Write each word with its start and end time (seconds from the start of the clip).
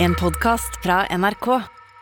En 0.00 0.14
podcast 0.14 0.78
fra 0.82 1.06
NRK. 1.10 1.46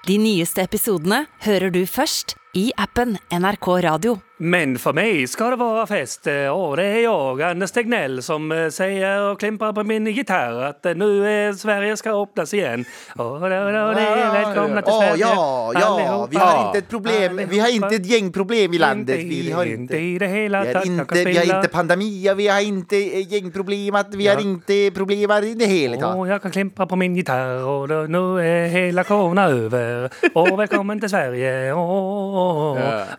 De 0.04 0.18
nyeste 0.20 0.60
episodene 0.60 1.22
hører 1.46 1.72
du 1.72 1.80
først 1.88 2.34
i 2.56 2.72
appen 2.76 3.18
NRK 3.30 3.68
Radio. 3.84 4.18
Men 4.36 4.74
for 4.76 4.92
meg 4.92 5.22
skal 5.32 5.54
det 5.54 5.58
være 5.62 5.84
fest, 5.88 6.26
og 6.52 6.74
det 6.76 6.84
er 6.84 6.98
jeg, 7.06 7.40
Anders 7.46 7.72
Tegnell, 7.72 8.18
som 8.24 8.50
eh, 8.52 8.66
sier 8.72 9.30
og 9.30 9.38
klimper 9.40 9.72
på 9.72 9.84
min 9.88 10.04
gitar 10.12 10.58
at 10.66 10.88
eh, 10.90 10.96
nå 10.96 11.08
er 11.24 11.54
Sverige 11.56 11.94
skal 11.96 12.18
åpnes 12.20 12.52
igjen. 12.52 12.84
Og 13.16 13.40
da, 13.40 13.48
da, 13.72 13.84
da, 13.96 14.08
velkomna 14.34 14.82
til 14.84 14.92
Åh, 14.92 15.00
Sverige. 15.00 15.22
ja, 15.22 15.38
ja, 15.80 16.26
vi 16.28 16.36
har 16.36 16.60
inte 16.66 16.82
ett 16.82 16.90
problem, 16.90 17.40
vi 17.48 17.58
har 17.58 17.72
inte 17.72 17.94
ett 17.96 18.10
gängproblem 18.10 18.74
i 18.74 18.78
landet. 18.78 19.24
Vi 19.24 19.52
har 19.52 19.64
inte 19.64 19.80
inte, 19.80 19.96
i 19.96 20.18
det 20.18 20.28
hela 20.28 20.60
vi 20.60 20.66
har 20.66 20.74
tatt, 20.74 20.86
inte, 20.86 21.14
vi 21.14 21.36
har 21.36 21.44
spela. 21.44 21.56
inte 21.56 21.68
pandemier, 21.68 22.34
vi 22.34 22.48
har 22.48 22.60
inte 22.60 22.96
eh, 22.96 23.00
vi 23.00 23.16
har 23.16 23.24
ikke 23.24 23.36
inte 23.36 24.90
problem 24.94 25.30
i 25.30 25.54
det 25.54 25.66
hela 25.66 25.96
tatt. 25.96 26.16
Og 26.16 26.28
jeg 26.28 26.42
kan 26.42 26.52
klimpe 26.52 26.86
på 26.86 26.96
min 26.96 27.16
gitar, 27.16 27.64
og 27.64 27.88
nå 28.08 28.24
er 28.36 28.68
hele 28.68 29.04
korona 29.04 29.48
over. 29.48 30.08
Og 30.34 30.52
velkommen 30.58 31.00
til 31.00 31.08
Sverige. 31.08 31.56
Ja. 31.72 32.45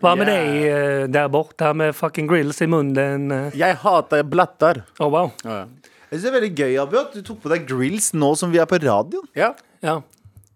Hva 0.02 0.12
med 0.18 0.28
deg 0.30 0.54
eh, 0.68 1.06
der 1.12 1.28
borte 1.32 1.72
med 1.76 1.94
fucking 1.96 2.28
grills 2.30 2.60
i 2.64 2.68
munnen? 2.70 3.28
Jeg 3.58 3.78
hater 3.82 4.22
blatter. 4.28 4.82
Oh, 5.00 5.08
wow. 5.12 5.32
Ja. 5.44 5.64
Jeg 6.08 6.20
synes 6.20 6.22
det 6.24 6.28
er 6.30 6.36
veldig 6.40 6.54
gøy, 6.56 6.76
Abu, 6.80 6.96
at 7.00 7.12
du 7.12 7.20
tok 7.26 7.42
på 7.42 7.50
deg 7.52 7.66
grills 7.68 8.12
nå 8.16 8.30
som 8.40 8.52
vi 8.54 8.60
er 8.62 8.68
på 8.70 8.80
radioen. 8.84 9.28
ja. 9.36 9.52
Ja. 9.84 10.00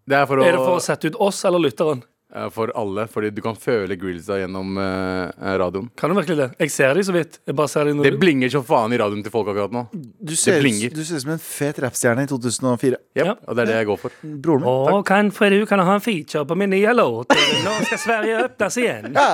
Det 0.03 0.17
er 0.19 0.25
for 0.27 0.41
å, 0.41 0.43
Er 0.43 0.57
det 0.57 0.59
for 0.65 0.75
å 0.81 0.83
sette 0.83 1.13
ut 1.13 1.17
oss 1.23 1.45
eller 1.47 1.63
lytteren? 1.63 2.01
Eh, 2.35 2.49
for 2.55 2.73
alle, 2.79 3.07
fordi 3.11 3.31
du 3.35 3.41
kan 3.45 3.57
føle 3.59 3.97
grillsa 4.01 4.39
gjennom 4.41 4.77
uh, 4.79 5.31
radioen. 5.61 5.89
Kan 5.99 6.13
du 6.13 6.17
virkelig 6.19 6.39
det? 6.39 6.49
Jeg 6.65 6.73
ser 6.75 6.95
de 6.99 7.05
så 7.07 7.15
vidt. 7.15 7.41
Jeg 7.47 7.57
bare 7.59 7.69
ser 7.69 7.91
de 7.91 7.95
Det 8.05 8.15
blinger 8.21 8.53
som 8.53 8.65
faen 8.67 8.93
i 8.93 9.01
radioen 9.01 9.23
til 9.25 9.35
folk 9.35 9.51
akkurat 9.53 9.75
nå. 9.75 9.87
Du 9.93 10.35
ser, 10.37 10.61
ut, 10.63 10.95
du 10.95 11.05
ser 11.05 11.21
ut 11.21 11.27
som 11.27 11.35
en 11.37 11.43
fet 11.43 11.79
rappstjerne 11.85 12.27
i 12.27 12.31
2004. 12.31 13.01
Yep, 13.17 13.27
Ja. 13.27 13.37
Og 13.47 13.57
det 13.57 13.67
er 13.67 13.73
det 13.73 13.79
jeg 13.83 13.91
går 13.93 14.01
for. 14.07 14.19
Broren 14.23 14.65
min. 14.65 14.71
Å, 14.73 15.03
kan 15.07 15.31
du 15.33 15.67
kan 15.69 15.83
ha 15.85 15.95
en 15.99 16.05
feature 16.05 16.47
på 16.49 16.57
min 16.59 16.71
nye 16.73 16.95
låt? 16.97 17.37
Nå 17.67 17.77
skal 17.87 18.03
Sverige 18.07 18.45
åpnes 18.47 18.81
igjen. 18.81 19.13
Ja. 19.17 19.29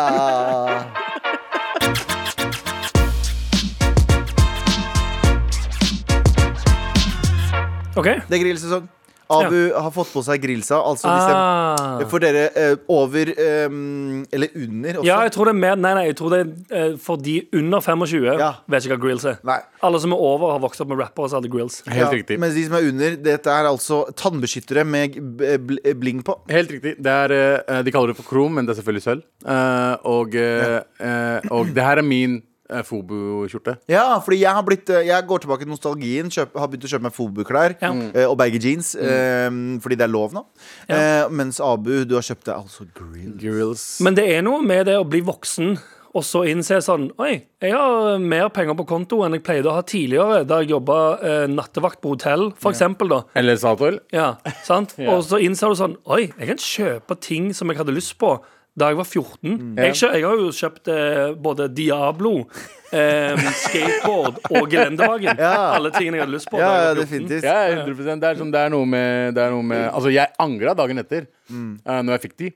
okay. 7.97 8.21
Det 8.29 8.39
er 8.39 8.47
grillsesong. 8.47 8.98
Abu 9.31 9.73
har 9.75 9.91
fått 9.93 10.09
på 10.15 10.23
seg 10.25 10.41
grillsa. 10.43 10.79
Altså 10.81 11.09
hvis 11.09 11.27
Ah. 11.29 11.99
jeg, 12.01 12.09
for 12.09 12.19
dere 12.23 12.47
eh, 12.57 12.77
over 12.89 13.29
um, 13.69 14.25
Eller 14.33 14.49
under 14.57 14.95
også. 15.01 15.05
Ja, 15.07 15.19
jeg 15.27 15.33
tror 15.35 15.45
det 15.51 15.53
er 15.55 15.59
mer 15.61 15.77
Nei, 15.77 15.93
nei, 15.99 16.05
jeg 16.09 16.17
tror 16.17 16.31
det 16.33 16.39
er 16.41 16.87
eh, 16.93 16.97
for 16.97 17.17
de 17.21 17.35
under 17.53 17.81
25 17.85 18.39
Ja. 18.41 18.51
vet 18.69 18.87
ikke 18.89 18.97
hva 18.97 19.03
grills 19.05 19.25
er. 19.29 19.39
Nei. 19.45 19.59
Alle 19.85 20.01
som 20.01 20.13
er 20.17 20.17
over, 20.31 20.53
har 20.57 20.63
vokst 20.65 20.81
opp 20.81 20.89
med 20.89 20.99
rappere 20.99 21.29
som 21.29 21.43
hadde 21.43 21.53
grills. 21.53 21.83
Helt 21.87 22.13
riktig. 22.17 22.39
Mens 22.41 22.55
de 22.57 22.65
som 22.67 22.75
er 22.81 22.89
under, 22.89 23.17
dette 23.29 23.47
er 23.53 23.69
altså 23.69 24.01
tannbeskyttere 24.17 24.85
med 24.89 25.15
bl- 25.39 25.83
bling 26.01 26.23
på. 26.27 26.39
Helt 26.51 26.71
riktig. 26.73 26.97
Det 27.03 27.13
er, 27.29 27.83
de 27.85 27.93
kaller 27.95 28.15
det 28.15 28.17
for 28.19 28.27
krom, 28.33 28.55
men 28.59 28.67
det 28.67 28.75
er 28.77 28.81
selvfølgelig 28.83 29.05
sølv. 29.07 29.23
Eh, 29.47 29.95
og, 30.09 30.35
og 31.53 31.75
det 31.75 31.85
her 31.85 31.99
er 32.01 32.07
min 32.07 32.41
uh, 32.71 32.83
Fobo-skjorte. 32.87 33.77
Ja, 33.91 34.19
fordi 34.25 34.41
jeg 34.43 34.53
har 34.55 34.65
blitt 34.67 34.91
eh, 34.91 35.07
Jeg 35.09 35.27
går 35.29 35.45
tilbake 35.45 35.65
til 35.67 35.73
nostalgien. 35.73 36.31
Kjøp, 36.33 36.57
har 36.59 36.71
begynt 36.71 36.87
å 36.89 36.93
kjøpe 36.95 37.07
meg 37.09 37.17
Fobu-klær 37.17 37.77
Ja. 37.83 37.93
eh, 38.13 38.27
og 38.29 38.37
baggy 38.41 38.61
jeans. 38.63 38.95
Mm. 38.99 39.79
fordi 39.83 39.97
det 39.99 40.05
er 40.09 40.13
lov 40.13 40.33
nå. 40.37 40.45
Ja. 40.89 40.97
Eh, 40.97 41.29
mens 41.31 41.61
Abu, 41.61 42.05
du 42.05 42.15
har 42.19 42.23
kjøpt 42.27 42.45
deg 42.49 42.57
altså 42.57 42.87
grills. 42.95 43.37
Grills. 43.41 43.87
Men 44.05 44.15
det 44.19 44.29
er 44.37 44.43
noe 44.43 44.63
med 44.63 44.87
det 44.87 44.97
å 44.99 45.07
bli 45.09 45.21
voksen 45.25 45.79
og 46.17 46.25
så 46.25 46.43
innse 46.49 46.79
sånn 46.85 47.11
Oi, 47.21 47.35
jeg 47.63 47.75
har 47.75 48.19
mer 48.23 48.49
penger 48.55 48.77
på 48.79 48.87
konto 48.89 49.21
enn 49.27 49.37
jeg 49.37 49.45
pleide 49.47 49.69
å 49.71 49.77
ha 49.77 49.85
tidligere, 49.87 50.43
da 50.49 50.63
jeg 50.63 50.73
jobba 50.73 50.99
eh, 51.21 51.47
nattevakt 51.53 52.01
på 52.03 52.15
hotell, 52.15 52.49
for 52.59 52.73
eksempel, 52.73 53.11
da. 53.13 53.21
Eller 53.39 53.59
Statoil. 53.61 54.01
Ja, 54.15 54.37
sant? 54.67 54.97
Ja. 54.99 55.13
Og 55.15 55.23
så 55.29 55.39
innser 55.45 55.71
du 55.73 55.79
sånn 55.79 55.97
Oi, 56.11 56.25
jeg 56.33 56.49
kan 56.51 56.63
kjøpe 56.63 57.19
ting 57.23 57.53
som 57.55 57.71
jeg 57.71 57.79
hadde 57.81 57.95
lyst 57.95 58.17
på 58.21 58.33
da 58.79 58.89
jeg 58.93 58.99
var 59.01 59.07
14. 59.09 59.53
Mm. 59.53 59.73
Jeg, 59.83 59.97
kjø 60.01 60.11
jeg 60.15 60.25
har 60.27 60.43
jo 60.43 60.51
kjøpt 60.59 60.91
eh, 60.95 61.33
både 61.49 61.67
Diablo, 61.75 62.33
eh, 62.93 63.49
skateboard 63.65 64.39
og 64.51 64.71
gelendervagen. 64.73 65.39
Ja. 65.41 65.53
Alle 65.77 65.91
tingene 65.97 66.19
jeg 66.21 66.25
hadde 66.27 66.37
lyst 66.37 66.51
på. 66.53 66.61
Ja, 66.61 66.69
da 66.69 66.79
ja, 66.79 66.87
jeg 66.87 66.89
var 66.89 67.03
14. 67.03 67.05
definitivt. 67.05 67.45
Ja, 67.49 67.59
100 67.83 68.21
Det 68.23 68.31
er, 68.31 68.41
sånn, 68.41 68.55
det 68.55 68.63
er 68.65 68.73
noe 68.75 68.89
med, 68.95 69.35
det 69.37 69.45
er 69.45 69.53
noe 69.55 69.67
med 69.67 69.85
Altså, 69.91 70.13
jeg 70.15 70.33
angra 70.47 70.75
dagen 70.79 71.03
etter, 71.05 71.29
eh, 71.51 72.01
når 72.03 72.17
jeg 72.17 72.25
fikk 72.29 72.39
de. 72.45 72.51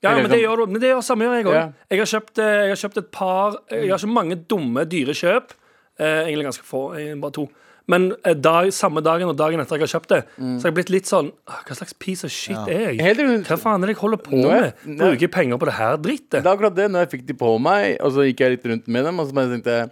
Ja, 0.00 0.14
men 0.16 0.24
det 0.24 0.30
sånn- 0.32 0.44
gjør 0.46 0.56
du. 0.56 0.66
Men 0.72 0.80
det 0.80 0.90
gjør 0.94 1.02
samme 1.04 1.26
gjør 1.26 1.34
jeg 1.36 1.46
òg. 1.46 1.54
Ja. 1.58 1.64
Jeg, 1.90 1.98
har 2.00 2.10
kjøpt, 2.14 2.38
eh, 2.40 2.52
jeg 2.64 2.70
har 2.74 2.80
kjøpt 2.84 3.00
et 3.02 3.10
par 3.12 3.58
Jeg 3.70 3.90
har 3.90 3.98
ikke 3.98 4.14
mange 4.14 4.36
dumme, 4.48 4.84
dyre 4.88 5.12
kjøp. 5.16 5.56
Eh, 6.00 6.22
egentlig 6.24 6.46
ganske 6.48 6.64
få. 6.64 6.84
eh, 6.96 7.14
Bare 7.20 7.32
to. 7.36 7.48
Men 7.90 8.04
eh, 8.22 8.34
dag, 8.38 8.68
samme 8.76 9.02
dagen 9.02 9.30
og 9.32 9.36
dagen 9.40 9.60
etter 9.62 9.78
jeg 9.80 9.86
har 9.88 9.92
kjøpt 9.96 10.12
det, 10.14 10.20
så 10.38 10.60
har 10.62 10.68
jeg 10.70 10.76
blitt 10.78 10.92
litt 10.94 11.08
sånn 11.10 11.30
Hva 11.50 11.76
slags 11.78 11.94
piece 11.98 12.24
of 12.28 12.30
shit 12.34 12.56
er 12.70 12.92
jeg? 12.92 13.00
Helt. 13.02 13.48
Hva 13.48 13.58
faen 13.58 13.82
er 13.82 13.90
det 13.90 13.96
jeg 13.96 14.02
holder 14.04 14.22
på 14.26 14.36
er- 14.38 14.46
med? 14.46 14.70
er- 14.70 15.00
Bruker 15.00 15.26
jeg 15.26 15.32
penger 15.34 15.58
på 15.62 15.68
det 15.70 15.74
her 15.80 15.96
drittet? 16.04 16.38
Det 16.38 16.46
er 16.46 16.52
akkurat 16.54 16.76
det. 16.78 16.88
Når 16.94 17.04
jeg 17.06 17.10
fikk 17.16 17.26
de 17.32 17.34
på 17.40 17.52
meg, 17.60 17.96
og 18.00 18.12
så 18.14 18.26
gikk 18.28 18.44
jeg 18.46 18.56
litt 18.56 18.66
rundt 18.72 18.88
med 18.88 19.04
dem, 19.10 19.18
og 19.20 19.26
så 19.30 19.34
bare 19.40 19.50
tenkte 19.56 19.76
jeg 19.80 19.90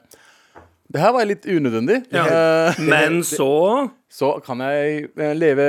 det 0.88 1.00
her 1.03 1.12
var 1.12 1.26
litt 1.28 1.44
unødvendig. 1.44 2.03
Ja. 2.15 2.25
Eh, 2.25 2.81
Men 2.93 3.22
så 3.26 3.91
så 4.09 4.31
kan 4.41 4.62
jeg 4.65 5.10
eh, 5.21 5.34
leve 5.37 5.65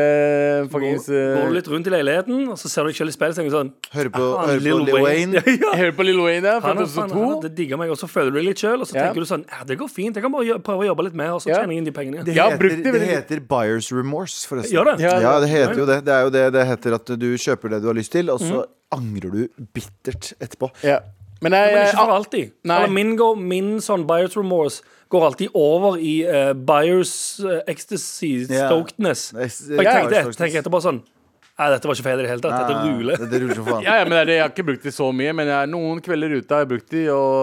fuckings 0.71 1.09
går 1.11 1.49
du 1.49 1.55
litt 1.57 1.67
rundt 1.67 1.89
i 1.89 1.91
leiligheten, 1.91 2.45
og 2.53 2.55
så 2.61 2.69
ser 2.71 2.87
du 2.87 2.93
deg 2.93 2.95
selv 2.95 3.11
i 3.11 3.15
speilet 3.17 3.35
og 3.35 3.39
tenker 3.41 3.51
sånn 3.51 3.71
Hører 3.91 4.11
på, 4.13 4.27
ah, 4.39 4.51
Lil 4.55 4.85
Lil 4.87 5.01
Wayne. 5.03 5.41
Ja, 5.49 5.55
ja. 5.59 5.73
Hør 5.81 5.91
på 5.97 6.05
Lil 6.07 6.21
Wayne 6.23 6.47
ja. 6.47 6.61
fra 6.63 6.71
Han, 6.71 6.85
er- 6.85 6.87
faen, 6.93 7.11
2002. 7.11 7.41
det 7.43 7.51
digger 7.57 7.81
meg, 7.81 7.91
og 7.91 7.99
så 7.99 8.07
føler 8.07 8.31
du 8.31 8.39
deg 8.39 8.47
litt 8.47 8.63
sjøl, 8.63 8.79
og 8.79 8.87
så 8.87 8.95
Ja. 8.95 9.09
tenker 9.09 9.27
du 9.27 9.27
sånn 9.27 9.43
ja, 9.43 9.59
Det 9.67 9.75
går 9.81 9.91
fint, 9.91 10.15
jeg 10.15 10.23
kan 10.23 10.31
bare 10.31 10.57
prøve 10.63 10.85
å 10.85 10.89
jobbe 10.93 11.09
litt 11.09 11.19
mer, 11.19 11.35
og 11.35 11.43
så 11.43 11.51
tjener 11.51 11.75
jeg 11.75 11.83
inn 11.83 11.89
de 11.89 11.95
pengene. 11.99 12.23
Det, 12.23 12.37
heter, 12.39 12.71
det 12.79 12.93
det 12.95 13.09
heter 13.11 13.43
buyers 13.51 13.91
remorse, 13.91 14.47
forresten. 14.47 14.77
Ja, 14.79 14.87
det? 14.87 14.95
Ja, 15.03 15.19
Ja, 15.19 15.35
det 15.43 15.51
heter 15.51 15.83
jo 15.83 15.89
det. 15.89 15.99
Det 16.07 16.15
er 16.15 16.27
jo 16.29 16.33
det 16.37 16.45
det 16.55 16.67
heter 16.71 16.95
at 16.95 17.11
du 17.19 17.29
kjøper 17.35 17.75
det 17.75 17.81
du 17.83 17.91
har 17.91 17.99
lyst 17.99 18.15
til, 18.15 18.31
og 18.31 18.39
så 18.39 18.63
mm. 18.63 18.75
angrer 18.95 19.35
du 19.35 19.65
bittert 19.75 20.31
etterpå. 20.39 20.71
Ja. 20.87 21.01
Men 21.43 21.55
jeg, 21.55 21.73
Men 21.73 21.85
ikke 21.87 21.99
for 21.99 22.15
alltid. 22.15 22.55
Nei. 22.67 22.79
Eller 22.79 22.95
min, 22.95 23.13
min 23.47 23.69
sånn 23.83 24.07
buyers 24.07 24.35
remorse 24.39 24.83
går 25.09 25.25
alltid 25.25 25.49
over 25.57 25.97
i 25.97 26.15
uh, 26.29 26.53
buyers 26.53 27.39
uh, 27.43 27.59
ecstasy, 27.67 28.45
stokedness. 28.67 29.29
Det? 29.31 29.41
er- 29.41 29.77
Og 29.79 29.83
jeg 29.83 29.93
tenkte, 29.95 30.37
tenkte, 30.43 30.59
etterpå 30.63 30.81
sånn 30.85 31.01
Nei, 31.59 31.65
dette 31.73 31.89
var 31.89 31.97
ikke 31.97 32.05
feil 32.07 32.21
i 32.21 32.23
det 32.23 32.29
hele 32.31 32.43
tatt. 32.43 32.55
Dette 32.55 32.75
ruler. 32.87 33.17
Det, 33.19 33.27
det 33.33 33.39
ruler 33.43 33.57
som 33.59 33.65
faen. 33.67 33.81
ja, 33.87 33.95
ja, 33.99 34.03
men 34.07 34.15
det 34.15 34.19
er 34.23 34.29
det, 34.29 34.35
jeg 34.37 34.43
har 34.45 34.51
ikke 34.53 34.65
brukt 34.69 34.85
de 34.87 34.91
så 34.95 35.09
mye. 35.11 35.33
Men 35.35 35.49
jeg, 35.51 35.69
noen 35.73 35.97
kvelder 36.05 36.35
ute 36.39 36.55
har 36.55 36.63
jeg 36.63 36.69
brukt 36.71 36.93
de 36.93 37.01
og 37.11 37.33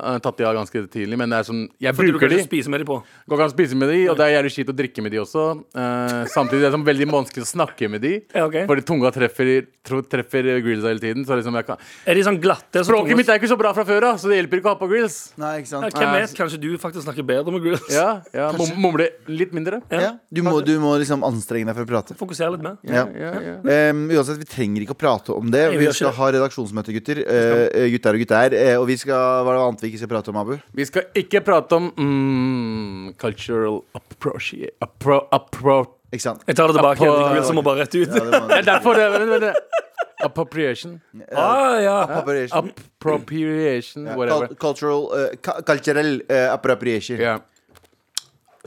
uh, 0.00 0.16
tatt 0.24 0.38
de 0.40 0.46
av 0.48 0.54
ganske 0.56 0.82
tidlig. 0.94 1.18
Men 1.20 1.34
det 1.34 1.40
er 1.42 1.48
sånn, 1.50 1.60
jeg 1.84 1.96
For 1.98 2.08
du 2.08 2.14
bruker 2.16 2.30
kan 2.32 2.40
de. 2.40 2.46
spise 2.46 2.72
med 2.72 2.80
de 2.80 2.86
på. 2.88 2.96
Går 3.28 3.36
ikke 3.36 3.46
an 3.46 3.52
å 3.52 3.54
spise 3.54 3.76
med 3.76 3.92
de, 3.92 3.98
og 4.08 4.16
det 4.16 4.24
er 4.26 4.32
jævlig 4.38 4.52
kjipt 4.56 4.72
å 4.72 4.76
drikke 4.80 5.04
med 5.04 5.12
de 5.12 5.20
også. 5.20 5.44
Uh, 5.76 6.22
samtidig 6.32 6.62
er 6.62 6.66
det 6.70 6.72
sånn 6.78 6.86
veldig 6.88 7.08
vanskelig 7.12 7.44
å 7.44 7.50
snakke 7.52 7.90
med 7.92 8.04
de. 8.06 8.14
Ja, 8.32 8.46
okay. 8.48 8.64
Fordi 8.70 8.86
tunga 8.88 9.12
treffer, 9.12 9.52
tro, 9.86 10.00
treffer 10.16 10.48
grillsa 10.64 10.88
hele 10.94 11.04
tiden. 11.04 11.26
Så 11.28 11.36
liksom 11.36 11.60
jeg 11.60 11.68
kan 11.68 11.84
Er 12.08 12.16
de 12.16 12.24
sånn 12.30 12.40
glatte? 12.40 12.80
som 12.80 12.88
Språket 12.94 13.12
tunge- 13.12 13.20
mitt 13.20 13.28
er 13.34 13.40
ikke 13.42 13.52
så 13.52 13.60
bra 13.60 13.74
fra 13.76 13.84
før 13.92 14.08
av, 14.12 14.16
så 14.22 14.32
det 14.32 14.40
hjelper 14.40 14.62
ikke 14.62 14.72
å 14.72 14.74
ha 14.74 14.80
på 14.80 14.88
grills. 14.94 15.18
Nei, 15.36 15.52
ikke 15.60 15.68
Ja, 15.68 15.82
sant? 15.84 16.00
Hvem 16.00 16.16
vet? 16.16 16.34
Kanskje 16.40 16.62
du 16.64 16.68
faktisk 16.80 17.04
snakker 17.04 17.28
bedre 17.28 17.52
med 17.52 17.62
grills? 17.68 17.84
Ja, 17.92 18.08
ja 18.32 18.48
mum, 18.56 18.72
Mumle 18.86 19.10
litt 19.28 19.52
mindre. 19.56 19.82
Ja. 19.92 20.14
Du, 20.32 20.40
må, 20.46 20.56
du 20.64 20.74
må 20.80 20.96
liksom 21.00 21.20
anstrenge 21.26 21.68
deg 21.68 21.76
for 21.76 21.84
å 21.84 21.90
prate. 21.92 22.16
Fokusere 22.18 22.56
litt 22.56 22.64
mer. 22.64 22.80
Ja. 22.86 23.04
Ja, 23.12 23.32
ja. 23.44 23.54
Um, 23.66 24.04
uansett, 24.14 24.38
vi 24.40 24.46
trenger 24.48 24.84
ikke 24.84 24.94
å 24.94 24.98
prate 24.98 25.34
om 25.34 25.50
det. 25.50 25.64
Vi 25.74 25.88
skal 25.96 26.14
ha 26.16 26.28
redaksjonsmøte, 26.36 26.94
gutter. 26.96 27.22
Uh, 27.26 27.86
gutter 27.94 28.18
og 28.18 28.22
gutter. 28.22 28.56
Uh, 28.56 28.74
og 28.80 28.86
vi 28.90 28.98
skal, 29.00 29.42
hva 29.42 29.52
er 29.52 29.58
det 29.58 29.64
annet 29.66 29.84
vi 29.84 29.90
ikke 29.92 30.02
skal 30.02 30.12
prate 30.12 30.32
om, 30.32 30.40
Abu? 30.42 30.54
Vi 30.78 30.86
skal 30.88 31.08
ikke 31.22 31.42
prate 31.46 31.80
om 31.80 31.90
mm, 31.96 33.16
cultural 33.20 33.80
approach 33.98 34.54
appro, 34.82 35.20
appro, 35.34 35.80
Ikke 36.12 36.22
sant? 36.28 36.44
Jeg 36.46 36.58
tar 36.58 36.70
det 36.70 36.78
tilbake. 36.78 37.10
På- 37.10 37.56
må 37.56 37.64
bare 37.66 37.84
rett 37.84 37.96
ut. 37.96 38.06
Ja, 38.08 38.24
det 38.30 38.42
Det 38.52 38.60
er 38.62 38.70
derfor 38.70 38.98
det 38.98 39.10
vent, 39.16 39.30
vent, 39.32 39.50
vent. 39.50 39.82
Appropriation. 40.26 41.00
Ah, 41.36 41.76
ja. 41.82 41.96
appropriation. 42.02 42.70
Appropriation, 42.70 44.06
whatever. 44.16 44.54
cultural 44.54 45.10
uh, 45.12 45.60
Cultural 45.62 46.22
uh, 46.30 46.52
appropriation. 46.54 47.20
Ja. 47.20 47.38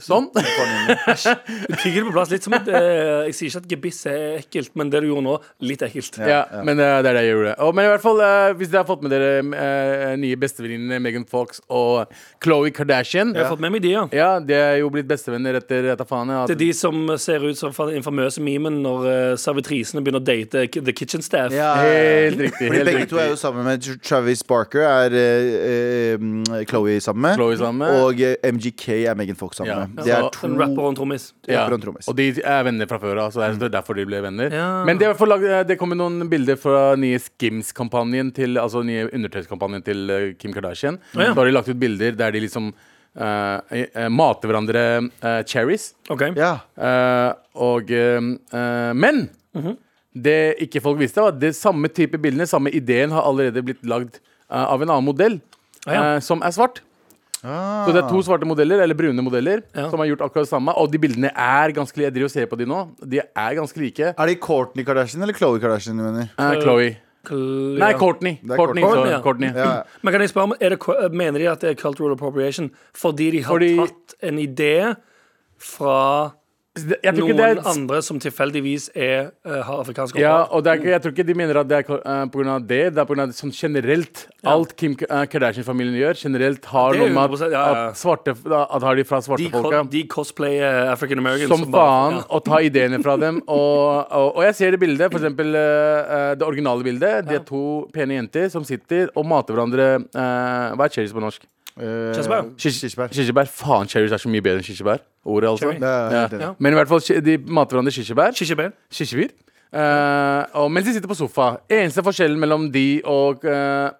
Sånn. 0.04 0.28
Du 0.34 1.74
tygger 1.82 2.00
det 2.00 2.06
på 2.08 2.14
plass 2.14 2.30
litt 2.32 2.46
som 2.46 2.54
et 2.56 2.68
eh, 2.68 3.28
Jeg 3.28 3.34
sier 3.36 3.50
ikke 3.52 3.62
at 3.64 3.68
gebiss 3.74 4.00
er 4.10 4.22
ekkelt, 4.40 4.72
men 4.78 4.90
det 4.92 5.02
du 5.04 5.08
gjorde 5.10 5.24
nå, 5.26 5.34
litt 5.66 5.82
ekkelt. 5.86 6.18
Ja, 6.24 6.42
men 6.66 6.80
eh, 6.80 6.96
det 7.04 7.10
er 7.12 7.18
det 7.18 7.24
jeg 7.26 7.34
gjorde. 7.34 7.54
Og, 7.66 7.74
men 7.76 7.86
i 7.88 7.90
hvert 7.92 8.04
fall, 8.04 8.22
eh, 8.24 8.52
hvis 8.58 8.70
dere 8.72 8.82
har 8.84 8.88
fått 8.88 9.04
med 9.06 9.12
dere 9.14 9.30
eh, 9.40 10.14
nye 10.20 10.38
bestevenninnene 10.40 11.00
Megan 11.04 11.26
Fox 11.30 11.60
og 11.68 12.10
Khloe 12.42 12.72
Kardashian 12.74 13.34
Jeg 13.34 13.44
har 13.44 13.52
fått 13.54 13.62
med 13.64 13.74
meg 13.76 13.84
de, 13.84 13.92
ja. 13.94 14.04
Ja, 14.16 14.30
de 14.42 14.56
er 14.56 14.78
jo 14.82 14.90
blitt 14.94 15.08
bestevenner 15.10 15.58
etter 15.60 15.90
etter 15.94 16.08
faen. 16.08 16.30
Ja. 16.32 16.44
Det 16.48 16.56
er 16.56 16.62
de 16.64 16.70
som 16.76 17.02
ser 17.20 17.44
ut 17.46 17.58
som 17.58 17.72
fra 17.76 17.88
den 17.90 18.00
infamøse 18.00 18.42
memen 18.44 18.80
når 18.84 19.06
uh, 19.06 19.36
servitrisene 19.40 20.02
begynner 20.04 20.22
å 20.22 20.26
date 20.26 20.66
k- 20.72 20.82
The 20.86 20.94
Kitchen 20.96 21.22
Staff. 21.24 21.52
Ja, 21.54 21.72
Helt 21.80 22.40
riktig. 22.40 22.68
Fordi 22.70 22.78
Helt 22.80 22.90
begge 22.92 23.08
to 23.10 23.20
er 23.22 23.30
jo 23.32 23.38
sammen 23.40 23.66
med 23.66 23.82
Tr- 23.84 23.98
Travis 24.06 24.42
Barker, 24.46 24.84
er 24.86 25.16
uh, 25.16 26.26
uh, 26.50 26.62
Chloé 26.70 26.98
sammen 27.04 27.24
med. 27.28 27.36
Chloe 27.40 27.58
sammen 27.60 27.82
med. 27.84 28.00
Og 28.06 28.22
uh, 28.24 28.50
MGK 28.56 28.86
er 29.10 29.18
Megan 29.18 29.38
Fox 29.40 29.60
sammen 29.60 29.72
Ja. 29.74 29.80
med. 29.86 29.89
Det 29.96 30.12
er 30.14 30.28
to 30.34 30.46
En 30.46 30.54
rapper 30.60 30.82
og 30.84 30.88
en 30.92 30.98
trommis. 30.98 31.24
Ja. 31.48 31.62
rapper 31.64 31.72
og 31.74 31.78
en 31.78 31.84
trommis. 31.86 32.08
Og 32.08 32.16
de 32.16 32.28
er 32.42 32.62
venner 32.68 32.86
fra 32.90 32.98
før 33.02 33.20
av, 33.24 33.32
så 33.34 33.42
det 33.58 33.66
er 33.68 33.74
derfor 33.74 33.94
de 33.98 34.04
ble 34.06 34.20
venner. 34.22 34.50
Ja. 34.54 34.68
Men 34.84 34.98
det, 34.98 35.06
er 35.06 35.10
i 35.10 35.12
hvert 35.14 35.18
fall 35.22 35.32
lag- 35.34 35.66
det 35.68 35.78
kommer 35.80 35.96
noen 35.98 36.28
bilder 36.30 36.56
fra 36.60 36.94
nye 36.96 37.18
Skims-kampanjen 37.18 38.32
til 38.36 38.56
Altså 38.60 38.82
nye 38.86 39.08
undertøyskampanjen 39.10 39.82
til 39.84 40.10
eh, 40.10 40.32
Kim 40.38 40.52
Kardashian. 40.52 40.98
ja. 41.14 41.32
Da 41.34 41.40
har 41.40 41.44
de 41.50 41.52
lagt 41.56 41.68
ut 41.68 41.78
bilder 41.80 42.12
der 42.16 42.30
de 42.32 42.40
liksom 42.46 42.72
eh, 43.16 43.60
eh, 43.82 44.08
mate 44.08 44.46
hverandre 44.46 44.84
eh, 45.22 45.42
cherries. 45.44 45.94
OK. 46.10 46.22
Ja. 46.36 46.52
Eh, 46.78 47.32
og 47.60 47.90
eh, 47.90 48.20
eh, 48.54 48.92
Men 48.94 49.28
det 50.14 50.56
ikke 50.66 50.80
folk 50.82 50.98
visste, 50.98 51.22
var 51.22 51.32
at 51.34 51.40
det 51.40 51.52
samme 51.54 51.86
type 51.94 52.18
bildene, 52.18 52.46
samme 52.50 52.70
ideen, 52.74 53.12
har 53.14 53.22
allerede 53.28 53.62
blitt 53.62 53.84
lagd 53.86 54.16
eh, 54.50 54.64
av 54.64 54.82
en 54.82 54.90
annen 54.90 55.06
modell, 55.06 55.40
Ah, 55.86 55.92
ja. 55.94 56.00
eh, 56.16 56.20
som 56.20 56.42
er 56.44 56.50
svart. 56.52 56.82
Ah. 57.44 57.86
Så 57.86 57.92
det 57.94 58.02
er 58.04 58.08
to 58.10 58.20
svarte 58.22 58.44
modeller, 58.46 58.82
eller 58.82 58.94
brune 58.94 59.22
modeller, 59.22 59.62
Ja. 59.74 59.88
som 59.90 59.98
har 59.98 60.06
gjort 60.06 60.20
akkurat 60.26 60.44
det 60.44 60.50
samme. 60.50 60.74
Og 60.76 60.90
de 60.92 60.98
bildene 60.98 61.30
er 61.34 61.72
ganske 61.72 61.96
like. 61.96 62.04
Jeg 62.10 62.12
driver 62.14 62.24
og 62.24 62.30
ser 62.30 62.46
på 62.46 62.58
de 62.58 62.66
nå. 62.66 62.80
De 63.08 63.18
er 63.20 63.54
ganske 63.56 63.76
like. 63.80 64.00
Er 64.18 64.26
det 64.26 64.40
Kourtney 64.40 64.84
Kardashian 64.84 65.22
eller 65.22 65.32
Khloe 65.34 65.58
Kardashian 65.60 65.96
du 65.96 66.02
mener? 66.04 66.28
Eh, 66.38 66.60
Chloe. 66.60 66.96
Kl- 67.24 67.78
Nei. 67.78 67.92
Courtney. 67.94 68.38
Courtney, 68.40 68.56
Courtney, 68.56 68.82
så- 68.82 69.10
ja. 69.10 69.20
Courtney. 69.20 69.48
Ja. 69.54 69.82
Men 70.02 70.12
kan 70.12 70.20
jeg 70.22 70.30
spørre 70.30 70.42
om, 70.44 70.54
er 70.60 70.70
det, 70.70 71.12
Mener 71.12 71.38
de 71.38 71.46
at 71.50 71.60
det 71.60 71.70
er 71.70 71.74
cultural 71.80 72.12
appropriation 72.12 72.70
fordi 72.94 73.30
de 73.32 73.40
har 73.42 73.52
Fordi- 73.54 73.76
tatt 73.76 74.14
en 74.22 74.38
idé 74.38 74.96
fra 75.58 76.32
Noen 76.78 77.40
er 77.42 77.58
andre 77.66 77.98
som 78.06 78.20
tilfeldigvis 78.22 78.92
er, 78.94 79.32
uh, 79.42 79.56
har 79.66 79.80
afrikansk 79.82 80.14
Ja, 80.20 80.44
og 80.54 80.68
er, 80.70 80.78
jeg 80.92 81.02
tror 81.02 81.14
ikke 81.16 81.24
de 81.26 81.34
mener 81.34 81.58
at 81.58 81.66
det 81.66 81.80
er 81.80 81.88
uh, 81.90 82.28
pga. 82.30 82.60
det. 82.62 82.78
Det 82.94 83.02
er 83.02 83.08
pga. 83.08 83.26
sånn 83.34 83.50
generelt. 83.50 84.22
Alt 84.46 84.76
Kim 84.78 84.94
uh, 85.02 85.24
Kardashian-familien 85.26 85.98
gjør, 85.98 86.20
generelt 86.22 86.68
har 86.70 86.94
noe 87.00 87.10
med 87.10 87.34
at, 87.34 87.42
ja, 87.42 87.50
ja. 87.50 87.82
at 87.90 87.98
svarte 87.98 88.36
At 88.38 88.86
har 88.86 89.00
de 89.00 89.06
fra 89.08 89.18
De, 89.18 89.26
svarte 89.26 89.50
folka. 89.50 89.82
de 89.90 90.04
cosplayer 90.14 90.92
African 90.92 91.18
Americans 91.18 91.50
Som 91.50 91.66
faen, 91.74 92.20
og 92.30 92.44
ta 92.46 92.62
ideene 92.62 93.02
fra 93.02 93.18
dem. 93.18 93.42
Og, 93.50 94.06
og, 94.06 94.36
og 94.38 94.44
jeg 94.46 94.54
ser 94.54 94.76
det 94.76 94.78
bildet, 94.80 95.10
eksempel 95.10 95.56
eh, 95.58 96.36
det 96.38 96.46
originale 96.46 96.86
bildet. 96.86 97.26
De 97.26 97.34
er 97.40 97.42
to 97.46 97.88
pene 97.92 98.14
jenter 98.14 98.46
som 98.52 98.62
sitter 98.64 99.10
og 99.18 99.26
mater 99.26 99.56
hverandre 99.56 99.88
eh, 99.98 100.76
Hva 100.78 100.86
er 100.86 100.94
cherries 100.94 101.14
på 101.16 101.22
norsk? 101.24 101.48
Eh, 101.78 102.14
Kirsebær. 102.16 102.48
Kirsebær. 102.58 103.08
Kirsebær. 103.14 103.46
Faen, 103.48 103.86
cherries 103.88 104.12
er 104.12 104.18
så 104.22 104.28
mye 104.32 104.42
bedre 104.44 104.58
enn 104.60 104.66
kirsebær. 104.66 105.00
Ordet, 105.24 105.48
altså. 105.50 105.70
Ja, 105.78 106.10
Ja. 106.10 106.38
Ja. 106.40 106.54
Men 106.58 106.72
i 106.72 106.76
hvert 106.80 106.88
fall, 106.88 107.00
de 107.24 107.36
mater 107.38 107.76
hverandre 107.76 107.92
kirsebær. 107.94 108.32
Kirsebær. 108.36 108.72
Kirsebær. 108.90 109.30
Eh, 109.72 110.44
og 110.58 110.70
mens 110.72 110.86
de 110.88 110.92
sitter 110.96 111.08
på 111.08 111.14
sofa. 111.14 111.60
Eneste 111.70 112.02
forskjellen 112.02 112.40
mellom 112.42 112.70
de 112.74 113.00
og 113.06 113.44
uh, 113.46 113.90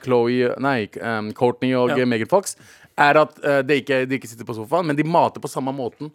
Chloé 0.00 0.54
Nei, 0.58 0.88
um, 1.02 1.32
Courtney 1.36 1.74
og 1.76 1.92
Ja. 1.92 2.06
Megan 2.08 2.26
Fox 2.30 2.56
er 2.96 3.20
at 3.20 3.36
de, 3.68 3.74
ikke, 3.82 4.06
de 4.08 4.16
ikke 4.16 4.26
sitter 4.30 4.44
på 4.48 4.54
sofaen, 4.56 4.86
men 4.88 4.96
de 4.96 5.04
mater 5.04 5.40
på 5.40 5.48
samme 5.48 5.70
måten. 5.72 6.10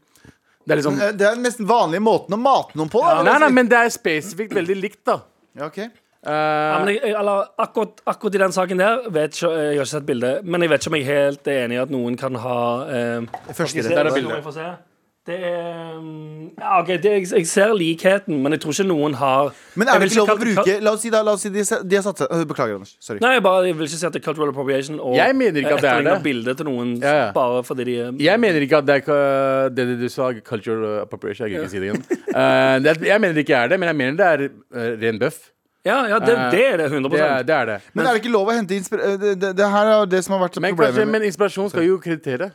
Det 0.65 0.71
er 0.73 0.79
liksom 0.81 0.97
Det 0.97 1.21
er 1.27 1.35
den 1.35 1.43
mest 1.43 1.59
vanlige 1.61 2.01
måten 2.03 2.33
å 2.35 2.39
mate 2.39 2.75
noen 2.75 2.89
på. 2.91 2.99
Da, 3.05 3.21
Nei, 3.23 3.37
nei, 3.39 3.49
men 3.55 3.69
det 3.71 3.77
er 3.77 3.89
spesifikt 3.93 4.53
veldig 4.55 4.75
likt, 4.81 4.99
da. 5.05 5.19
ja, 5.55 5.67
ok. 5.69 5.79
Eh, 6.25 6.31
Ja, 6.31 6.77
men 6.79 6.93
jeg, 6.93 7.01
jeg, 7.03 7.15
eller, 7.19 7.49
akkurat, 7.59 7.99
akkurat 8.07 8.35
i 8.35 8.43
den 8.45 8.51
saken 8.55 8.79
der 8.79 9.09
vet 9.11 9.35
ikke, 9.35 9.51
Jeg 9.51 9.65
har 9.65 9.83
ikke 9.83 9.85
sett 9.91 10.05
bildet, 10.07 10.45
men 10.45 10.61
jeg 10.61 10.69
vet 10.71 10.85
ikke 10.85 10.93
om 10.93 10.95
jeg 10.95 11.03
er 11.07 11.13
helt 11.27 11.47
enig 11.57 11.75
i 11.75 11.83
at 11.83 11.91
noen 11.91 12.17
kan 12.17 12.35
ha 12.35 12.57
uh, 12.87 13.53
Første. 13.53 13.83
Der 13.89 14.05
er 14.07 14.13
bildet. 14.15 14.89
Det 15.23 15.35
er 15.39 15.99
mm, 16.03 16.49
Ja, 16.59 16.81
OK, 16.81 16.87
det, 16.87 17.05
jeg, 17.05 17.27
jeg 17.31 17.47
ser 17.47 17.73
likheten, 17.73 18.41
men 18.43 18.51
jeg 18.51 18.61
tror 18.61 18.73
ikke 18.75 18.85
noen 18.89 19.13
har 19.15 19.53
Men 19.79 19.87
er 19.87 20.01
det 20.01 20.09
ikke 20.09 20.19
lov 20.19 20.31
å 20.33 20.35
bruke 20.41 20.73
La 20.83 20.91
oss 20.97 21.05
si, 21.05 21.11
da, 21.13 21.21
la 21.23 21.35
oss 21.37 21.45
si 21.45 21.51
de, 21.53 21.63
de 21.63 21.95
har 21.95 22.03
satt 22.03 22.25
seg 22.25 22.33
øh, 22.35 22.41
Beklager, 22.49 22.75
Anders. 22.75 22.97
Sorry. 22.99 23.21
Nei, 23.23 23.31
jeg, 23.37 23.43
bare, 23.45 23.61
jeg 23.69 23.77
vil 23.79 23.87
ikke 23.87 24.01
si 24.01 24.07
at 24.09 24.17
det 24.17 24.19
er 24.19 24.25
cultural 24.25 24.51
appropriation 24.51 24.99
og 24.99 25.15
Jeg 25.15 25.37
mener 25.39 25.63
ikke 25.63 25.77
at 25.77 25.85
det 25.85 25.93
er 25.93 26.03
det. 26.09 26.17
bildet 26.27 26.59
til 26.59 26.67
noen 26.67 26.91
Ja, 26.97 27.15
ja. 27.21 27.31
bare 27.37 27.63
fordi 27.63 27.87
de 27.87 27.95
jeg 28.25 28.43
mener 28.43 28.67
ikke 28.67 28.83
at 28.83 28.89
det 28.89 28.99
er 29.07 29.71
det 29.71 29.87
du 30.03 30.09
sa, 30.11 30.33
cultural 30.43 30.99
appropriation. 31.05 31.47
Jeg 31.47 31.55
kan 31.55 31.63
ikke 31.63 31.71
si 31.71 31.79
det 31.79 31.91
igjen. 31.93 32.03
uh, 32.35 32.75
det 32.83 32.97
jeg 33.07 33.23
mener 33.23 33.39
det 33.39 33.47
ikke 33.47 33.63
er 33.63 33.71
det, 33.71 33.79
men 33.79 33.93
jeg 33.93 33.99
mener 34.03 34.19
det 34.19 34.27
er 34.27 34.47
eh, 34.51 34.93
ren 35.07 35.23
bøff. 35.23 35.52
Ja, 35.85 35.97
ja 36.07 36.19
det, 36.23 36.33
Eh, 36.37 36.51
det 36.51 36.61
er 36.73 36.77
det 36.77 36.85
100 36.91 37.09
Det 37.11 37.19
er 37.21 37.43
det. 37.43 37.55
Er 37.57 37.65
det. 37.65 37.79
Men 37.93 38.05
er 38.07 38.13
det 38.15 38.21
ikke 38.23 38.31
lov 38.31 38.47
å 38.47 38.55
hente 38.55 38.75
inspir... 38.77 38.99
øh, 39.03 39.17
Det, 39.19 39.33
det, 39.41 39.55
det 39.57 39.71
her 39.73 39.85
er 39.97 40.05
det 40.07 40.23
som 40.23 40.37
har 40.37 40.45
vært 40.47 40.61
Men, 40.63 40.75
kanskje, 40.75 40.93
problemet. 40.93 41.11
men 41.11 41.27
inspirasjon 41.27 41.69
skal 41.73 41.83
jo 41.89 41.97
kreditere. 41.99 42.51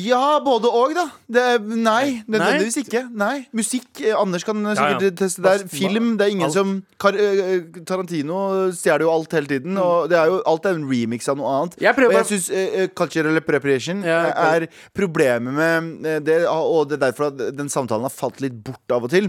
Ja, 0.00 0.38
både 0.40 0.70
og, 0.72 0.94
da. 0.96 1.02
Det 1.28 1.40
er, 1.44 1.58
nei, 1.60 2.22
nødvendigvis 2.30 2.78
ikke. 2.80 3.02
Nei, 3.20 3.42
Musikk 3.52 4.00
eh, 4.00 4.14
Anders 4.16 4.44
kan 4.46 4.62
eh, 4.64 4.72
sikkert 4.78 5.02
Ja, 5.04 5.10
ja. 5.10 5.16
teste 5.18 5.42
der. 5.44 5.58
Hva- 5.66 5.68
Film. 5.68 6.06
Det 6.16 6.24
er 6.24 6.32
ingen 6.32 6.46
alt. 6.46 6.54
som 6.56 6.70
Kar 7.00 7.12
eh, 7.20 7.66
Tarantino 7.84 8.38
stjeler 8.72 9.04
jo 9.04 9.10
alt 9.12 9.36
hele 9.36 9.50
tiden. 9.50 9.76
Og 9.82 10.08
det 10.08 10.16
er 10.16 10.30
jo, 10.32 10.38
alt 10.48 10.64
er 10.70 10.78
en 10.78 10.86
remix 10.88 11.28
av 11.28 11.36
noe 11.36 11.52
annet. 11.58 11.76
Jeg 11.84 11.94
prøver 11.98 12.14
og 12.14 12.16
bare- 12.16 12.24
jeg 12.24 12.40
syns 12.40 12.48
uh, 12.48 12.86
cultural 12.96 13.36
appropriation 13.42 14.02
Ja, 14.08 14.20
eh, 14.30 14.54
er 14.54 14.68
problemet 14.96 15.52
med 15.60 16.06
eh, 16.14 16.20
det, 16.24 16.38
og 16.48 16.88
det 16.88 16.96
er 17.02 17.06
derfor 17.10 17.28
at 17.32 17.44
den 17.60 17.68
samtalen 17.68 18.08
har 18.08 18.14
falt 18.14 18.40
litt 18.40 18.56
bort 18.64 18.96
av 18.96 19.04
og 19.04 19.12
til. 19.12 19.28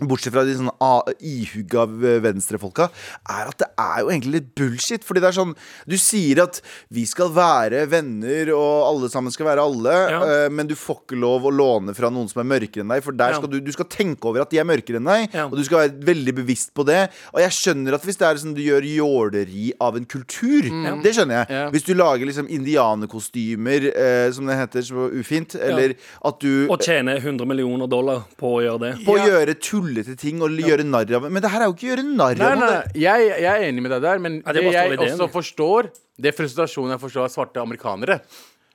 Bortsett 0.00 0.32
fra 0.32 0.44
de 0.44 0.54
sånne 0.54 0.72
a- 0.80 1.12
ihugga 1.20 1.84
v- 1.88 2.20
venstrefolka, 2.24 2.90
er 3.28 3.48
at 3.48 3.58
det 3.58 3.68
er 3.78 4.00
jo 4.00 4.08
egentlig 4.10 4.32
litt 4.32 4.54
bullshit. 4.54 5.04
Fordi 5.04 5.20
det 5.20 5.28
er 5.28 5.36
sånn 5.40 5.54
Du 5.88 5.96
sier 5.96 6.42
at 6.42 6.60
vi 6.90 7.04
skal 7.04 7.28
være 7.30 7.86
venner, 7.90 8.52
og 8.54 8.86
alle 8.88 9.08
sammen 9.10 9.30
skal 9.32 9.46
være 9.46 9.60
alle, 9.64 9.94
Ja. 10.10 10.20
eh, 10.22 10.48
men 10.48 10.66
du 10.66 10.74
får 10.74 11.02
ikke 11.06 11.18
lov 11.20 11.42
å 11.44 11.52
låne 11.52 11.94
fra 11.94 12.08
noen 12.10 12.28
som 12.28 12.40
er 12.40 12.48
mørkere 12.58 12.80
enn 12.82 12.88
deg. 12.88 13.02
For 13.02 13.12
der 13.12 13.30
Ja. 13.32 13.36
skal 13.38 13.48
du, 13.50 13.60
du 13.60 13.72
skal 13.72 13.84
tenke 13.86 14.24
over 14.24 14.40
at 14.42 14.50
de 14.50 14.58
er 14.58 14.64
mørkere 14.64 14.96
enn 14.96 15.04
deg, 15.04 15.30
Ja. 15.34 15.44
og 15.46 15.56
du 15.56 15.64
skal 15.64 15.88
være 15.88 16.00
veldig 16.04 16.34
bevisst 16.34 16.72
på 16.74 16.84
det. 16.86 17.10
Og 17.34 17.40
jeg 17.40 17.50
skjønner 17.50 17.94
at 17.94 18.02
hvis 18.02 18.16
det 18.16 18.26
er 18.28 18.34
sånn 18.36 18.54
du 18.54 18.60
gjør 18.62 18.82
jåleri 18.84 19.72
av 19.80 19.96
en 19.96 20.04
kultur, 20.06 20.62
det 21.02 21.14
skjønner 21.14 21.46
jeg. 21.46 21.46
Ja. 21.50 21.70
Hvis 21.70 21.84
du 21.84 21.94
lager 21.94 22.24
liksom 22.26 22.48
indianerkostymer, 22.48 23.90
eh, 23.96 24.30
som 24.32 24.46
det 24.46 24.56
heter 24.56 24.80
så 24.82 25.10
ufint, 25.12 25.54
eller 25.54 25.94
at 26.24 26.40
du 26.40 26.68
Og 26.70 26.78
tjener 26.80 27.20
100 27.20 27.46
millioner 27.46 27.86
dollar 27.88 28.24
på 28.38 28.56
å 28.58 28.60
gjøre 28.62 28.80
det. 28.80 29.04
på 29.04 29.16
å 29.16 29.18
Ja. 29.18 29.26
gjøre 29.26 29.54
tullete 29.90 30.16
ting 30.20 30.40
og 30.46 30.54
gjøre 30.56 30.86
narr 30.86 31.10
av 31.18 31.26
Men 31.28 31.42
det 31.42 31.50
her 31.52 31.64
er 31.64 31.68
jo 31.70 31.74
ikke 31.76 31.88
å 31.88 31.90
gjøre 31.90 32.06
narr 32.06 32.40
av 32.46 32.62
det. 32.62 32.78
jeg, 33.02 33.28
jeg 33.42 33.50
er 33.50 33.66
enig 33.68 33.82
med 33.84 33.90
deg 33.96 34.02
der, 34.06 34.18
men 34.22 34.38
Ja, 34.40 34.52
det 34.52 34.60
det, 34.60 34.62
er 34.62 34.70
bare 34.70 34.78
jeg 34.78 34.94
ideen, 34.96 35.12
også 35.18 35.26
det. 35.26 35.34
forstår, 35.34 35.90
det 36.20 36.32
er 36.32 36.36
frustrasjonen 36.38 36.94
jeg 36.96 37.02
forstår 37.02 37.26
av 37.26 37.34
svarte 37.34 37.60
amerikanere. 37.62 38.20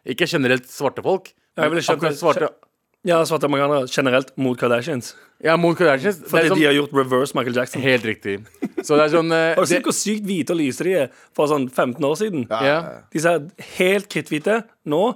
Ikke 0.06 0.28
generelt 0.30 0.68
svarte 0.70 1.02
folk. 1.06 1.32
Ja, 1.56 1.64
jeg 1.64 1.70
men 1.72 1.76
ville 1.78 1.86
skjønt 1.88 2.04
akkurat 2.04 2.14
det. 2.14 2.22
svarte 2.22 2.54
Ja, 3.06 3.20
svarte 3.30 3.46
amerikanere 3.46 3.86
generelt 3.94 4.32
mot 4.42 4.58
Kardashians. 4.58 5.12
Ja, 5.46 5.54
mot 5.62 5.78
Kardashians. 5.78 6.18
Det 6.24 6.30
Fordi 6.32 6.46
er 6.48 6.50
sånn, 6.50 6.58
de 6.60 6.66
har 6.66 6.74
gjort 6.74 6.94
reverse 6.98 7.36
Michael 7.38 7.56
Jackson. 7.60 7.82
Helt 7.84 8.06
riktig. 8.08 8.40
Så 8.82 8.98
det 8.98 9.04
er 9.06 9.12
sånn 9.14 9.30
eh, 9.32 9.54
Har 9.54 9.62
du 9.62 9.70
sett 9.70 9.86
hvor 9.86 9.94
sykt 9.94 10.26
hvite 10.26 10.56
og 10.56 10.60
lyse 10.62 10.84
de 10.88 10.96
er 11.04 11.12
for 11.38 11.46
sånn 11.52 11.68
15 11.70 12.02
år 12.06 12.16
siden? 12.18 12.48
ja, 12.50 13.04
De 13.14 13.22
ser 13.22 13.46
helt 13.78 14.10
kritthvite. 14.10 14.64
Nå 14.90 15.04
ja. 15.06 15.14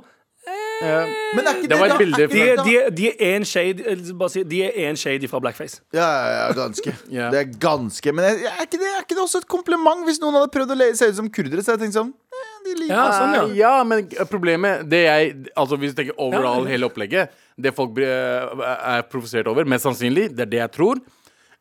Men 0.82 1.48
er 1.50 1.58
ikke 1.60 1.70
Det 1.70 1.78
var 1.80 1.86
et 1.86 1.92
da- 1.92 1.98
bilde 2.00 2.18
De, 2.18 2.28
det 2.34 2.44
er- 2.50 2.56
da- 2.56 2.64
de, 2.64 2.76
er- 2.80 2.90
de 2.96 3.08
er 3.10 3.38
én 3.40 3.46
shade 3.46 3.84
eh, 3.86 4.14
Bare 4.20 4.30
si, 4.34 4.44
De 4.44 4.62
er 4.64 4.72
en 4.90 4.96
shade 4.98 5.28
fra 5.28 5.40
blackface. 5.44 5.82
Ja, 5.94 6.06
ja, 6.08 6.30
ja, 6.48 6.54
ganske. 6.58 6.94
Ja. 7.20 7.30
Det 7.34 7.40
er 7.42 7.52
ganske 7.60 8.14
Men 8.16 8.26
jeg, 8.30 8.46
er, 8.48 8.64
ikke 8.66 8.80
det, 8.80 8.90
er 8.96 9.04
ikke 9.04 9.16
det 9.18 9.24
også 9.26 9.42
et 9.44 9.48
kompliment 9.52 10.06
hvis 10.08 10.22
noen 10.24 10.38
hadde 10.40 10.52
prøvd 10.56 10.72
å 10.76 10.80
le, 10.80 10.90
se 10.96 11.10
ut 11.12 11.16
som 11.20 11.30
kurdere? 11.30 11.62
Så 11.66 11.76
jeg 11.76 11.84
tenkte 11.84 12.00
sånn 12.00 12.14
eh, 12.16 12.50
de 12.66 12.76
liker 12.84 12.96
Ja, 12.96 13.06
sånn, 13.18 13.36
ja. 13.36 13.44
Eh, 13.46 13.56
ja, 13.60 13.74
men 13.84 14.08
problemet 14.32 14.88
det 14.90 15.04
jeg, 15.06 15.36
Altså 15.58 15.78
Hvis 15.82 15.94
du 15.96 16.02
tenker 16.02 16.18
overall 16.18 16.66
hele 16.70 16.88
opplegget 16.90 17.30
Det 17.60 17.76
folk 17.76 17.94
blir, 17.98 18.08
eh, 18.10 18.68
er 18.96 19.04
provosert 19.12 19.48
over, 19.52 19.66
mest 19.68 19.84
sannsynlig, 19.88 20.30
det 20.36 20.48
er 20.48 20.54
det 20.58 20.62
jeg 20.64 20.72
tror, 20.80 21.02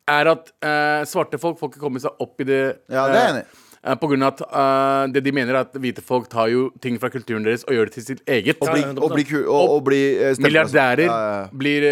er 0.08 0.30
at 0.30 0.52
eh, 0.64 1.02
svarte 1.10 1.36
folk 1.42 1.58
får 1.60 1.72
ikke 1.74 1.82
komme 1.82 2.00
seg 2.00 2.14
opp 2.22 2.40
i 2.40 2.46
det 2.48 2.60
Ja, 2.88 3.08
det 3.10 3.16
er 3.18 3.24
jeg 3.26 3.32
enig 3.34 3.42
i. 3.48 3.64
eh, 3.84 3.94
På 3.98 4.08
grunn 4.10 4.22
av 4.26 4.34
at 4.34 4.42
uh, 4.48 5.12
det 5.12 5.22
de 5.26 5.32
mener 5.34 5.54
er 5.54 5.60
at 5.66 5.76
hvite 5.80 6.02
folk 6.04 6.28
tar 6.32 6.48
jo 6.52 6.68
ting 6.82 6.98
fra 7.00 7.10
kulturen 7.12 7.44
deres 7.46 7.64
og 7.68 7.74
gjør 7.76 7.90
det 7.90 7.94
til 7.98 8.06
sitt 8.08 8.22
eget. 8.28 8.58
Og 8.62 8.70
bli, 8.72 8.82
og 8.98 9.14
bli, 9.14 9.24
ku- 9.28 9.44
og, 9.46 9.74
og 9.76 9.82
bli 9.88 10.00
eh. 10.16 10.34
Milliardærer 10.42 11.04
Ja, 11.06 11.16
ja, 11.18 11.36
ja. 11.42 11.46
blir 11.52 11.86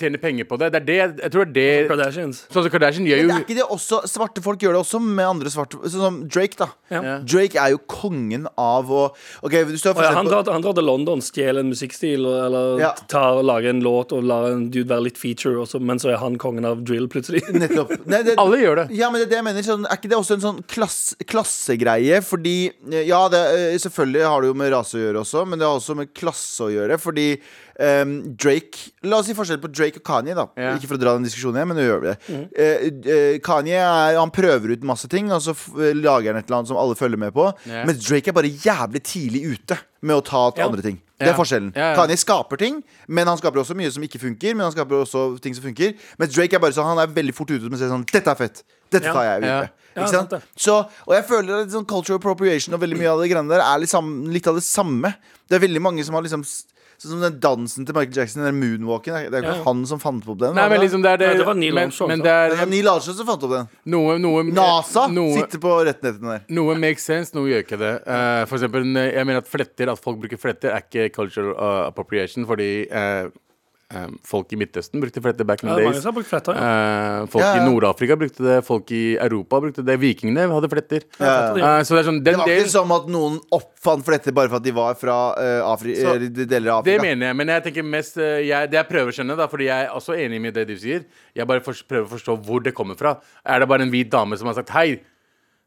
tjener 0.00 0.18
penger 0.22 0.48
på 0.48 0.58
det. 0.60 0.70
Det 0.74 0.80
er 0.82 0.86
det 0.88 0.98
jeg 1.24 1.32
tror 1.34 1.50
det 1.50 1.66
er 1.70 1.88
Kardashians. 1.90 2.44
Sånn 2.50 2.66
som 2.66 2.72
Kardashian 2.72 3.06
gjør 3.08 3.22
jo 3.22 3.26
Men 3.28 3.34
det 3.34 3.40
er 3.42 3.46
ikke 3.48 3.58
det 3.60 3.66
også 3.76 4.00
Svarte 4.10 4.42
folk 4.44 4.62
gjør 4.62 4.76
det 4.78 4.82
også 4.84 5.00
med 5.02 5.26
andre 5.26 5.50
svarte 5.52 5.78
Sånn 5.90 6.04
som 6.04 6.18
Drake, 6.30 6.56
da. 6.60 6.68
Ja. 6.92 7.18
Drake 7.24 7.58
er 7.60 7.74
jo 7.74 7.80
kongen 7.90 8.46
av 8.60 8.90
å 8.90 9.02
okay, 9.42 9.64
hvis 9.68 9.82
du 9.84 9.90
har 9.92 10.02
ja, 10.04 10.12
han, 10.16 10.28
drar, 10.28 10.46
han 10.52 10.64
drar 10.64 10.74
til 10.76 10.86
London, 10.86 11.22
stjeler 11.24 11.64
en 11.64 11.70
musikkstil 11.72 12.24
eller 12.26 12.80
Ja. 12.80 12.90
tar, 13.10 13.40
lager 13.46 13.70
en 13.74 13.82
låt 13.84 14.12
og 14.16 14.24
lar 14.26 14.48
en 14.52 14.68
dude 14.72 14.88
være 14.90 15.06
litt 15.08 15.18
feature, 15.20 15.56
også, 15.62 15.80
men 15.82 15.98
så 16.02 16.12
er 16.14 16.20
han 16.22 16.38
kongen 16.40 16.66
av 16.68 16.82
drill 16.86 17.08
plutselig. 17.12 17.42
Nettopp. 17.54 17.92
Nei, 18.10 18.22
det, 18.26 18.36
Alle 18.40 18.58
gjør 18.60 18.82
det. 18.82 18.86
Ja, 18.98 19.10
men 19.12 19.20
det 19.22 19.28
er 19.28 19.32
det 19.34 19.38
jeg 19.40 19.46
mener 19.48 19.66
sånn, 19.66 19.86
Er 19.90 19.98
ikke 20.00 20.10
det 20.12 20.18
også 20.18 20.36
en 20.38 20.44
sånn 20.44 20.60
klass, 21.00 21.14
klassegreie? 21.26 22.20
Fordi 22.24 22.70
eh, 22.92 23.06
Ja, 23.08 23.28
det, 23.32 23.40
eh, 23.72 23.78
selvfølgelig 23.80 24.24
har 24.26 24.40
det 24.42 24.50
jo 24.50 24.54
med 24.58 24.72
rase 24.72 24.98
å 24.98 25.02
gjøre 25.02 25.22
også, 25.24 25.44
men 25.48 25.58
det 25.60 25.66
har 25.66 25.78
også 25.78 25.96
med 25.98 26.12
klasse 26.16 26.66
å 26.66 26.70
gjøre. 26.72 26.98
Fordi 27.00 27.26
um, 27.80 28.14
Drake 28.36 28.90
La 29.08 29.20
oss 29.20 29.28
si 29.30 29.34
forskjell 29.36 29.60
på 29.62 29.70
Drake 29.72 30.00
og 30.00 30.06
Kanye, 30.06 30.36
da. 30.36 30.46
Ja. 30.60 30.74
Ikke 30.76 30.90
for 30.90 30.98
å 30.98 31.02
dra 31.02 31.14
den 31.16 31.26
diskusjonen 31.26 31.60
igjen, 31.60 31.70
men 31.72 31.80
nå 31.80 31.86
gjør 31.86 32.02
vi 32.04 32.10
det. 32.12 32.40
Eh, 32.54 32.88
uh, 33.10 33.38
Kanye 33.46 33.78
er, 33.80 34.18
han 34.20 34.34
prøver 34.34 34.74
ut 34.76 34.88
masse 34.88 35.08
ting, 35.10 35.30
og 35.32 35.42
så 35.44 35.56
lager 35.96 36.32
han 36.34 36.40
et 36.42 36.48
eller 36.48 36.60
annet 36.60 36.72
som 36.72 36.80
alle 36.80 36.98
følger 36.98 37.20
med 37.20 37.34
på. 37.36 37.50
Ja. 37.70 37.84
Mens 37.88 38.02
Drake 38.06 38.32
er 38.32 38.36
bare 38.36 38.50
jævlig 38.52 39.04
tidlig 39.06 39.44
ute 39.54 39.80
med 40.02 40.18
å 40.20 40.24
ta 40.24 40.48
til 40.50 40.64
Ja. 40.64 40.68
andre 40.70 40.84
ting. 40.84 41.00
Det 41.20 41.30
er 41.30 41.36
forskjellen. 41.36 41.70
Ja, 41.76 41.90
ja. 41.90 41.96
Kanye 41.98 42.16
skaper 42.20 42.60
ting, 42.60 42.78
men 43.08 43.28
han 43.28 43.38
skaper 43.40 43.60
også 43.60 43.76
mye 43.76 43.90
som 43.92 44.04
ikke 44.06 44.20
funker. 44.22 44.54
Men 44.56 44.66
han 44.68 44.72
skaper 44.74 45.02
også 45.02 45.24
ting 45.44 45.56
som 45.56 45.66
funker 45.66 45.92
Mens 46.20 46.32
Drake 46.32 46.56
er 46.56 46.62
bare 46.62 46.72
sånn 46.76 46.88
Han 46.88 47.00
er 47.02 47.10
veldig 47.12 47.34
fort 47.36 47.52
ute 47.52 47.68
med 47.68 47.76
å 47.76 47.80
si 47.82 47.90
sånn 47.90 48.06
Dette 48.08 48.32
er 48.32 48.38
fett. 48.38 48.62
Dette 48.90 49.12
tar 49.12 49.26
jeg. 49.26 49.44
Ja, 49.46 49.58
Ikke 49.94 50.08
sant 50.10 50.32
sant? 50.34 50.48
Så, 50.58 50.76
og 51.06 51.14
jeg 51.14 51.26
føler 51.28 51.64
at 51.64 51.74
sånn 51.74 51.86
cultural 51.88 52.18
appropriation 52.20 52.74
og 52.74 52.82
veldig 52.82 52.98
mye 52.98 53.12
av 53.12 53.22
det 53.22 53.28
greiene 53.30 53.52
der 53.52 53.62
er 53.64 53.82
litt, 53.82 53.92
sammen, 53.92 54.30
litt 54.34 54.48
av 54.50 54.58
det 54.58 54.64
samme. 54.66 55.12
Det 55.50 55.58
er 55.58 55.64
veldig 55.66 55.82
mange 55.82 56.04
som 56.06 56.16
har 56.16 56.24
liksom 56.26 56.44
Sånn 57.00 57.14
som 57.14 57.20
den 57.24 57.38
dansen 57.40 57.86
til 57.88 57.94
Michael 57.96 58.12
Jackson, 58.18 58.42
den 58.44 58.58
moonwalken. 58.60 59.30
Det 59.32 59.38
er- 59.38 59.46
jo 59.46 59.54
ikke 59.54 59.64
han 59.70 59.86
som 59.88 59.98
fant 59.98 60.26
opp 60.28 60.38
den. 60.38 60.54
Nei, 60.54 60.68
men 60.68 60.80
liksom 60.82 61.00
det 61.02 61.10
er 61.14 61.16
det, 61.16 61.28
Nei, 61.28 61.36
det 61.38 61.46
var 61.46 61.54
Neil 61.54 61.78
Armstrong, 61.78 62.08
men 62.08 62.18
det 62.18 62.24
Det 62.50 62.58
er 62.60 62.66
Neil 62.66 62.88
Armstrong 62.92 63.16
som 63.16 63.26
fant 63.26 63.42
opp 63.42 63.50
den. 63.56 63.68
noe, 63.86 64.18
noe 64.18 64.42
NASA 64.44 65.06
noe, 65.08 65.32
sitter 65.32 65.58
på 65.58 65.72
rettighetene 65.88 66.28
der. 66.34 66.42
Noe 66.50 66.74
makes 66.76 67.02
sense, 67.02 67.32
noe 67.34 67.48
gjør 67.48 67.64
ikke 67.64 67.78
det. 67.80 67.94
Uh, 68.06 68.44
for 68.44 68.58
eksempel, 68.58 68.84
jeg 69.14 69.24
mener 69.26 69.38
at 69.38 69.48
fletter, 69.48 69.88
at 69.90 69.98
folk 69.98 70.20
bruker 70.20 70.36
fletter, 70.38 70.70
er 70.76 70.82
ikke 70.84 71.10
cultural 71.10 71.54
uh, 71.56 71.86
appropriation, 71.88 72.44
fordi 72.44 72.86
eh, 72.90 73.28
eh, 73.94 74.06
folk 74.26 74.52
i 74.52 74.58
Midtøsten 74.60 75.00
brukte 75.02 75.22
fletter 75.22 75.44
back 75.44 75.62
in 75.64 75.70
the 75.70 75.76
days. 75.76 76.02
fletter. 76.28 76.54
Ja. 76.54 77.22
uh, 77.22 77.26
folk 77.30 77.42
Ja, 77.44 77.56
ja. 77.56 77.62
i 77.62 77.68
Nord-Afrika 77.68 78.16
brukte 78.16 78.42
det, 78.44 78.64
folk 78.66 78.90
i 78.92 79.16
Europa 79.16 79.60
brukte 79.60 79.84
det. 79.84 79.98
Vikingene 80.00 80.46
hadde 80.50 80.70
fletter. 80.72 81.06
Ja, 81.18 81.56
ja. 81.56 81.78
Eh, 81.78 81.82
så 81.84 81.96
det 81.96 82.02
er 82.04 82.08
sånn, 82.10 82.22
Det 82.24 82.34
var 82.36 82.44
var 82.44 82.46
del 82.52 82.62
ikke 82.64 82.74
som 82.74 82.92
at 82.92 83.06
noen 83.08 83.38
oppfant 83.52 84.04
fletter 84.06 84.32
bare 84.32 84.48
for 84.48 84.56
at 84.56 84.62
de 84.62 84.72
var 84.72 84.94
fra 84.94 85.18
uh, 85.36 85.72
Afri 85.72 85.96
Så- 85.96 86.16
deler 86.46 86.72
av 86.78 86.84
Det 86.84 87.00
mener 87.00 87.26
jeg, 87.30 87.36
men 87.36 87.48
jeg 87.48 87.62
tenker 87.64 87.82
mest 87.84 88.16
eh, 88.18 88.46
jeg, 88.46 88.70
Det 88.70 88.78
jeg 88.80 88.88
prøver 88.88 89.08
å 89.12 89.16
skjønne, 89.16 89.36
da 89.36 89.46
fordi 89.50 89.66
jeg 89.70 89.86
er 89.86 89.94
også 89.96 90.16
enig 90.18 90.40
med 90.40 90.54
det 90.54 90.66
du 90.68 90.76
sier. 90.76 91.04
Jeg 91.34 91.46
bare 91.46 91.60
for, 91.60 91.72
prøver 91.88 92.06
å 92.06 92.14
forstå 92.16 92.36
hvor 92.46 92.62
det 92.62 92.74
kommer 92.74 92.96
fra. 92.98 93.16
Er 93.44 93.60
det 93.60 93.68
bare 93.68 93.82
en 93.82 93.90
hvit 93.90 94.10
dame 94.10 94.36
som 94.38 94.46
har 94.46 94.54
sagt 94.54 94.70
hei? 94.70 95.00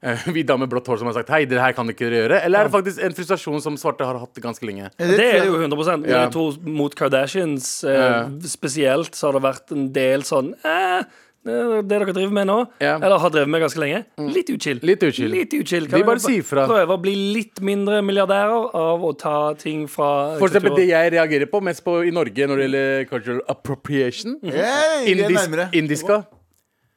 Eh, 0.04 0.24
Hvit 0.36 0.48
dame 0.50 0.66
med 0.66 0.70
blått 0.74 0.88
hår 0.92 1.00
som 1.00 1.08
har 1.08 1.16
sagt 1.16 1.30
hei, 1.32 1.46
det 1.48 1.60
her 1.62 1.72
kan 1.76 1.88
dere 1.88 1.96
ikke 1.96 2.12
gjøre? 2.12 2.42
Eller 2.44 2.60
er 2.60 2.68
det 2.68 2.76
faktisk 2.76 3.04
en 3.08 3.16
frustrasjon 3.16 3.62
som 3.64 3.78
svarte 3.80 4.04
har 4.08 4.20
hatt 4.20 4.42
ganske 4.44 4.68
lenge? 4.68 4.90
Det 5.00 5.28
er 5.40 5.46
jo 5.48 5.56
100 5.56 5.98
Men 6.02 6.10
Ja. 6.10 6.24
jeg 6.26 6.34
tror 6.36 6.58
mot 6.68 6.94
Kardashians 6.96 7.84
eh, 7.84 7.94
Ja. 7.94 8.28
spesielt 8.44 9.16
så 9.16 9.32
har 9.32 9.40
det 9.40 9.44
vært 9.48 9.72
en 9.72 9.94
del 9.94 10.22
sånn 10.28 10.54
eh, 10.66 11.04
det 11.44 11.88
dere 11.90 12.14
driver 12.16 12.32
med 12.32 12.48
nå, 12.48 12.58
Ja. 12.80 12.96
eller 12.96 13.20
har 13.20 13.30
drevet 13.30 13.50
med 13.50 13.62
ganske 13.62 13.80
lenge, 13.80 14.06
litt 14.18 14.48
uchill. 14.50 14.80
Litt 14.82 15.04
uchill. 15.04 15.30
Litt 15.30 15.52
uchill. 15.54 15.88
De 15.92 16.04
bare 16.04 16.20
sier 16.24 16.42
fra. 16.42 16.64
Prøve 16.70 16.96
å 16.96 17.02
bli 17.02 17.16
litt 17.36 17.60
mindre 17.60 18.00
milliardærer 18.02 18.70
av 18.74 19.04
å 19.04 19.12
ta 19.18 19.54
ting 19.60 19.86
fra 19.88 20.38
For 20.40 20.48
eksempel 20.48 20.76
det 20.78 20.88
jeg 20.88 21.12
reagerer 21.12 21.50
på 21.52 21.62
mest 21.62 21.84
på 21.84 21.98
i 22.08 22.12
Norge 22.16 22.48
når 22.48 22.56
det 22.56 22.68
gjelder 22.70 23.10
cultural 23.10 23.42
appropriation. 23.50 24.40
Mm 24.42 24.52
-hmm. 24.52 24.56
er 24.56 25.08
Indis, 25.12 25.48
nærmere. 25.48 25.70
indiska. 25.74 26.26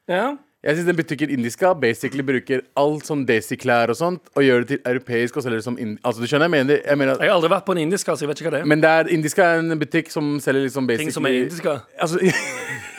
ja. 0.08 0.36
Jeg 0.66 0.80
syns 0.80 0.86
den 0.88 0.96
butikken 0.98 1.30
Indiska 1.30 1.68
basically 1.78 2.24
bruker 2.26 2.64
alt 2.80 3.06
sånn 3.06 3.20
desi-klær 3.28 3.92
og 3.92 3.98
sånt 4.00 4.32
og 4.34 4.42
gjør 4.42 4.64
det 4.64 4.68
til 4.72 4.80
europeisk 4.90 5.38
og 5.38 5.44
selger 5.44 5.60
det 5.62 5.66
som 5.68 5.76
indisk. 5.78 6.02
Altså, 6.02 6.24
du 6.24 6.26
skjønner? 6.26 6.48
Jeg 6.48 6.54
mener, 6.56 6.80
jeg 6.82 6.98
mener 6.98 7.14
at, 7.14 7.22
Jeg 7.22 7.30
har 7.30 7.36
aldri 7.36 7.52
vært 7.52 7.68
på 7.68 7.76
en 7.76 7.82
indisk, 7.84 8.10
altså 8.10 8.26
jeg 8.26 8.32
vet 8.32 8.42
ikke 8.42 8.50
hva 8.50 8.54
det 8.56 8.62
er. 8.64 8.68
Men 8.72 8.82
det 8.82 8.90
er, 8.90 9.12
Indiska 9.14 9.46
er 9.46 9.62
en 9.62 9.78
butikk 9.78 10.10
som 10.10 10.32
selger 10.42 10.66
liksom 10.66 10.88
basically 10.90 11.06
Ting 11.06 11.14
som 11.14 11.30
er 11.30 11.38
indiska? 11.44 11.76
Altså, 12.02 12.18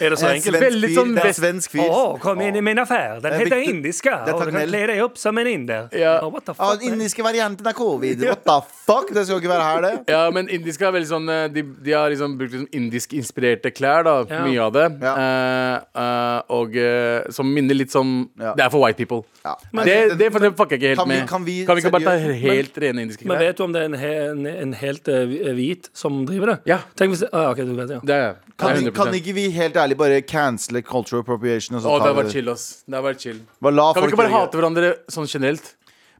Er 0.00 0.10
det 0.14 0.18
så 0.18 0.28
enkelt? 0.30 0.60
Veldig 0.64 0.90
sånn 0.94 1.14
Det 1.14 1.22
er 1.24 1.28
en 1.30 1.36
svensk 1.38 1.74
fyr. 1.74 1.84
Å, 1.88 2.02
kom 2.22 2.40
inn 2.44 2.56
i 2.56 2.62
min 2.64 2.78
affær. 2.82 3.20
Den 3.22 3.32
er 3.32 3.42
heter 3.42 3.56
viktig. 3.60 3.74
indiska, 3.74 4.14
Det 4.24 4.32
er 4.32 4.38
og 4.38 4.44
du 4.46 4.52
kan 4.54 4.68
kle 4.68 4.82
deg 4.90 5.02
opp 5.04 5.18
som 5.20 5.38
en 5.38 5.50
inder. 5.50 5.88
Ja. 5.94 6.14
Oh, 6.24 6.30
what 6.34 6.44
the 6.48 6.54
Ja, 6.54 6.70
fuck, 6.72 6.80
den 6.80 6.94
indiske 6.96 7.22
varianten 7.26 7.66
av 7.66 7.76
covid. 7.78 8.24
What 8.24 8.44
the 8.48 8.58
fuck? 8.86 9.12
Det 9.14 9.26
skal 9.26 9.40
ikke 9.42 9.52
være 9.52 9.68
her, 9.70 9.80
det. 9.86 9.92
Ja, 10.14 10.22
men 10.34 10.48
indiske 10.48 10.86
er 10.88 10.92
veldig 10.94 11.10
sånn 11.10 11.28
eh, 11.32 11.44
De, 11.54 11.62
de 11.84 11.92
har 11.96 12.10
liksom 12.12 12.36
brukt 12.40 12.52
liksom 12.54 12.68
indisk-inspirerte 12.80 13.72
klær, 13.74 14.04
da. 14.06 14.16
Ja. 14.30 14.42
Mye 14.46 14.62
av 14.68 14.72
det. 14.76 14.86
Ja. 15.04 15.14
Eh, 15.24 15.76
eh, 16.04 16.40
og 16.58 16.76
eh, 16.80 17.30
som 17.34 17.50
minner 17.54 17.74
litt 17.78 17.92
som 17.94 18.14
Ja. 18.40 18.54
Det 18.56 18.64
er 18.66 18.70
for 18.72 18.82
white 18.84 18.98
people. 18.98 19.22
Ja. 19.44 19.54
det, 19.84 19.96
det 20.18 20.30
for 20.32 20.40
det 20.40 20.52
fucker 20.56 20.78
jeg 20.78 20.80
ikke 20.80 20.88
helt 20.94 21.00
Kan 21.00 21.08
vi- 21.08 21.18
med. 21.20 21.28
kan 21.28 21.76
vi 21.76 21.82
ikke 21.84 21.90
bare 21.92 22.04
ta 22.04 22.16
seriøst- 22.16 22.48
helt 22.54 22.78
rene 22.84 23.02
indiske 23.04 23.26
Men 23.26 23.36
klær? 23.36 23.46
vet 23.48 23.56
du 23.58 23.64
om 23.64 23.72
det 23.74 23.80
er 23.82 23.84
en, 23.90 23.94
he, 24.00 24.12
en, 24.30 24.46
en 24.46 24.72
helt 24.80 25.08
eh, 25.08 25.52
hvit 25.54 25.90
som 25.92 26.24
driver 26.26 26.54
det? 26.54 26.58
Ja. 26.72 26.78
Tenk 26.96 27.12
hvis 27.14 27.24
ah, 27.32 27.50
OK, 27.52 27.56
du 27.64 27.74
vet 27.76 27.90
ja. 27.90 28.00
Det 28.04 28.14
er 28.14 28.34
Kan, 28.56 28.70
det 28.76 28.86
er 28.86 28.90
100%. 28.90 28.94
kan 28.94 29.14
ikke 29.18 29.33
vi 29.34 29.48
helt 29.50 29.74
ærlig 29.74 29.96
bare 30.00 30.22
cancele 30.22 30.82
cultural 30.82 31.20
appropriation? 31.24 31.76
Og 31.76 31.82
så 31.82 31.88
Å, 31.90 31.98
det 32.02 32.10
har 32.14 32.22
vært 32.24 32.32
chill, 32.32 32.48
ass. 32.50 32.82
Det 32.88 32.94
har 32.94 33.02
vært 33.12 33.20
chill. 33.20 33.40
Bare 33.60 33.74
la 33.74 33.92
Kan 33.92 34.02
vi 34.02 34.08
folk 34.08 34.12
ikke 34.14 34.22
bare 34.24 34.30
gjøre- 34.30 34.40
hate 34.46 34.58
hverandre 34.58 34.94
sånn 35.10 35.26
generelt? 35.28 35.74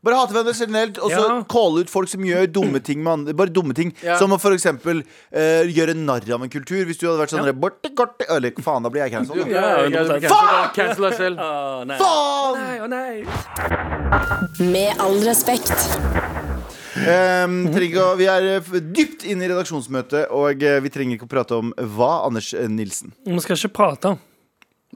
Bare 0.04 0.16
hate 0.20 0.34
hverandre 0.34 0.52
generelt, 0.58 0.98
og 1.00 1.10
så 1.10 1.20
Ja. 1.30 1.42
calle 1.48 1.80
ut 1.80 1.88
folk 1.88 2.08
som 2.08 2.20
gjør 2.20 2.46
dumme 2.52 2.82
ting. 2.84 3.02
med 3.02 3.12
andre- 3.12 3.32
bare 3.34 3.48
dumme 3.48 3.72
ting 3.74 3.94
Ja. 4.02 4.18
Som 4.18 4.32
å 4.32 4.38
for 4.38 4.50
eksempel 4.52 5.02
eh, 5.32 5.64
gjøre 5.64 5.94
narr 5.96 6.30
av 6.34 6.42
en 6.42 6.50
kultur. 6.50 6.84
Hvis 6.84 6.98
du 6.98 7.06
hadde 7.08 7.18
vært 7.24 7.30
sånn 7.32 7.46
Ja. 7.46 7.52
borte, 7.52 7.88
Eller 8.28 8.50
faen, 8.50 8.82
da 8.82 8.90
blir 8.90 9.00
jeg 9.08 9.12
cancelled. 9.12 9.44
da. 9.44 9.50
Ja, 9.50 9.88
Ja, 9.88 9.88
100%. 9.88 10.20
cancel- 10.20 10.74
Cancel 10.74 11.10
deg 11.10 11.14
selv. 11.14 11.36
Faen! 11.38 12.54
Nei, 12.54 12.78
å 12.80 12.88
nei. 12.88 13.24
Med 14.60 14.98
all 15.00 15.18
respekt. 15.24 15.72
Um, 16.94 17.54
trenger, 17.74 17.98
å- 18.04 18.16
vi 18.18 18.26
er 18.30 18.44
eh, 18.56 18.68
dypt 18.94 19.24
inne 19.26 19.46
i 19.46 19.48
redaksjonsmøtet, 19.50 20.28
og 20.30 20.62
eh, 20.62 20.78
vi 20.84 20.92
trenger 20.94 21.16
ikke 21.18 21.26
å 21.26 21.32
prate 21.32 21.56
om 21.58 21.72
hva, 21.96 22.12
Anders 22.28 22.52
eh, 22.54 22.68
Nilsen. 22.70 23.10
Vi 23.26 23.38
skal 23.42 23.56
ikke 23.58 23.72
prate 23.80 24.14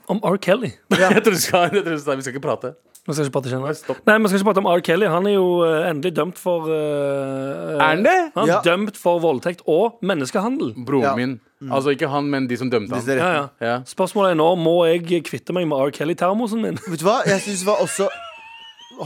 om 0.09 0.21
R. 0.23 0.37
Kelly. 0.38 0.71
Jeg 0.95 1.25
tror 1.25 1.35
du 1.35 1.40
skal, 1.43 1.67
jeg 1.75 1.83
tror 1.83 1.97
du 1.97 2.00
skal 2.05 2.17
Vi 2.21 2.23
skal 2.28 2.37
ikke 2.37 2.45
prate. 2.47 2.71
Vi 3.09 3.14
skal 3.17 3.25
ikke 3.26 3.35
prate 3.38 3.50
generelt. 3.50 3.88
Nei, 4.07 4.14
vi 4.21 4.28
skal 4.31 4.38
ikke 4.43 4.47
prate 4.50 4.61
om 4.62 4.69
R. 4.71 4.83
Kelly. 4.85 5.07
Han 5.09 5.26
er 5.26 5.35
jo 5.35 5.47
endelig 5.64 6.12
dømt 6.19 6.37
for 6.38 6.67
uh, 6.69 7.78
Er 7.78 7.83
han 7.83 8.02
det? 8.05 8.17
Han 8.37 8.45
er 8.45 8.52
Ja. 8.52 8.59
dømt 8.67 8.99
for 9.00 9.19
voldtekt 9.25 9.62
og 9.67 9.97
menneskehandel. 10.05 10.75
Broren 10.85 11.07
Ja. 11.09 11.14
min. 11.17 11.38
Altså 11.73 11.90
ikke 11.97 12.07
han, 12.12 12.28
men 12.31 12.47
de 12.47 12.57
som 12.61 12.69
dømte 12.71 12.95
han. 12.95 13.09
Ja, 13.19 13.31
ja. 13.33 13.47
Ja. 13.64 13.76
Spørsmålet 13.88 14.37
er 14.37 14.38
nå 14.38 14.50
må 14.61 14.76
jeg 14.87 15.25
kvitte 15.26 15.57
meg 15.57 15.67
med 15.67 15.81
R. 15.88 15.90
Kelly-termosen 15.90 16.61
min. 16.62 16.76
Vet 16.87 17.00
du 17.02 17.07
hva? 17.09 17.23
Jeg 17.26 17.40
synes 17.43 17.64
det 17.64 17.71
var 17.73 17.81
også 17.83 18.07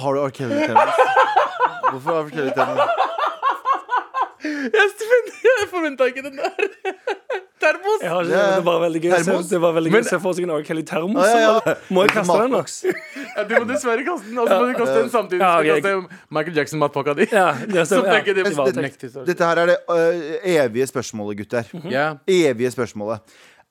Har 0.03 0.13
du 0.19 0.21
R. 0.27 0.35
Kelly-tennis? 0.35 0.99
Hvorfor 1.93 2.17
har 2.17 2.29
forskjellige 2.29 2.57
tenner? 2.57 3.11
Jeg, 4.43 5.69
forventa 5.71 6.07
ikke 6.11 6.23
den 6.25 6.39
der. 6.41 6.71
Termos. 7.63 8.01
Jeg 8.03 8.11
har 8.11 8.27
ikke, 8.27 8.41
det 8.57 8.65
var 8.67 8.79
veldig 8.83 9.01
gøy 9.03 9.13
Termos? 9.13 9.51
det 9.53 9.61
var 9.63 9.75
veldig 9.77 9.91
gøy 9.93 9.97
Men- 9.97 10.07
å 10.07 10.11
se 10.11 10.19
for 10.25 10.35
seg 10.35 10.47
en 10.49 10.53
R. 10.57 10.65
Kelly-termos. 10.67 11.23
Ah, 11.23 11.29
ja, 11.31 11.53
ja. 11.67 11.75
Må 11.95 12.03
jeg 12.07 12.15
kaste 12.17 12.39
den, 12.41 12.57
da? 12.57 12.63
Ja, 13.37 13.45
du 13.45 13.55
må 13.55 13.69
dessverre 13.71 14.07
kaste 14.09 14.27
den. 14.27 14.41
Og 14.43 14.49
så 14.51 14.59
må 14.59 14.67
du 14.73 14.81
kaste 14.81 14.97
den 14.99 15.13
samtidig. 15.13 15.45
Ja, 15.45 15.53
okay. 15.61 15.81
kaste 15.81 16.19
Michael 16.39 16.59
Jackson-matpakka 16.59 17.15
di. 17.21 17.29
Ja, 17.31 17.47
det 17.63 17.87
Så 17.93 18.03
Ja, 18.03 18.19
de 18.19 18.35
det 18.35 18.75
det. 18.75 19.27
Dette 19.31 19.53
her 19.53 19.63
er 19.63 19.73
det 19.73 19.79
uh, 19.89 20.49
evige 20.57 20.87
spørsmålet, 20.91 21.45
gutter. 21.45 21.71
Ja. 21.91 22.09
Evige 22.27 22.75
spørsmålet. 22.75 23.21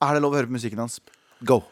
Er 0.00 0.14
det 0.16 0.22
lov 0.24 0.32
å 0.32 0.40
høre 0.40 0.48
på 0.48 0.56
musikken 0.56 0.78
hans? 0.78 1.00
Go. 1.44 1.62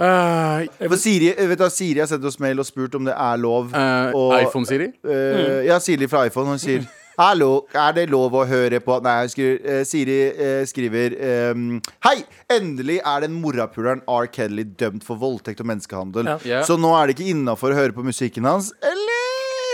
Eh, 0.00 0.88
For 0.88 0.96
Siri, 0.96 1.34
vet 1.36 1.60
du, 1.60 1.68
Siri 1.70 2.00
har 2.00 2.08
sendt 2.08 2.24
oss 2.24 2.40
mail 2.40 2.62
og 2.62 2.68
spurt 2.68 2.94
om 2.96 3.04
det 3.04 3.12
er 3.12 3.40
lov. 3.40 3.74
Uh, 3.76 4.38
iPhone 4.40 4.68
Siri? 4.68 4.88
Eh, 5.04 5.66
Ja, 5.68 5.78
Siri 5.78 6.08
fra 6.08 6.26
iPhone. 6.26 6.54
Hun 6.54 6.62
sier 6.62 6.86
Hallo, 7.18 7.66
er 7.76 7.92
det 7.92 8.06
lov 8.08 8.32
å 8.32 8.46
høre 8.48 8.78
på 8.80 8.96
Nei, 9.04 9.18
hun 9.20 9.28
skriver, 9.32 9.58
eh, 9.68 9.82
Siri 9.84 10.14
eh, 10.32 10.62
skriver 10.64 11.12
um, 11.52 11.74
Hei! 12.06 12.22
Endelig 12.52 13.02
er 13.04 13.26
den 13.26 13.36
morapuleren 13.36 14.00
R. 14.08 14.30
Kelly 14.32 14.64
dømt 14.80 15.04
for 15.04 15.20
voldtekt 15.20 15.60
og 15.60 15.68
menneskehandel. 15.68 16.30
Ja. 16.32 16.38
Yeah. 16.48 16.64
Så 16.64 16.78
nå 16.80 16.94
er 16.96 17.08
det 17.10 17.18
ikke 17.18 17.28
innafor 17.34 17.72
å 17.72 17.78
høre 17.78 17.96
på 17.96 18.04
musikken 18.06 18.48
hans, 18.48 18.72
eller? 18.80 19.11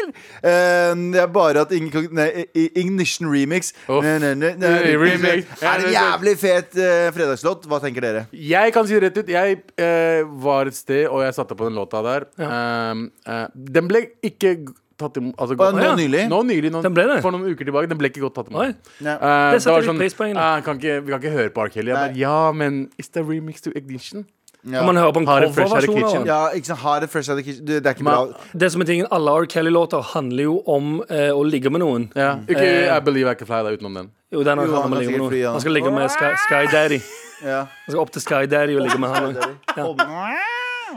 Eh, 0.08 0.92
det 1.12 1.22
er 1.22 1.30
bare 1.32 1.64
at 1.66 1.72
Ignition 1.74 3.30
Remix. 3.32 3.72
Er 3.88 5.84
en 5.84 5.92
jævlig 5.92 6.36
fet 6.40 6.76
fredagslåt. 7.16 7.68
Hva 7.68 7.80
tenker 7.82 8.04
dere? 8.04 8.26
Jeg 8.32 8.74
kan 8.74 8.88
si 8.88 8.96
det 8.96 9.08
rett 9.08 9.22
ut. 9.22 9.32
Jeg 9.32 9.62
eh, 9.78 10.22
var 10.44 10.70
et 10.70 10.76
sted, 10.76 11.06
og 11.08 11.22
jeg 11.24 11.34
satte 11.36 11.56
på 11.58 11.68
den 11.68 11.78
låta 11.78 12.02
der. 12.04 12.28
Um, 12.38 13.08
eh, 13.26 13.46
den 13.54 13.90
ble 13.90 14.04
ikke 14.24 14.56
tatt 14.98 15.18
imot 15.20 15.38
altså, 15.38 15.54
nå 15.54 15.82
ja. 15.84 15.92
nylig? 15.98 16.24
Nå 16.30 16.40
nylig, 16.48 16.72
nå, 16.74 16.82
ble 16.94 17.04
det? 17.12 17.18
For 17.24 17.34
noen 17.34 17.52
uker 17.52 17.68
tilbake. 17.68 17.90
Den 17.90 18.00
ble 18.00 18.10
ikke 18.10 18.24
godt 18.24 18.40
tatt 18.40 18.50
imot. 18.52 18.80
Uh. 18.98 19.12
Eh, 19.12 19.52
Det 19.54 19.62
setter 19.62 20.00
pris 20.00 20.18
på, 20.18 20.26
egentlig. 20.26 20.48
eh, 20.48 20.64
kan 20.66 20.80
ikke, 20.80 20.96
Vi 21.04 21.14
kan 21.14 21.22
ikke 21.22 21.36
høre 21.36 21.54
på 21.54 21.66
Ark 21.66 21.78
bare, 21.78 22.10
ja, 22.18 22.52
men 22.52 22.88
is 22.98 23.08
the 23.14 23.22
remix 23.22 23.62
to 23.62 23.74
Ignition? 23.78 24.26
Ja. 24.66 24.82
Man 24.84 24.96
hører 24.96 25.12
på 25.14 25.20
en 25.22 25.26
coverversjon 25.26 25.78
av 25.78 25.82
Kitchen? 25.86 26.18
den? 26.18 26.26
Ja, 26.26 26.48
ikke 26.54 26.66
sant, 26.66 26.80
Hard 26.80 27.02
det 27.02 27.10
fresh 27.10 27.30
out 27.30 27.38
of 27.38 27.44
the 27.44 27.50
kitchen. 27.50 27.64
Du, 27.64 27.72
Det 27.78 27.86
er 27.86 27.94
ikke 27.94 28.02
Men, 28.04 28.32
bra. 28.34 28.48
Det 28.58 28.72
som 28.72 28.80
er 28.82 28.84
tingen, 28.90 29.06
Alle 29.10 29.30
R. 29.30 29.46
Kelly-låter 29.46 30.02
handler 30.14 30.42
jo 30.44 30.56
om 30.66 31.02
eh, 31.08 31.30
å 31.30 31.42
ligge 31.46 31.70
med 31.70 31.80
noen. 31.80 32.08
Ja. 32.16 32.34
Ikke 32.48 32.66
Eh, 32.66 32.96
I 32.96 33.00
Believe 33.00 33.30
I 33.30 33.34
Can 33.34 33.46
Fly, 33.46 33.62
da, 33.62 33.70
utenom 33.76 33.94
den. 33.94 34.10
Jo, 34.32 34.42
den 34.42 34.58
Jo, 34.58 34.64
handler 34.64 34.82
han 34.82 34.98
ligge 34.98 35.12
med 35.12 35.20
noen. 35.30 35.52
Han 35.52 35.60
skal 35.60 35.72
ligge 35.72 35.90
med 35.94 36.10
Sky, 36.10 36.32
Sky 36.48 36.64
Daddy. 36.72 37.00
Ja. 37.44 37.60
Han 37.86 37.92
skal 37.94 38.00
opp 38.02 38.10
til 38.10 38.22
Sky 38.22 38.46
Daddy 38.50 38.74
og 38.76 38.82
ligge 38.82 38.98
med 38.98 39.08
han. 39.14 39.36
Ja. 39.76 39.86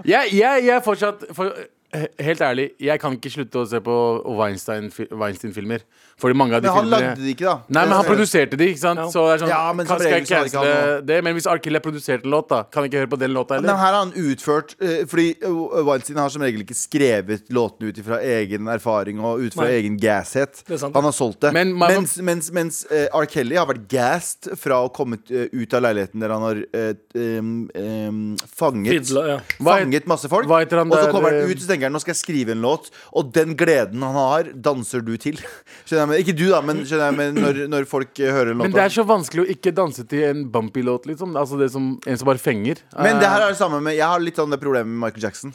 Jeg, 0.06 0.34
jeg, 0.34 0.66
jeg 0.66 0.76
er 0.76 0.82
fortsatt 0.82 1.28
for, 1.38 1.54
Helt 2.20 2.40
ærlig, 2.42 2.70
jeg 2.80 3.00
kan 3.04 3.18
ikke 3.18 3.30
slutte 3.34 3.60
å 3.60 3.66
se 3.68 3.82
på 3.84 3.96
Weinstein- 4.40 4.88
Weinstein-filmer. 5.12 5.82
Fordi 6.22 6.38
mange 6.38 6.58
av 6.58 6.64
de 6.64 6.70
Men 6.70 6.76
han 6.76 6.86
filmene 6.86 7.10
lagde 7.10 7.26
de 7.26 7.34
ikke, 7.36 7.48
da. 7.48 7.56
Nei, 7.68 7.86
men 7.88 7.96
han 7.98 8.08
produserte 8.08 8.60
de, 8.60 8.70
ikke 8.74 8.84
sant? 8.84 9.02
Ja. 9.02 9.08
Så 9.14 9.26
det 9.28 9.34
er 9.36 9.44
sånn, 9.44 9.54
Ja, 9.54 9.62
men 9.76 9.90
kan, 9.90 10.00
skal 10.00 10.12
jeg 10.12 10.22
han 10.22 10.30
cancele 10.30 11.02
det? 11.12 11.22
Men 11.26 11.38
hvis. 11.38 11.50
Kelly 11.62 11.78
har 11.78 11.84
produsert 11.84 12.24
en 12.26 12.32
låt, 12.32 12.48
da 12.50 12.62
kan 12.64 12.86
jeg 12.86 12.92
ikke 12.92 13.02
høre 13.04 13.12
på 13.12 13.20
den 13.22 13.34
låta 13.36 13.58
Men 13.58 13.66
heller? 13.66 13.80
her 13.82 13.94
har 13.94 14.00
han 14.00 14.14
utført 14.18 14.72
eh, 14.80 15.04
Fordi 15.10 15.28
eh, 15.36 15.82
Weinstein 15.86 16.18
har 16.22 16.32
som 16.34 16.42
regel 16.46 16.64
ikke 16.64 16.78
skrevet 16.78 17.52
låtene 17.54 17.92
ut 17.92 18.00
fra 18.06 18.22
egen 18.24 18.70
erfaring 18.72 19.20
og 19.20 19.44
ut 19.46 19.58
fra 19.58 19.68
egen 19.74 19.98
gasshet. 20.02 20.64
Han 20.70 21.04
har 21.10 21.16
solgt 21.16 21.42
det. 21.46 21.52
Men 21.54 21.74
man- 21.78 21.92
mens 21.92 22.16
mens, 22.22 22.52
mens 22.52 22.82
uh, 22.92 23.08
R. 23.20 23.28
Kelly 23.30 23.58
har 23.60 23.68
vært 23.70 23.88
gassed 23.92 24.50
fra 24.60 24.82
å 24.86 24.90
komme 24.94 25.20
eh, 25.32 25.50
ut 25.52 25.74
av 25.76 25.84
leiligheten 25.86 26.24
der 26.24 26.34
han 26.34 26.46
har 26.46 26.62
uh, 26.62 26.94
um, 27.18 27.52
um, 27.76 28.22
fanget 28.48 29.08
Fidla, 29.10 29.24
ja. 29.30 29.38
Fanget 29.58 30.08
masse 30.10 30.30
folk. 30.32 30.50
hva 30.50 30.62
heter 30.64 30.82
han 30.82 30.92
og 30.92 30.98
så 31.00 31.12
kommer 31.14 31.34
han 31.34 31.44
eh, 31.44 31.52
ut 31.52 31.64
og 31.64 31.68
tenker 31.68 31.88
han, 31.88 31.96
nå 31.96 32.02
skal 32.04 32.14
jeg 32.16 32.22
skrive 32.22 32.56
en 32.56 32.64
låt, 32.64 32.90
og 33.18 33.32
den 33.36 33.56
gleden 33.60 34.04
han 34.06 34.18
har, 34.18 34.52
danser 34.70 35.04
du 35.06 35.14
til. 35.22 35.40
Skjønner 35.88 36.02
jeg, 36.06 36.11
men, 36.12 36.22
Ikke 36.22 36.36
du, 36.38 36.46
da, 36.54 36.62
men, 36.66 36.84
skjønner 36.86 37.10
jeg, 37.10 37.20
men 37.20 37.42
når, 37.42 37.62
når 37.72 37.90
folk 37.90 38.24
eh, 38.24 38.32
hører 38.32 38.54
en 38.54 38.62
låt. 38.62 38.70
Men 38.70 38.78
det 38.78 38.86
er 38.86 38.96
så 38.96 39.08
vanskelig 39.08 39.46
å 39.46 39.50
ikke 39.58 39.76
danse 39.76 40.08
til 40.12 40.28
en 40.30 40.46
bumpy 40.52 40.86
låt, 40.86 41.10
liksom. 41.10 41.36
Altså 41.40 41.60
det 41.60 41.72
som, 41.74 41.94
en 42.00 42.22
som 42.22 42.32
bare 42.32 42.42
fenger. 42.42 42.84
Men 42.96 43.20
det 43.20 43.28
her 43.28 43.42
Eh, 43.42 43.48
er 43.48 43.56
det 43.56 43.58
samme 43.58 43.82
med 43.82 43.98
Jeg 43.98 44.08
har 44.08 44.22
litt 44.22 44.38
sånn 44.40 44.54
det 44.54 44.62
problemet 44.62 44.90
med 44.92 45.02
Michael 45.08 45.26
Jackson. 45.26 45.54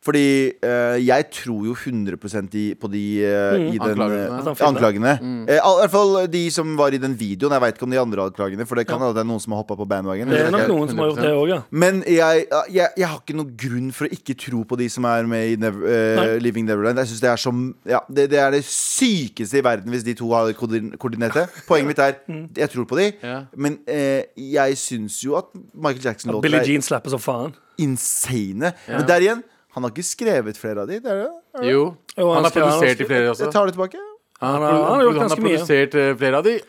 Fordi 0.00 0.48
uh, 0.64 0.96
jeg 0.96 1.26
tror 1.28 1.66
jo 1.68 1.74
100 1.76 2.16
i, 2.56 2.62
på 2.80 2.88
de 2.88 3.02
eh, 3.20 3.64
i 3.74 3.76
den, 3.76 4.00
Anklagene. 4.00 4.30
Uh, 4.32 4.46
At 4.48 4.62
anklagene. 4.64 5.10
Eh, 5.44 5.58
I 5.60 5.74
hvert 5.82 5.92
fall 5.92 6.14
de 6.32 6.40
som 6.54 6.70
var 6.78 6.96
i 6.96 7.00
den 7.02 7.12
videoen. 7.20 7.52
Jeg 7.52 7.64
veit 7.66 7.76
ikke 7.76 7.84
om 7.84 7.92
de 7.92 8.00
andre 8.00 8.24
anklagene, 8.30 8.64
for 8.68 8.80
det 8.80 8.86
kan 8.88 8.96
hende 8.96 9.12
det 9.18 9.20
er 9.20 9.28
noen 9.28 9.42
som 9.44 9.52
har 9.52 9.60
hoppa 9.60 9.76
på 9.76 9.84
bandwagon. 9.90 10.32
Det 10.32 10.40
er 10.46 10.54
nok 10.54 10.72
noen 10.72 10.88
som 10.88 11.02
har 11.02 11.10
gjort 11.10 11.20
det 11.20 11.34
også, 11.34 11.50
ja. 11.52 11.58
Men 11.84 12.00
jeg, 12.08 12.46
jeg, 12.72 12.94
jeg 12.96 13.10
har 13.10 13.18
ikke 13.20 13.36
noen 13.36 13.52
grunn 13.60 13.92
for 13.98 14.08
å 14.08 14.16
ikke 14.16 14.38
tro 14.40 14.62
på 14.70 14.80
de 14.80 14.88
som 14.96 15.08
er 15.10 15.28
med 15.28 15.52
i 15.52 15.60
Never, 15.60 16.40
Living 16.40 16.64
Neverland. 16.64 17.02
Jeg 17.04 17.12
synes 17.12 17.24
det 17.26 17.32
er 17.34 17.44
som 17.44 17.62
ja, 17.84 18.00
det, 18.08 18.30
det 18.32 18.40
er 18.40 18.56
det 18.56 18.62
sykeste 18.64 19.60
i 19.60 19.66
verden 19.68 19.89
hvis 19.90 20.04
de 20.04 20.14
to 20.14 20.28
har 20.32 20.52
koordin- 20.52 20.92
koordinert 20.98 21.34
det. 21.34 21.46
Poenget 21.68 21.86
mitt 21.86 21.98
er 21.98 22.14
jeg 22.56 22.70
tror 22.70 22.84
på 22.86 22.96
de, 22.96 23.12
Ja. 23.22 23.44
men 23.56 23.78
eh, 23.86 24.24
jeg 24.36 24.76
syns 24.76 25.20
jo 25.24 25.36
at 25.36 25.46
Michael 25.74 26.02
Jackson-låter 26.04 26.42
Billie 26.42 26.60
er 26.60 26.64
Jean 26.64 26.82
slapper 26.82 27.10
som 27.10 27.18
faen. 27.20 27.54
insane. 27.78 28.72
Men 28.88 29.06
der 29.06 29.20
igjen, 29.20 29.42
han 29.74 29.82
har 29.82 29.90
ikke 29.90 30.04
skrevet 30.04 30.56
flere 30.56 30.82
av 30.82 30.88
de. 30.88 31.00
Det 31.00 31.10
er 31.10 31.24
det. 31.26 31.30
Jo. 31.70 31.94
Jo, 32.18 32.26
han 32.32 32.42
Han 32.42 32.44
har 32.44 32.50
har 32.50 32.50
produsert 32.50 33.00
i 33.00 33.04
flere 33.04 33.22
Jeg 33.22 33.30
også. 33.36 33.52
tar 33.52 33.66
det 33.66 33.74
tilbake. 33.74 33.98
Han 34.40 34.62
har, 34.62 34.72
han 34.72 34.82
har 34.82 35.02
gjort 35.02 35.12
han 35.12 35.20
har 35.20 35.28
ganske 35.28 35.42
mye. 35.44 35.56
produsert 35.58 35.94
eh, 35.94 36.14
flere 36.16 36.36
av 36.38 36.44
de. 36.44 36.60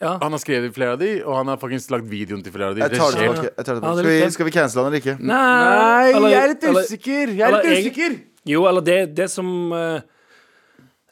Ja. 0.00 0.12
Han 0.22 0.30
har 0.30 0.38
skrevet 0.38 0.72
flere 0.74 0.92
av 0.94 0.98
de, 1.00 1.22
og 1.24 1.34
han 1.36 1.48
har 1.48 1.56
faktisk 1.58 1.90
lagd 1.90 2.06
videoen 2.08 2.42
til 2.44 2.52
flere 2.54 2.68
av 2.70 2.74
de. 2.76 2.80
Jeg 2.82 2.90
tar 2.90 3.10
det 3.10 3.18
Regissert. 3.18 3.34
tilbake. 3.34 3.56
Jeg 3.58 3.64
tar 3.66 3.74
det 3.74 3.82
Ja, 3.82 3.88
tilbake. 3.88 3.96
det 3.96 3.98
er 3.98 4.02
Skal, 4.02 4.10
vi, 4.14 4.20
litt- 4.22 4.32
skal 4.32 4.46
vi 4.46 4.50
cancele 4.50 4.82
han 4.84 4.92
eller 4.92 5.00
ikke? 5.02 5.16
Nei, 5.20 6.10
Eller- 6.14 6.28
jeg 6.30 6.42
er 6.42 6.48
litt 6.48 6.64
eller- 6.64 6.82
usikker! 6.86 7.26
Jeg 7.34 7.40
er 7.40 7.46
eller 7.48 7.62
litt 7.62 7.72
jeg- 7.74 7.92
usikker! 7.92 8.20
Jo, 8.46 8.66
eller 8.66 8.80
det, 8.80 9.14
det 9.14 9.28
som 9.30 9.72
eh, 9.72 10.00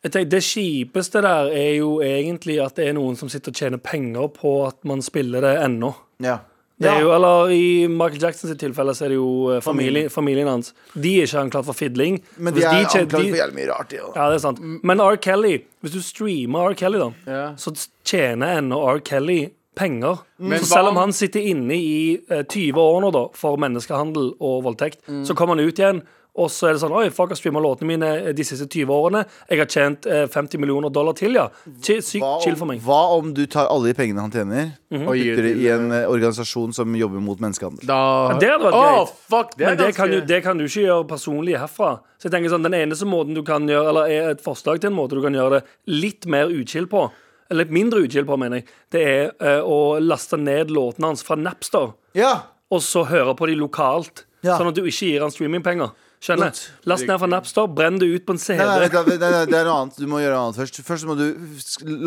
jeg 0.06 0.12
tenker, 0.14 0.30
Det 0.36 0.42
kjipeste 0.46 1.22
der 1.24 1.50
er 1.52 1.72
jo 1.78 1.96
egentlig 2.04 2.58
at 2.64 2.76
det 2.78 2.88
er 2.88 2.96
noen 2.98 3.16
som 3.18 3.28
sitter 3.32 3.52
og 3.54 3.58
tjener 3.60 3.78
penger 3.82 4.28
på 4.36 4.58
at 4.68 4.78
man 4.84 5.02
spiller 5.02 5.40
det 5.44 5.56
ennå. 5.64 5.94
Ja. 6.22 6.38
Det 6.78 6.90
er 6.92 7.00
jo, 7.00 7.08
eller 7.16 7.48
I 7.56 7.86
Michael 7.88 8.20
Jacksons 8.20 8.52
tilfelle 8.60 8.92
så 8.92 9.06
er 9.06 9.14
det 9.14 9.16
jo 9.16 9.28
eh, 9.54 9.62
familie, 9.64 10.10
familien 10.12 10.46
hans. 10.50 10.74
De 10.92 11.14
er 11.22 11.24
ikke 11.24 11.40
anklaget 11.46 11.64
for 11.70 11.72
fidling. 11.78 12.18
Men 12.36 12.52
de 12.52 12.60
er 12.66 12.82
anklaget 12.82 13.14
for 13.14 13.24
jævlig 13.24 13.56
mye 13.56 13.68
rart. 13.70 13.94
Ja. 13.96 14.10
Ja, 14.14 14.26
det 14.28 14.36
er 14.36 14.42
sant. 14.44 14.60
Men 14.84 15.00
R. 15.00 15.16
Kelly, 15.16 15.54
hvis 15.80 15.94
du 15.96 16.02
streamer 16.04 16.68
R. 16.68 16.74
Kelly, 16.76 16.98
da, 17.00 17.08
Ja. 17.32 17.46
så 17.56 17.72
tjener 18.04 18.58
ennå 18.58 18.82
R. 18.92 19.00
Kelly 19.00 19.46
penger. 19.74 20.18
Men 20.38 20.58
så 20.60 20.66
selv 20.74 20.88
om 20.90 20.96
om- 20.96 21.02
han 21.06 21.12
sitter 21.12 21.40
inne 21.40 21.74
i 21.74 22.18
eh, 22.30 22.42
20 22.44 22.76
år 22.80 23.00
nå 23.06 23.10
da 23.12 23.24
for 23.32 23.56
menneskehandel 23.56 24.34
og 24.40 24.62
voldtekt, 24.64 25.00
Mm. 25.08 25.24
så 25.24 25.34
kommer 25.34 25.56
han 25.56 25.64
ut 25.66 25.78
igjen. 25.78 26.02
Og 26.36 26.50
så 26.52 26.66
er 26.68 26.74
det 26.76 26.80
sånn 26.82 26.92
Oi, 26.92 27.06
folk 27.16 27.30
har 27.32 27.38
streama 27.38 27.62
låtene 27.64 27.88
mine 27.88 28.08
de 28.36 28.44
siste 28.44 28.66
20 28.68 28.90
årene. 28.92 29.22
Jeg 29.48 29.58
har 29.62 29.68
tjent 29.72 30.04
eh, 30.06 30.26
50 30.28 30.60
millioner 30.60 30.90
dollar 30.92 31.14
til, 31.16 31.32
ja. 31.38 31.46
Sykt 31.80 32.10
chill 32.44 32.56
for 32.60 32.68
meg. 32.68 32.82
hva 32.84 32.98
om 33.16 33.30
du 33.32 33.46
tar 33.48 33.70
alle 33.72 33.88
de 33.88 33.94
pengene 33.96 34.20
han 34.20 34.30
tjener, 34.34 34.74
Mhm. 34.86 35.08
Og 35.08 35.16
gir 35.18 35.34
putter 35.34 35.42
det 35.48 35.56
i 35.58 35.68
en 35.74 35.90
eh, 35.90 36.04
organisasjon 36.06 36.72
som 36.76 36.92
jobber 36.94 37.18
mot 37.24 37.40
menneskehandel? 37.42 37.86
Da 37.88 37.96
Ja, 38.30 38.38
det 38.38 38.50
hadde 38.52 38.64
vært 38.68 38.76
oh, 38.76 38.84
greit. 39.00 39.14
fuck, 39.32 39.56
det 39.56 39.66
Men 39.66 39.76
det 39.80 39.88
kan, 39.96 40.10
du, 40.12 40.20
det 40.20 40.42
kan 40.44 40.58
du 40.60 40.64
ikke 40.68 40.84
gjøre 40.84 41.06
personlig 41.08 41.56
herfra. 41.58 41.94
Så 42.20 42.28
jeg 42.28 42.32
tenker 42.36 42.52
sånn, 42.52 42.62
Den 42.62 42.76
eneste 42.78 43.04
måten 43.08 43.34
du 43.34 43.42
kan 43.42 43.66
gjøre 43.66 43.88
Eller 43.90 44.12
er 44.14 44.30
et 44.30 44.40
forslag 44.44 44.78
til 44.80 44.90
en 44.92 44.96
måte 44.96 45.16
du 45.18 45.22
kan 45.22 45.34
gjøre 45.34 45.58
det 45.58 45.64
litt 45.90 46.26
mer 46.26 46.46
utchill 46.52 46.86
på, 46.86 47.08
eller 47.50 47.64
litt 47.64 47.72
mindre 47.74 48.04
utchill 48.06 48.24
på, 48.28 48.36
mener 48.38 48.60
jeg, 48.62 48.68
det 48.94 49.02
er 49.06 49.32
uh, 49.42 49.62
å 49.66 49.98
laste 50.02 50.36
ned 50.38 50.70
låtene 50.70 51.06
hans 51.10 51.22
fra 51.26 51.36
Napster, 51.36 51.92
Ja! 52.14 52.42
og 52.70 52.80
så 52.82 53.04
høre 53.06 53.34
på 53.38 53.46
de 53.46 53.54
lokalt. 53.58 54.24
Ja. 54.42 54.56
Sånn 54.58 54.68
at 54.70 54.74
du 54.78 54.82
ikke 54.86 55.06
gir 55.10 55.22
han 55.22 55.30
streamingpenger. 55.30 55.90
Skjønner? 56.26 56.58
Last 56.90 57.06
ned 57.06 57.20
fra 57.22 57.28
Napster, 57.30 57.68
brenn 57.70 58.00
det 58.02 58.08
ut 58.10 58.24
på 58.26 58.34
en 58.34 58.40
CD. 58.42 58.58
Nei, 58.58 58.66
nei, 58.82 58.88
det, 58.88 59.18
nei, 59.22 59.44
det 59.46 59.60
er 59.60 59.68
noe 59.68 59.76
annet. 59.84 60.00
Du 60.00 60.08
må 60.10 60.18
gjøre 60.18 60.34
noe 60.34 60.48
annet 60.48 60.58
først. 60.58 60.80
Først 60.88 61.06
må 61.06 61.14
du 61.18 61.26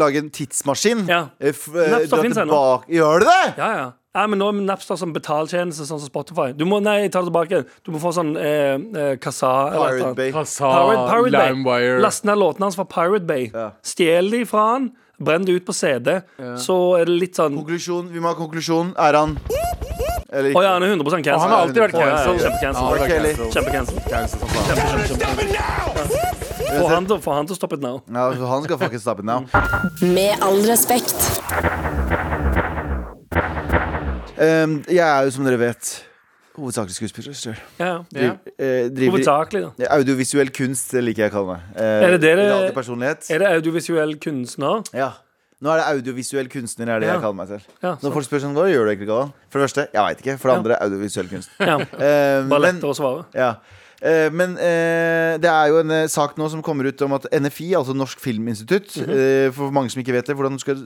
lage 0.02 0.20
en 0.20 0.30
tidsmaskin. 0.36 1.06
Ja. 1.08 1.22
Eh, 1.40 1.54
f- 1.56 1.70
eh, 1.72 1.88
Napster 1.94 2.22
finnes 2.26 2.42
ennå. 2.44 2.60
Gjør 2.92 3.24
du 3.24 3.30
det? 3.30 3.40
Ja, 3.62 3.70
ja. 3.78 3.88
Nei, 4.18 4.24
men 4.28 4.40
nå 4.42 4.48
er 4.50 4.58
Napster 4.66 4.98
som 4.98 5.12
betaltjeneste, 5.14 5.86
sånn 5.86 6.00
som 6.02 6.10
Spotify. 6.10 6.50
Du 6.58 6.66
må, 6.66 6.80
nei, 6.84 7.04
jeg 7.06 7.12
tar 7.14 7.22
det 7.24 7.30
tilbake. 7.32 7.60
Du 7.86 7.92
må 7.94 8.00
få 8.02 8.12
sånn 8.16 8.34
eh, 8.36 8.74
eh, 8.76 9.14
eller 9.14 9.20
Pirate. 9.22 10.16
Bay. 10.18 10.32
Pirate, 10.34 11.06
Pirate 11.14 11.32
Bay. 11.32 11.52
Limewire 11.54 12.00
Last 12.02 12.26
ned 12.26 12.42
låtene 12.42 12.66
hans 12.68 12.76
fra 12.80 12.88
Pirate 12.90 13.28
Bay. 13.30 13.52
Ja. 13.54 13.70
Stjel 13.86 14.32
de 14.34 14.44
fra 14.50 14.66
han, 14.74 14.90
brenn 15.22 15.46
det 15.46 15.60
ut 15.62 15.66
på 15.68 15.74
CD. 15.78 16.18
Så 16.58 16.80
er 17.00 17.06
det 17.06 17.20
litt 17.22 17.40
sånn 17.40 17.56
Konklusjon. 17.62 18.10
Vi 18.12 18.20
må 18.20 18.34
ha 18.34 18.36
konklusjon. 18.40 18.96
Er 20.32 20.36
han 20.38 20.46
Eller 20.46 20.62
ja, 20.62 20.74
han 20.74 20.84
er 20.84 20.88
100 20.88 21.10
cancel. 21.10 21.34
Og 21.34 21.42
han 21.42 21.50
har 21.50 21.60
alltid 21.66 21.82
vært 21.82 21.92
cancel. 21.98 22.38
Kjempecancel. 23.50 23.96
Kjempecancel. 24.06 24.40
Få 26.70 26.88
han, 26.88 27.06
til- 27.10 27.22
få 27.22 27.34
han 27.34 27.48
til 27.50 27.56
å 27.56 27.58
stoppe 27.58 27.74
it 27.74 27.82
now. 27.82 28.02
Ja, 28.14 28.28
han 28.52 28.64
skal 28.64 28.78
fucking 28.78 29.00
stoppe 29.02 29.20
it 29.20 29.26
now. 29.26 29.40
Med 30.06 30.38
all 30.46 30.62
respekt. 30.70 31.16
Um, 34.40 34.84
jeg 34.88 35.02
er 35.04 35.24
jo, 35.26 35.32
som 35.36 35.44
dere 35.48 35.58
vet, 35.60 35.90
hovedsakelig 36.56 36.96
skuespiller. 36.96 37.58
Ja, 37.80 37.86
ja. 37.90 37.98
Driv, 38.14 38.32
Eh, 38.60 38.90
driver 38.94 39.12
Hovedsakelig, 39.18 39.62
da. 39.80 39.86
Audiovisuell 39.98 40.50
kunst, 40.56 40.92
det 40.92 41.04
liker 41.04 41.24
jeg 41.26 41.32
å 41.34 41.36
kalle 41.36 41.48
meg. 41.56 41.62
Eh, 41.76 42.04
Er 42.06 42.12
det 42.12 42.22
det 42.22 42.36
det- 42.38 42.52
radiopersonlighet. 42.54 43.32
Er 43.32 43.40
det 43.40 43.48
audiovisuell 43.58 44.16
kunstner? 44.20 44.84
Ja. 44.94 45.10
Nå 45.62 45.70
er 45.74 45.82
det 45.82 45.88
audiovisuell 45.92 46.48
kunstner, 46.48 46.88
er 46.96 47.00
det 47.02 47.08
Ja. 47.10 47.14
jeg 47.18 47.22
kaller 47.22 47.36
meg 47.36 47.48
selv. 47.50 47.66
Ja, 47.84 47.96
Når 48.02 48.14
folk 48.14 48.26
spør 48.30 48.40
sånn, 48.46 48.54
hva 48.56 48.64
gjør 48.72 48.86
du 48.88 48.92
egentlig, 48.94 49.08
Galvan? 49.10 49.34
For 49.50 49.60
det 49.60 49.66
første, 49.70 49.88
jeg 49.92 50.04
veit 50.06 50.22
ikke. 50.24 50.38
For 50.40 50.48
det 50.50 50.58
andre, 50.58 50.78
audiovisuell 50.86 51.28
kunst. 51.28 51.50
ja. 51.60 51.76
Eh, 51.80 52.48
Bare 52.48 52.48
men, 52.48 52.62
lettere 52.80 52.94
å 52.94 52.96
svare. 52.96 53.26
ja. 53.36 53.56
Eh, 54.02 54.30
men 54.32 54.54
eh, 54.56 55.36
det 55.44 55.50
er 55.52 55.68
jo 55.68 55.80
en 55.82 55.92
eh, 55.92 56.06
sak 56.08 56.38
nå 56.40 56.48
som 56.50 56.62
kommer 56.64 56.88
ut 56.88 57.02
om 57.04 57.12
at 57.18 57.26
NFI, 57.36 57.74
altså 57.76 57.92
Norsk 57.94 58.18
Filminstitutt 58.24 58.96
Mhm. 58.96 59.10
eh, 59.12 59.52
For 59.52 59.72
mange 59.76 59.92
som 59.92 60.00
ikke 60.02 60.14
vet 60.16 60.26
det, 60.26 60.38
hvordan 60.38 60.56
du 60.56 60.60
skal 60.64 60.78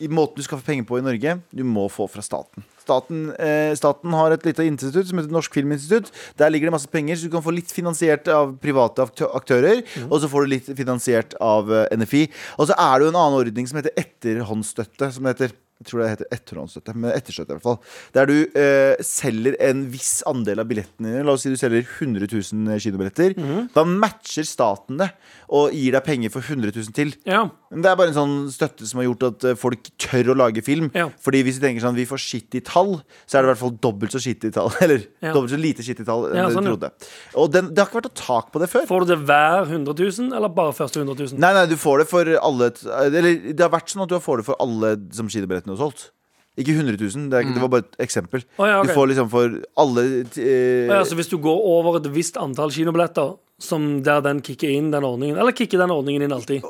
I 0.00 0.08
måten 0.08 0.36
du 0.36 0.42
skal 0.42 0.56
få 0.56 0.64
penger 0.64 0.86
på 0.88 0.96
i 0.96 1.02
Norge, 1.04 1.42
du 1.54 1.62
må 1.68 1.84
få 1.92 2.08
fra 2.08 2.22
staten. 2.24 2.64
Staten, 2.90 3.30
eh, 3.38 3.70
staten 3.78 4.18
har 4.18 4.34
et 4.34 4.46
lite 4.48 4.66
institutt 4.66 5.08
som 5.08 5.20
heter 5.20 5.34
Norsk 5.34 5.54
Filminstitutt. 5.54 6.10
Der 6.40 6.50
ligger 6.50 6.70
det 6.70 6.76
masse 6.76 6.90
penger, 6.90 7.16
så 7.16 7.30
du 7.30 7.36
kan 7.36 7.46
få 7.46 7.54
litt 7.54 7.70
finansiert 7.70 8.28
av 8.28 8.56
private 8.60 9.06
aktører. 9.30 9.84
Mm. 9.86 10.10
Og 10.10 10.20
så 10.20 10.30
får 10.30 10.46
du 10.46 10.54
litt 10.56 10.70
finansiert 10.74 11.38
av 11.40 11.70
eh, 11.70 11.88
NFI. 11.96 12.26
Og 12.58 12.70
så 12.70 12.76
er 12.76 12.98
det 12.98 13.06
jo 13.06 13.14
en 13.14 13.22
annen 13.22 13.40
ordning 13.44 13.70
som 13.70 13.80
heter 13.80 13.94
etterhåndsstøtte. 14.00 15.12
Som 15.14 15.28
det 15.28 15.36
heter 15.36 15.54
jeg 15.80 15.88
tror 15.88 16.02
det 16.02 16.08
heter 16.10 16.28
etterhåndsstøtte, 16.36 16.92
men 16.94 17.12
etterstøtte 17.16 17.54
i 17.54 17.56
hvert 17.56 17.64
fall. 17.64 17.78
Der 18.12 18.26
du 18.28 18.34
eh, 18.60 19.00
selger 19.00 19.54
en 19.64 19.86
viss 19.92 20.18
andel 20.28 20.60
av 20.60 20.68
billettene 20.68 21.08
dine. 21.14 21.22
La 21.24 21.32
oss 21.32 21.46
si 21.46 21.52
du 21.52 21.56
selger 21.56 21.86
100 21.86 22.28
000 22.28 22.80
kinobilletter. 22.84 23.32
Mhm. 23.40 23.70
Da 23.72 23.84
matcher 23.88 24.44
staten 24.44 25.00
det 25.00 25.08
og 25.48 25.72
gir 25.74 25.96
deg 25.96 26.04
penger 26.06 26.30
for 26.34 26.44
100 26.44 26.74
000 26.76 26.92
til. 26.96 27.14
Ja. 27.26 27.46
Men 27.72 27.82
Det 27.86 27.90
er 27.90 27.96
bare 27.96 28.12
en 28.12 28.18
sånn 28.18 28.36
støtte 28.52 28.84
som 28.86 29.00
har 29.00 29.08
gjort 29.08 29.24
at 29.30 29.44
eh, 29.48 29.56
folk 29.58 29.88
tør 30.04 30.34
å 30.34 30.36
lage 30.36 30.62
film. 30.66 30.90
Ja. 30.94 31.08
Fordi 31.24 31.40
hvis 31.48 31.56
du 31.58 31.64
tenker 31.64 31.80
sånn 31.86 31.96
vi 31.96 32.04
får 32.10 32.20
skittig 32.22 32.62
tall, 32.68 32.98
så 33.24 33.38
er 33.38 33.42
det 33.42 33.48
i 33.48 33.52
hvert 33.54 33.62
fall 33.64 33.74
dobbelt 33.80 34.12
så 34.12 34.20
skittig 34.20 34.52
tall. 34.58 34.68
Eller 34.84 35.06
Ja. 35.24 35.32
dobbelt 35.32 35.54
så 35.54 35.58
lite 35.60 35.82
skittig 35.86 36.04
tall 36.08 36.28
enn 36.28 36.42
Ja, 36.42 36.50
sånn, 36.52 36.68
du 36.68 36.74
trodde. 36.74 36.92
Og 37.40 37.50
den, 37.56 37.72
det 37.72 37.80
har 37.82 37.88
ikke 37.88 38.02
vært 38.02 38.10
noe 38.10 38.20
tak 38.20 38.52
på 38.52 38.60
det 38.60 38.68
før. 38.72 38.84
Får 38.90 39.06
du 39.08 39.14
det 39.14 39.18
hver 39.24 39.64
100 39.64 39.96
000, 39.96 40.30
eller 40.36 40.52
bare 40.60 40.76
første 40.76 41.00
100 41.00 41.16
000? 41.32 41.40
Nei, 41.40 41.52
nei, 41.56 41.64
du 41.72 41.76
får 41.80 42.04
det 42.04 42.08
for 42.10 42.28
alle 42.36 42.70
Eller 43.08 43.40
det 43.54 43.64
har 43.64 43.72
vært 43.72 43.90
sånn 43.94 44.04
at 44.04 44.12
du 44.12 44.18
får 44.20 44.42
det 44.42 44.46
for 44.50 44.60
alle 44.60 44.94
som 45.16 45.28
kinobillettene 45.30 45.69
har 45.76 45.80
solgt. 45.84 46.10
Ikke 46.58 46.74
100 46.74 46.98
000. 46.98 47.30
Det, 47.30 47.38
er, 47.38 47.44
ikke- 47.46 47.54
det 47.56 47.62
var 47.62 47.68
bare 47.72 47.84
et 47.86 47.96
eksempel. 48.04 48.42
Å, 48.58 48.66
ja, 48.66 48.80
ok. 48.82 48.88
Du 48.90 48.92
får 48.96 49.06
liksom 49.12 49.28
for 49.32 49.54
alle 49.80 50.04
eh, 50.36 50.90
Ja, 50.90 51.02
så 51.06 51.16
hvis 51.16 51.30
du 51.30 51.38
går 51.38 51.62
over 51.72 52.00
et 52.00 52.08
visst 52.12 52.36
antall 52.36 52.70
kinobilletter, 52.74 53.36
som 53.60 54.02
der 54.02 54.20
den 54.24 54.40
kicker 54.42 54.68
inn 54.72 54.90
den 54.90 55.04
ordningen 55.04 55.36
Eller 55.36 55.52
kicker 55.52 55.78
den 55.82 55.90
ordningen 55.92 56.22
inn 56.24 56.32
alltid? 56.32 56.64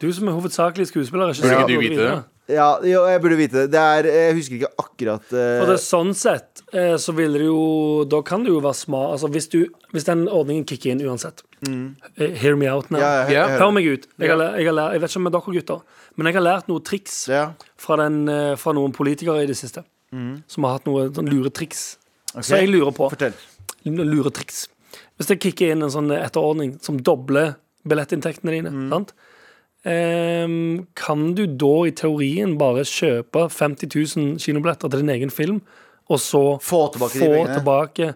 Du 0.00 0.06
som 0.12 0.28
er 0.28 0.32
hovedsakelig 0.36 0.86
skuespiller, 0.90 1.28
er 1.30 1.36
ikke 1.36 1.44
Burde 1.44 1.60
ikke 1.60 1.68
du 1.68 1.80
vite 1.84 2.06
det? 2.08 2.22
Ja, 2.50 2.74
jo, 2.84 3.06
jeg 3.08 3.20
burde 3.24 3.36
vite 3.38 3.62
det. 3.62 3.70
det 3.72 3.80
er, 3.80 4.06
jeg 4.12 4.34
husker 4.36 4.58
ikke 4.58 4.68
akkurat 4.82 5.30
uh... 5.32 5.38
For 5.62 5.70
det 5.70 5.76
er 5.78 5.80
sånn 5.80 6.10
sett, 6.12 6.60
eh, 6.76 6.96
så 7.00 7.14
vil 7.16 7.38
det 7.38 7.46
jo 7.46 8.04
Da 8.12 8.18
kan 8.26 8.44
det 8.44 8.52
jo 8.52 8.58
være 8.60 8.76
smart 8.76 9.14
Altså 9.14 9.30
hvis, 9.32 9.46
du, 9.48 9.62
hvis 9.94 10.04
den 10.04 10.26
ordningen 10.28 10.66
kicker 10.68 10.92
inn 10.92 11.00
uansett. 11.08 11.40
mm. 11.64 11.86
Hear 12.42 12.58
me 12.60 12.68
out 12.68 12.90
now. 12.92 13.00
ja, 13.00 13.24
jeg, 13.24 13.38
jeg, 13.38 13.56
Hør 13.62 13.72
meg 13.72 13.88
ut. 13.88 14.04
Jeg, 14.20 14.28
har, 14.28 14.44
jeg, 14.60 14.68
har 14.68 14.92
jeg 14.92 15.00
vet 15.06 15.10
ikke 15.14 15.22
om 15.22 15.24
det 15.24 15.32
er 15.32 15.38
dere 15.40 15.56
gutter, 15.56 15.80
men 16.16 16.28
jeg 16.28 16.36
har 16.36 16.44
lært 16.44 16.68
noen 16.68 16.84
triks 16.84 17.16
ja. 17.32 17.46
fra, 17.80 17.96
den, 18.04 18.20
eh, 18.28 18.52
fra 18.60 18.76
noen 18.76 18.92
politikere 18.92 19.46
i 19.46 19.48
det 19.48 19.56
siste. 19.56 19.86
Som 20.46 20.68
har 20.68 20.76
hatt 20.76 20.84
noen 20.86 21.08
sånn 21.16 21.26
luretriks. 21.26 21.80
Okay. 22.34 22.44
Så 22.46 22.60
jeg 22.60 22.68
lurer 22.70 22.92
på 22.94 23.08
Fortell. 23.10 23.34
Luretriks. 23.88 24.66
Hvis 25.18 25.32
det 25.32 25.40
kicker 25.42 25.72
inn 25.72 25.82
en 25.82 25.90
sånn 25.90 26.12
etterordning 26.14 26.76
som 26.84 27.00
dobler 27.02 27.56
billettinntektene 27.88 28.54
dine, 28.54 28.70
Mm. 28.70 28.90
sant? 28.92 29.10
Ehm, 29.84 30.86
kan 30.96 31.34
du 31.36 31.44
da 31.46 31.72
i 31.84 31.92
teorien 31.92 32.54
bare 32.60 32.86
kjøpe 32.88 33.48
50 33.52 33.90
000 34.16 34.38
kinobilletter 34.40 34.88
til 34.88 35.02
din 35.02 35.12
egen 35.12 35.32
film, 35.32 35.58
og 36.08 36.20
så 36.20 36.44
Få 36.64 36.86
tilbake 36.94 37.18
de 37.18 37.20
få 37.20 37.32
pengene? 37.32 37.58
tilbake 37.58 38.14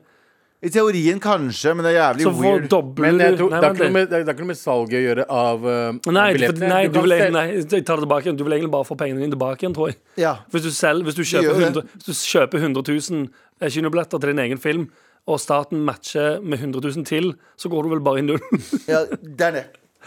I 0.64 0.70
teorien 0.72 1.20
kanskje, 1.20 1.74
men 1.76 1.84
det 1.84 1.92
er 1.92 1.98
jævlig 1.98 2.24
Så 2.24 2.32
weird. 2.34 2.72
Men 2.98 3.20
jeg 3.20 3.36
tror, 3.38 3.50
Nei, 3.52 3.60
det, 3.60 3.68
er 3.68 3.74
ikke 3.74 3.84
noe 3.84 3.94
med, 3.94 4.08
det 4.08 4.16
er 4.18 4.32
ikke 4.32 4.44
noe 4.44 4.50
med 4.50 4.58
salget 4.58 4.96
å 4.98 5.02
gjøre 5.04 5.26
av 5.30 5.66
uh, 5.68 6.12
Nei, 6.12 6.24
billettene. 6.34 6.70
nei, 6.72 6.80
Du 6.88 6.96
du 6.96 7.00
vil, 7.04 7.14
nei, 7.36 7.44
jeg 7.60 7.68
tar 7.70 8.00
det 8.00 8.06
tilbake 8.06 8.26
igjen. 8.26 8.38
Du 8.40 8.44
vil 8.48 8.56
egentlig 8.56 8.72
bare 8.72 8.88
få 8.88 8.96
pengene 8.98 9.22
dine 9.22 9.36
tilbake 9.36 9.62
igjen, 9.62 9.76
tror 9.76 9.92
jeg. 9.92 10.00
Ja. 10.18 10.32
Hvis 10.50 10.64
du, 10.66 10.70
selv, 10.74 11.04
hvis 11.06 11.14
du, 11.20 11.22
kjøper, 11.22 11.62
100, 11.68 11.84
hvis 12.00 12.08
du 12.24 12.30
kjøper 12.32 12.64
100 12.64 12.82
000 12.90 13.28
eh, 13.60 13.70
kinobilletter 13.76 14.18
til 14.24 14.32
din 14.32 14.42
egen 14.48 14.58
film, 14.64 14.88
og 15.28 15.38
staten 15.38 15.84
matcher 15.84 16.40
med 16.40 16.58
100 16.58 16.80
000 16.96 17.04
til, 17.06 17.34
så 17.60 17.68
går 17.70 17.84
du 17.84 17.92
vel 17.94 18.00
bare 18.02 18.18
i 18.18 18.26
null. 18.26 18.40
Ja, 18.88 19.04
det 19.12 19.52
er 19.52 19.54
det. 19.60 19.64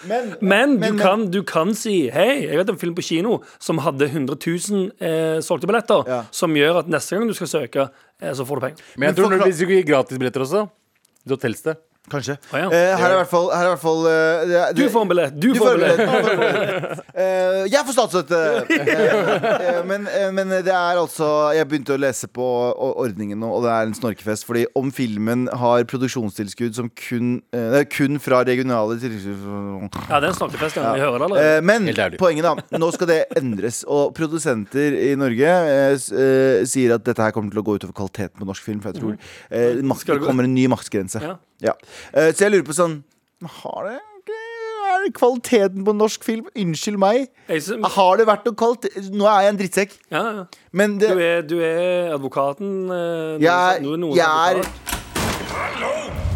Men, 0.07 0.35
Men, 0.41 0.79
men- 0.79 0.95
du, 0.97 0.97
kan, 1.01 1.25
du 1.31 1.43
kan 1.43 1.73
si 1.77 2.09
Hei, 2.09 2.47
jeg 2.47 2.57
vet 2.57 2.69
en 2.73 2.77
film 2.81 2.95
på 2.97 3.03
kino 3.05 3.39
som 3.59 3.77
hadde 3.85 4.07
100 4.09 4.37
000 4.39 4.91
eh, 4.99 5.39
solgte 5.45 5.67
billetter, 5.69 6.03
Ja. 6.07 6.23
som 6.31 6.53
gjør 6.57 6.79
at 6.79 6.87
neste 6.87 7.15
gang 7.17 7.27
du 7.27 7.33
skal 7.37 7.47
søke, 7.47 7.89
eh, 8.21 8.31
så 8.33 8.45
får 8.47 8.55
du 8.55 8.61
penger. 8.67 8.77
Men 8.97 9.07
jeg 9.09 9.15
Men 9.15 9.15
tror 9.23 9.29
når, 9.31 9.37
du 9.37 9.43
hvis 9.51 9.59
du 9.59 9.65
gir 9.67 9.83
gratisbilletter 9.85 10.41
også, 10.47 10.69
da 11.27 11.35
telles 11.37 11.61
det. 11.61 11.77
Kanskje. 12.09 12.33
Å, 12.49 12.57
ja. 12.57 12.67
Eh, 12.73 12.95
her 12.97 13.11
er 13.11 13.13
i 13.13 13.17
hvert 13.21 13.29
fall, 13.29 13.45
her 13.53 13.61
er 13.61 13.69
i 13.69 13.73
hvert 13.75 13.81
fall 13.83 13.99
eh, 14.09 14.45
det- 14.49 14.75
Du 14.75 14.89
får 14.89 15.01
en 15.05 15.09
billett! 15.11 15.35
Du, 15.39 15.53
Du 15.53 15.59
får 15.61 15.75
en 15.75 15.79
billett. 15.79 15.99
får 16.09 16.29
billett. 16.31 17.01
Eh, 17.13 17.59
jeg 17.69 17.85
får 17.85 17.93
statsstøtte! 17.93 18.39
Eh, 18.73 19.75
eh, 19.77 19.83
men, 19.85 20.07
men 20.33 20.49
det 20.65 20.73
er 20.73 20.97
altså 20.97 21.27
Jeg 21.55 21.67
begynte 21.69 21.93
å 21.93 21.99
lese 22.01 22.25
på 22.33 22.41
ordningen 22.81 23.37
nå, 23.39 23.51
og 23.53 23.61
det 23.67 23.71
er 23.75 23.85
en 23.85 23.93
snorkefest. 23.95 24.47
Fordi 24.49 24.65
om 24.75 24.89
filmen 24.91 25.45
har 25.61 25.85
produksjonstilskudd 25.91 26.73
som 26.79 26.89
kun, 26.89 27.35
eh, 27.53 27.67
det 27.75 27.83
er 27.83 27.87
kun 27.93 28.17
fra 28.19 28.41
regionale 28.49 28.97
tilskudd 28.99 29.45
Ja, 30.09 30.19
det 30.19 30.25
er 30.25 30.29
en 30.33 30.39
snorkefest. 30.41 30.81
Ja. 30.81 30.95
Vi 30.97 31.05
hører 31.05 31.21
det 31.21 31.29
allerede. 31.29 31.53
Eh, 31.59 31.61
Men 31.61 32.17
poenget 32.17 32.49
da 32.49 32.79
Nå 32.81 32.91
skal 32.97 33.07
det 33.13 33.19
endres. 33.37 33.83
Og 33.87 34.15
produsenter 34.17 34.97
i 34.97 35.13
Norge 35.19 35.53
sier 36.65 36.95
at 36.97 37.05
dette 37.05 37.21
her 37.23 37.31
kommer 37.35 37.53
til 37.53 37.61
å 37.61 37.65
gå 37.69 37.77
utover 37.77 37.93
kvaliteten 38.01 38.41
på 38.41 38.49
norsk 38.49 38.65
film. 38.67 38.81
For 38.83 38.91
jeg 38.91 38.99
tror 39.03 39.15
eh, 39.53 39.79
maks, 39.85 40.03
det 40.09 40.17
det 40.17 40.25
kommer 40.27 40.49
en 40.49 40.55
ny 40.57 40.65
maksgrense. 40.71 41.21
Ja. 41.21 41.37
Ja. 41.61 41.73
Eh, 42.13 42.31
så 42.33 42.47
jeg 42.47 42.51
lurer 42.55 42.65
på 42.65 42.73
sånn 42.77 43.03
Har 43.61 43.83
det 43.89 43.99
Er 44.91 45.03
det 45.05 45.13
kvaliteten 45.17 45.83
på 45.85 45.93
norsk 45.95 46.23
film? 46.25 46.47
Unnskyld 46.57 46.97
meg. 47.01 47.27
Har 47.95 48.17
det 48.19 48.25
vært 48.27 48.45
noe 48.49 48.57
kvalitet 48.57 49.11
Nå 49.13 49.25
er 49.29 49.45
jeg 49.45 49.53
en 49.53 49.59
drittsekk, 49.61 49.93
ja, 50.11 50.23
ja. 50.39 50.45
men 50.73 50.97
det 51.01 51.09
Du, 51.13 51.21
er, 51.21 51.41
du 51.47 51.55
er 51.61 52.11
advokaten 52.15 52.73
eh, 52.91 53.37
Jeg, 53.45 53.81
noen- 53.85 54.01
noen 54.07 54.17
jeg 54.17 54.25
er 54.25 54.61
advokat. 54.61 54.89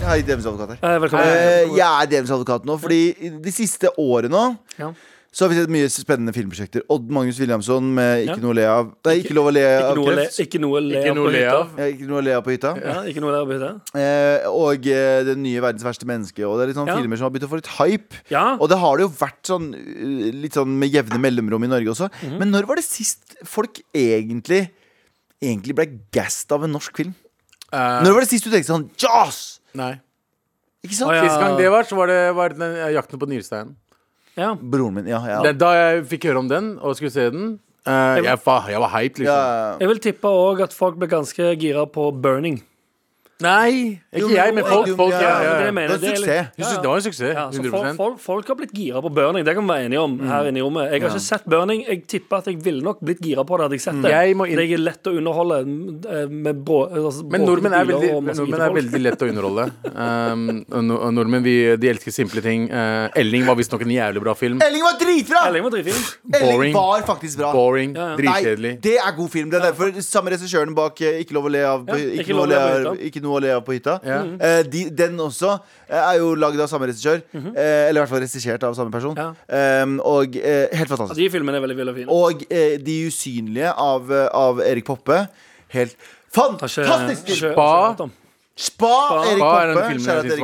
er 0.06 0.22
Djevelens 0.22 0.46
advokat 0.46 0.70
her. 0.76 0.80
Eh, 0.94 1.00
Velkommen. 1.02 1.28
Eh, 1.28 1.76
jeg 1.78 1.90
er 1.90 2.10
Djevelens 2.12 2.32
advokat 2.38 2.66
nå, 2.70 2.78
fordi 2.82 3.02
de 3.42 3.52
siste 3.54 3.90
årene 3.98 4.30
nå 4.34 4.46
Ja. 4.80 4.92
Så 5.36 5.44
har 5.44 5.50
vi 5.52 5.56
sett 5.58 5.72
mye 5.74 5.88
spennende 5.92 6.32
filmprosjekter. 6.32 6.86
Odd 6.96 7.10
Magnus 7.12 7.40
Williamson 7.42 7.90
med 7.94 8.22
'Ikke 8.24 8.38
Ja. 8.38 8.44
noe 8.46 8.54
å 8.54 8.56
le 8.56 8.66
av'. 8.72 8.92
Nei, 9.04 9.16
ikke 9.20 9.34
lov 9.36 9.48
å 9.50 9.52
le 9.52 9.64
av 9.84 9.98
kreft. 9.98 10.40
ikke 10.40 10.60
noe 10.64 10.80
å 10.80 10.84
le 10.86 10.96
Ikke 11.02 11.10
av 11.12 11.16
noe 11.18 11.26
på 11.28 11.32
le 11.34 11.42
hytta. 11.44 11.64
Ja, 11.76 11.86
ikke 11.92 12.08
noe 12.08 12.22
å 12.22 12.24
le 12.24 12.32
av 12.38 12.44
på 12.46 12.52
hytta. 12.56 12.72
Ja, 12.80 12.96
ikke 13.04 13.20
noe 13.20 13.30
å 13.30 13.34
le 13.36 13.42
av 13.42 13.48
på 13.50 13.56
hytta. 13.58 13.72
Eh, 14.00 14.48
og 14.48 14.88
eh, 14.88 15.24
'Den 15.26 15.44
nye 15.44 15.60
verdens 15.60 15.84
verste 15.84 16.06
menneske'. 16.08 16.48
Og 16.48 16.56
det 16.56 16.64
er 16.64 16.68
litt 16.72 16.78
sånn 16.80 16.88
Ja. 16.88 16.96
filmer 16.96 17.18
som 17.18 17.24
har 17.28 17.32
begynt 17.32 17.50
å 17.50 17.52
få 17.52 17.60
litt 17.60 17.74
hype. 17.80 18.16
Ja. 18.32 18.56
Og 18.56 18.70
det 18.70 18.78
har 18.80 18.96
det 18.96 19.04
jo 19.04 19.10
vært 19.10 19.44
sånn 19.44 19.76
uh, 19.76 20.32
litt 20.32 20.54
sånn 20.54 20.80
med 20.80 20.90
jevne 20.90 21.20
mellomrom 21.20 21.64
i 21.66 21.68
Norge 21.68 21.92
også. 21.92 22.10
Mhm. 22.24 22.40
Men 22.40 22.52
når 22.52 22.66
var 22.66 22.76
det 22.76 22.86
sist 22.86 23.36
folk 23.44 23.82
egentlig 23.94 24.70
Egentlig 25.44 25.76
ble 25.76 25.86
gassed 26.14 26.50
av 26.54 26.64
en 26.64 26.72
norsk 26.72 26.96
film? 26.96 27.14
Uh, 27.74 28.02
Når 28.02 28.14
var 28.14 28.22
det 28.22 28.30
sist 28.30 28.46
du 28.46 28.50
tenkte 28.50 28.72
sånn 28.72 28.90
Jaws! 28.98 29.60
nei. 29.76 30.00
Ikke 30.86 30.94
sant? 30.96 31.12
Ah, 31.12 31.16
ja. 31.16 31.24
Sist 31.28 31.40
gang 31.42 31.58
det 31.58 31.70
var, 31.70 31.84
så 31.84 31.96
var 31.98 32.08
det 32.08 32.34
var 32.34 32.50
den, 32.50 32.62
eh, 32.62 32.94
Jakten 32.96 33.20
på 33.20 33.28
nyresteinen. 33.28 33.76
Ja. 34.38 34.54
Broren 34.56 34.94
min. 35.00 35.08
Ja, 35.08 35.22
ja. 35.28 35.42
Det- 35.44 35.58
Da 35.58 35.74
jeg 35.74 36.06
fikk 36.12 36.24
høre 36.30 36.38
om 36.40 36.48
den 36.52 36.78
og 36.82 36.96
skulle 36.96 37.12
se 37.12 37.30
den, 37.32 37.60
eh, 37.86 38.22
jeg, 38.24 38.40
var, 38.46 38.68
jeg 38.70 38.80
var 38.80 38.90
hyped, 38.90 39.20
liksom. 39.20 39.36
ja. 39.36 39.78
Jeg 39.80 39.88
vil 39.88 40.00
tippe 40.00 40.28
òg 40.28 40.62
at 40.64 40.74
folk 40.74 40.98
ble 40.98 41.08
ganske 41.08 41.56
gira 41.60 41.86
på 41.86 42.12
Burning. 42.22 42.62
Nei, 43.44 44.00
Jo, 44.16 44.30
ikke 44.30 44.36
jeg, 44.38 44.54
men 44.56 44.64
folk. 44.64 44.88
folk 44.96 45.12
ja, 45.12 45.20
ja, 45.20 45.28
ja, 45.28 45.40
Det 45.44 45.56
er 45.56 45.66
det 45.66 45.74
mener. 45.76 45.98
Det 46.00 46.08
er 46.08 46.16
suksess. 46.16 46.52
Jeg 46.56 46.78
Det 46.82 46.88
var 46.88 46.96
en 46.96 47.04
suksess. 47.04 47.34
Ja, 47.36 47.42
så 47.52 47.60
100 47.60 47.72
folk, 47.74 47.96
folk, 47.98 48.20
folk 48.24 48.48
har 48.48 48.56
blitt 48.62 48.72
gira 48.72 49.02
på 49.04 49.10
burning. 49.12 49.44
Det 49.44 49.56
kan 49.58 49.66
vi 49.68 49.74
være 49.74 49.86
enige 49.90 50.00
om 50.06 50.14
her 50.30 50.48
inne 50.48 50.62
i 50.62 50.64
rommet. 50.64 50.86
Jeg 50.94 51.02
har 51.04 51.10
ikke 51.12 51.24
sett 51.26 51.44
burning. 51.52 51.82
Jeg 51.84 52.06
tipper 52.08 52.38
at 52.40 52.48
jeg 52.48 52.62
ville 52.64 52.80
nok 52.86 53.02
blitt 53.04 53.20
gira 53.26 53.44
på 53.44 53.58
det 53.60 53.66
hadde 53.68 53.76
jeg 53.76 53.84
sett 53.84 54.00
det. 54.06 54.12
Jeg 54.14 54.36
inn- 54.38 54.56
Det 54.56 54.72
er 54.72 54.84
lett 54.86 55.04
å 55.12 55.16
underholde 55.20 55.58
eh, 56.16 56.28
med 56.32 56.64
brå, 56.64 56.80
altså, 56.88 57.26
Men 57.30 57.44
nordmenn 57.44 57.74
er, 57.76 57.84
veldig, 57.92 58.12
nordmenn 58.40 58.62
er 58.70 58.74
veldig 58.80 59.02
lett 59.04 59.20
å 59.20 59.28
underholde. 59.34 59.68
Um, 59.92 60.64
nordmenn 61.20 61.44
vi, 61.44 61.58
de 61.76 61.92
elsker 61.92 62.16
simple 62.16 62.40
ting. 62.46 62.70
Uh, 62.72 63.10
Elling 63.20 63.44
var 63.46 63.60
visstnok 63.60 63.84
en 63.84 63.92
jævlig 63.98 64.24
bra 64.24 64.34
film. 64.40 64.64
Elling 64.64 64.84
var 64.88 64.96
dritbra! 65.02 65.44
Elling 65.52 65.68
var 65.68 65.76
dritfin. 65.76 66.00
Elling 66.40 66.74
var 66.74 67.04
faktisk 67.12 67.44
bra. 67.44 67.52
Boring. 67.52 67.96
Ja, 68.00 68.14
ja. 68.14 68.18
Dritkjedelig. 68.24 68.74
Nei, 68.80 68.82
det 68.88 68.96
er 69.04 69.12
god 69.20 69.30
film. 69.36 69.52
Det 69.52 69.60
er 69.60 69.68
derfor 69.74 69.92
samme 70.08 70.32
regissøren 70.32 70.72
bak 70.78 71.02
eh, 71.04 71.20
Ikke 71.26 71.36
lov 71.36 71.50
å 71.50 71.52
le 71.52 71.64
av 71.68 71.86
ikke, 71.96 72.32
lov 72.32 72.46
å 72.46 72.50
le 72.50 72.64
av, 72.64 72.96
ikke 73.10 73.25
noe 73.26 73.40
å 73.40 73.44
le 73.44 73.52
av 73.58 73.64
på 73.68 73.76
hytta. 73.76 73.98
Ja. 74.06 74.22
Eh, 74.40 74.62
de, 74.72 74.86
den 75.02 75.18
også 75.26 75.52
eh, 75.90 75.98
er 76.00 76.20
jo 76.22 76.32
lagd 76.40 76.62
av 76.64 76.70
samme 76.72 76.88
regissør. 76.92 77.24
eh, 77.36 77.90
eller 77.90 77.98
i 77.98 78.04
hvert 78.04 78.14
fall 78.14 78.24
regissert 78.24 78.64
av 78.70 78.78
samme 78.78 78.94
person. 78.94 79.18
Ja. 79.20 79.32
Eh, 79.50 79.96
og 80.06 80.38
eh, 80.40 80.70
helt 80.78 80.94
fantastisk. 80.94 81.18
De 81.20 81.30
filmene 81.34 81.60
er 81.60 81.66
veldig, 81.68 81.80
veldig 81.84 81.96
fine. 82.02 82.10
Og 82.22 82.46
eh, 82.50 82.78
De 82.86 83.00
usynlige 83.10 83.74
av, 83.74 84.12
eh, 84.14 84.30
av 84.46 84.62
Erik 84.66 84.86
Poppe. 84.88 85.24
Helt 85.76 85.98
fantastisk! 86.36 87.26
film. 87.34 87.54
Spa. 87.56 88.08
Spa, 88.56 88.92
Erik 89.28 89.42
Spa 89.42 89.52
er 89.60 89.68
den 89.68 89.76
Poppe. 89.76 89.88
filmen 89.90 90.06
jeg 90.06 90.22
synes 90.24 90.32
Erik 90.32 90.44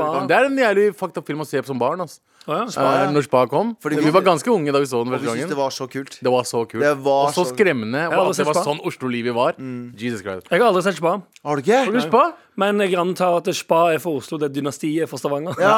Poppe, 0.00 0.26
det 0.26 0.36
er 0.40 0.46
en 0.48 0.56
jævlig 0.58 0.86
fucked 0.98 1.18
up 1.20 1.28
film 1.28 1.44
å 1.44 1.46
se 1.46 1.60
på 1.62 1.68
som 1.70 1.78
barn. 1.78 2.00
ass. 2.02 2.16
Å, 2.42 2.54
ja. 2.56 2.62
ja. 2.74 2.92
Eh, 3.06 3.10
når 3.14 3.22
Spa 3.28 3.44
kom. 3.46 3.76
Fordi 3.78 3.96
vi 4.00 4.04
vi- 4.08 4.10
var 4.10 4.22
ganske 4.26 4.50
unge 4.50 4.72
da 4.74 4.80
vi 4.82 4.86
så 4.90 5.04
den 5.04 5.12
første 5.14 5.28
gangen. 5.30 5.48
det 5.48 5.56
var 5.56 5.70
så 5.70 5.86
kult. 5.88 6.18
Det 6.22 6.32
var 6.32 6.42
så 6.48 6.62
kult. 6.66 6.82
Det 6.82 6.96
var 7.04 7.28
og 7.28 7.34
så 7.36 7.44
så- 7.46 7.52
skremmende. 7.54 8.02
Og 8.10 8.30
at 8.30 8.36
det 8.36 8.46
var 8.46 8.54
sånn 8.66 8.80
Oslo-livet 8.84 9.34
var. 9.34 9.54
Jesus 9.96 10.22
Christ. 10.22 10.48
Jeg 10.50 10.60
har 10.60 10.68
aldri 10.72 10.82
sett 10.82 10.96
Spa. 10.96 11.22
Har 11.44 11.56
du 11.56 11.62
ikke? 11.62 11.84
Har 11.84 11.92
du 11.92 12.00
Spa? 12.00 12.32
Men 12.56 12.78
jeg 12.80 12.94
antar 12.98 13.36
at 13.38 13.54
Spa 13.54 13.92
er 13.94 13.98
for 13.98 14.18
Oslo, 14.18 14.38
det 14.38 14.52
dynastiet 14.52 15.02
er 15.04 15.06
for 15.06 15.16
Stavanger. 15.22 15.54
Ja, 15.58 15.70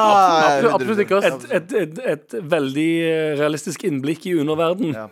Absolutt, 0.59 0.75
absolutt 0.81 1.05
ikke. 1.05 1.21
ass. 1.23 1.45
Et, 1.45 1.73
et, 1.73 1.99
et, 1.99 1.99
et 1.99 2.31
veldig 2.43 3.39
realistisk 3.39 3.85
innblikk 3.85 4.27
i 4.27 4.35
underverden. 4.41 4.95
Ja. 4.95 5.09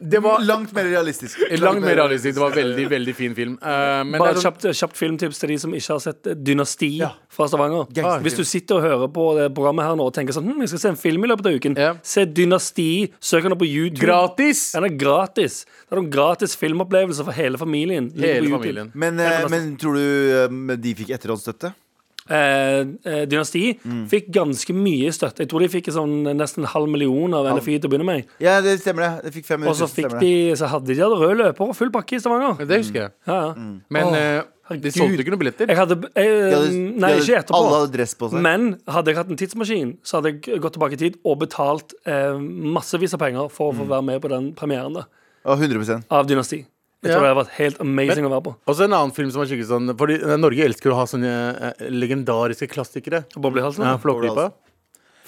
Det 0.00 0.20
var 0.22 0.40
Langt 0.44 0.72
mer 0.72 0.84
realistisk. 0.84 1.38
langt 1.58 1.80
mer 1.82 1.96
realistisk. 1.96 2.34
Det 2.34 2.40
var 2.42 2.50
veldig, 2.54 2.84
veldig 2.90 3.14
fin 3.14 3.34
film. 3.34 3.56
Uh, 3.62 4.04
men 4.06 4.18
Bare 4.20 4.34
det 4.34 4.38
et 4.38 4.46
kjapt, 4.46 4.66
kjapt 4.78 4.96
filmtips 4.96 5.38
til 5.42 5.48
de 5.52 5.58
som 5.58 5.74
ikke 5.74 5.92
har 5.96 6.02
sett 6.04 6.26
eh, 6.26 6.34
Dynasti 6.34 6.90
Ja. 7.00 7.10
fra 7.28 7.48
Stavanger. 7.50 7.86
Hvis 8.22 8.36
du 8.38 8.44
sitter 8.44 8.76
og 8.78 8.82
hører 8.86 9.08
på 9.12 9.24
det 9.38 9.48
programmet 9.56 9.84
her 9.88 9.96
nå 9.98 10.06
og 10.06 10.14
tenker 10.14 10.32
sånn 10.36 10.46
hm, 10.52 10.60
jeg 10.62 10.68
skal 10.74 10.78
se 10.84 10.88
en 10.94 11.00
film 11.00 11.24
i 11.24 11.28
løpet 11.32 11.46
av 11.50 11.58
uken, 11.58 11.76
Ja. 11.78 11.94
se 12.02 12.24
Dynasti. 12.26 12.88
Søk 13.20 13.42
den 13.42 13.52
opp 13.52 13.58
på 13.64 13.66
YouTube. 13.68 14.04
gratis! 14.06 14.72
Den 14.72 14.84
er 14.84 14.94
gratis. 14.96 15.64
Det 15.64 15.96
er 15.96 16.00
noen 16.02 16.10
gratis 16.14 16.54
filmopplevelser 16.56 17.24
for 17.24 17.32
hele 17.32 17.58
familien. 17.58 18.12
Hele 18.16 18.48
familien. 18.48 18.92
Men, 18.94 19.18
eh, 19.20 19.48
men 19.50 19.76
tror 19.76 19.94
du 19.98 20.76
de 20.76 20.94
fikk 20.94 21.10
etterhåndsstøtte? 21.18 21.74
Eh, 22.28 22.80
eh, 23.04 23.24
Dynasti 23.26 23.78
Mm. 23.84 24.04
fikk 24.10 24.30
ganske 24.34 24.74
mye 24.76 25.08
støtte. 25.14 25.40
Jeg 25.44 25.48
tror 25.48 25.60
de 25.60 25.68
fikk 25.68 25.86
sånn 25.94 26.24
nesten 26.36 26.58
en 26.64 26.68
halv 26.74 26.88
million 26.88 27.32
av 27.34 27.46
NFI 27.56 27.78
til 27.80 27.88
å 27.88 27.92
begynne 27.92 28.04
med. 28.04 28.26
Ja, 28.40 28.60
det 28.60 28.80
stemmer 28.80 29.22
det. 29.22 29.32
De 29.32 29.40
fikk 29.40 29.46
fem 29.46 29.62
Og 29.66 29.74
så 29.74 29.88
fikk 29.88 30.18
de. 30.20 30.52
Så 30.54 30.68
hadde 30.68 30.86
de 30.92 30.94
hadde 31.00 31.16
rød 31.18 31.36
løper 31.40 31.68
og 31.68 31.74
full 31.76 31.90
pakke 31.90 32.16
i 32.16 32.18
Stavanger. 32.20 32.58
Det 32.66 32.78
husker 32.84 33.00
jeg. 33.06 33.10
Ja, 33.26 33.40
ja. 33.48 33.54
Men 33.88 34.04
oh. 34.04 34.14
eh, 34.14 34.42
de 34.76 34.90
solgte 34.92 35.22
ikke 35.24 35.32
noen 35.32 35.40
billetter. 35.40 35.66
Jeg 35.72 35.76
hadde, 35.78 35.96
jeg, 36.14 36.28
De 36.28 36.56
hadde- 36.56 36.72
Nei, 37.00 37.10
hadde- 37.10 37.22
ikke 37.24 37.38
etterpå. 37.40 37.54
Alle 37.56 37.78
hadde 37.80 37.92
dress 37.96 38.14
på 38.14 38.30
seg. 38.30 38.40
Men 38.44 38.78
hadde 38.86 39.06
jeg 39.06 39.16
hatt 39.16 39.30
en 39.30 39.36
tidsmaskin, 39.40 39.96
så 40.04 40.20
hadde 40.20 40.34
jeg 40.44 40.60
gått 40.60 40.74
tilbake 40.76 40.92
i 40.92 40.96
tid 41.00 41.16
og 41.24 41.38
betalt 41.40 41.94
eh, 42.04 42.36
massevis 42.36 43.14
av 43.14 43.20
penger 43.20 43.48
for 43.50 43.72
å 43.72 43.74
Mm. 43.74 43.78
få 43.80 43.88
være 43.88 44.04
med 44.04 44.20
på 44.22 44.28
den 44.28 44.52
premieren 44.54 44.92
da, 44.92 45.04
Ja, 45.46 45.56
100% 45.56 46.04
av 46.10 46.26
Dynasti. 46.26 46.66
Jeg 47.02 47.12
Ja. 47.12 47.14
tror 47.14 47.22
det 47.22 47.28
hadde 47.30 47.40
vært 47.44 47.56
helt 47.58 47.80
amazing 47.80 48.24
å 48.26 48.30
være 48.32 48.42
på. 48.48 48.52
Også 48.66 48.84
en 48.84 48.92
annen 48.92 49.12
film 49.14 49.30
som 49.30 49.42
er 49.42 49.46
skikkelig 49.46 49.68
sånn 49.70 49.92
Fordi 49.96 50.16
eh, 50.18 50.36
Norge 50.36 50.64
elsker 50.66 50.90
å 50.90 50.96
ha 50.98 51.04
sånne 51.06 51.30
eh, 51.68 51.84
legendariske 51.94 52.66
klassikere. 52.72 53.20
Boblehalsen. 53.38 53.84
Ja, 53.86 53.96
Flåklypa. 54.02 54.48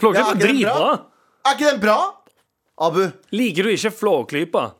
Flåklypa 0.00 0.24
Ja, 0.24 0.34
er 0.34 0.40
dritbra! 0.42 0.74
bra? 0.74 1.06
Er 1.46 1.54
ikke 1.54 1.70
den 1.70 1.80
bra? 1.80 1.98
Abu. 2.80 3.04
Liker 3.32 3.62
du 3.68 3.70
ikke 3.70 3.92
Flåklypa? 3.94 4.72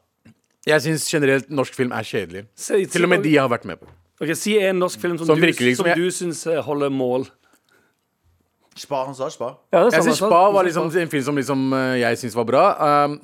Jeg 0.67 0.83
syns 0.83 1.07
generelt 1.09 1.49
norsk 1.49 1.75
film 1.79 1.93
er 1.93 2.03
kjedelig. 2.03 2.47
Se, 2.59 2.85
Til 2.87 3.05
og 3.07 3.09
med 3.15 3.23
de 3.23 3.31
jeg 3.37 3.41
har 3.41 3.49
vært 3.49 3.65
med 3.71 3.79
på. 3.81 3.87
Ok, 4.21 4.35
Si 4.37 4.59
en 4.59 4.79
norsk 4.83 4.99
film 5.01 5.17
som, 5.17 5.27
Som 5.31 5.39
du, 5.41 5.47
virkelig 5.47 5.77
som 5.79 5.87
liksom- 5.87 5.97
du 5.97 6.11
syns 6.11 6.47
eh, 6.51 6.61
holder 6.63 6.91
mål. 6.91 7.29
Spa, 8.77 9.05
han 9.07 9.15
sa 9.15 9.29
spa. 9.31 9.55
Ja, 9.73 9.85
det 9.85 9.95
er 9.95 9.97
Jeg 9.97 10.03
samme 10.03 10.11
syns. 10.11 10.19
Spa 10.27 10.51
var 10.53 10.65
liksom 10.65 10.91
en 10.97 11.09
film 11.09 11.23
som 11.25 11.37
liksom, 11.37 11.73
eh, 11.73 11.99
jeg 12.01 12.19
syns 12.19 12.35
var 12.35 12.45
bra. 12.45 13.05
Um, 13.05 13.21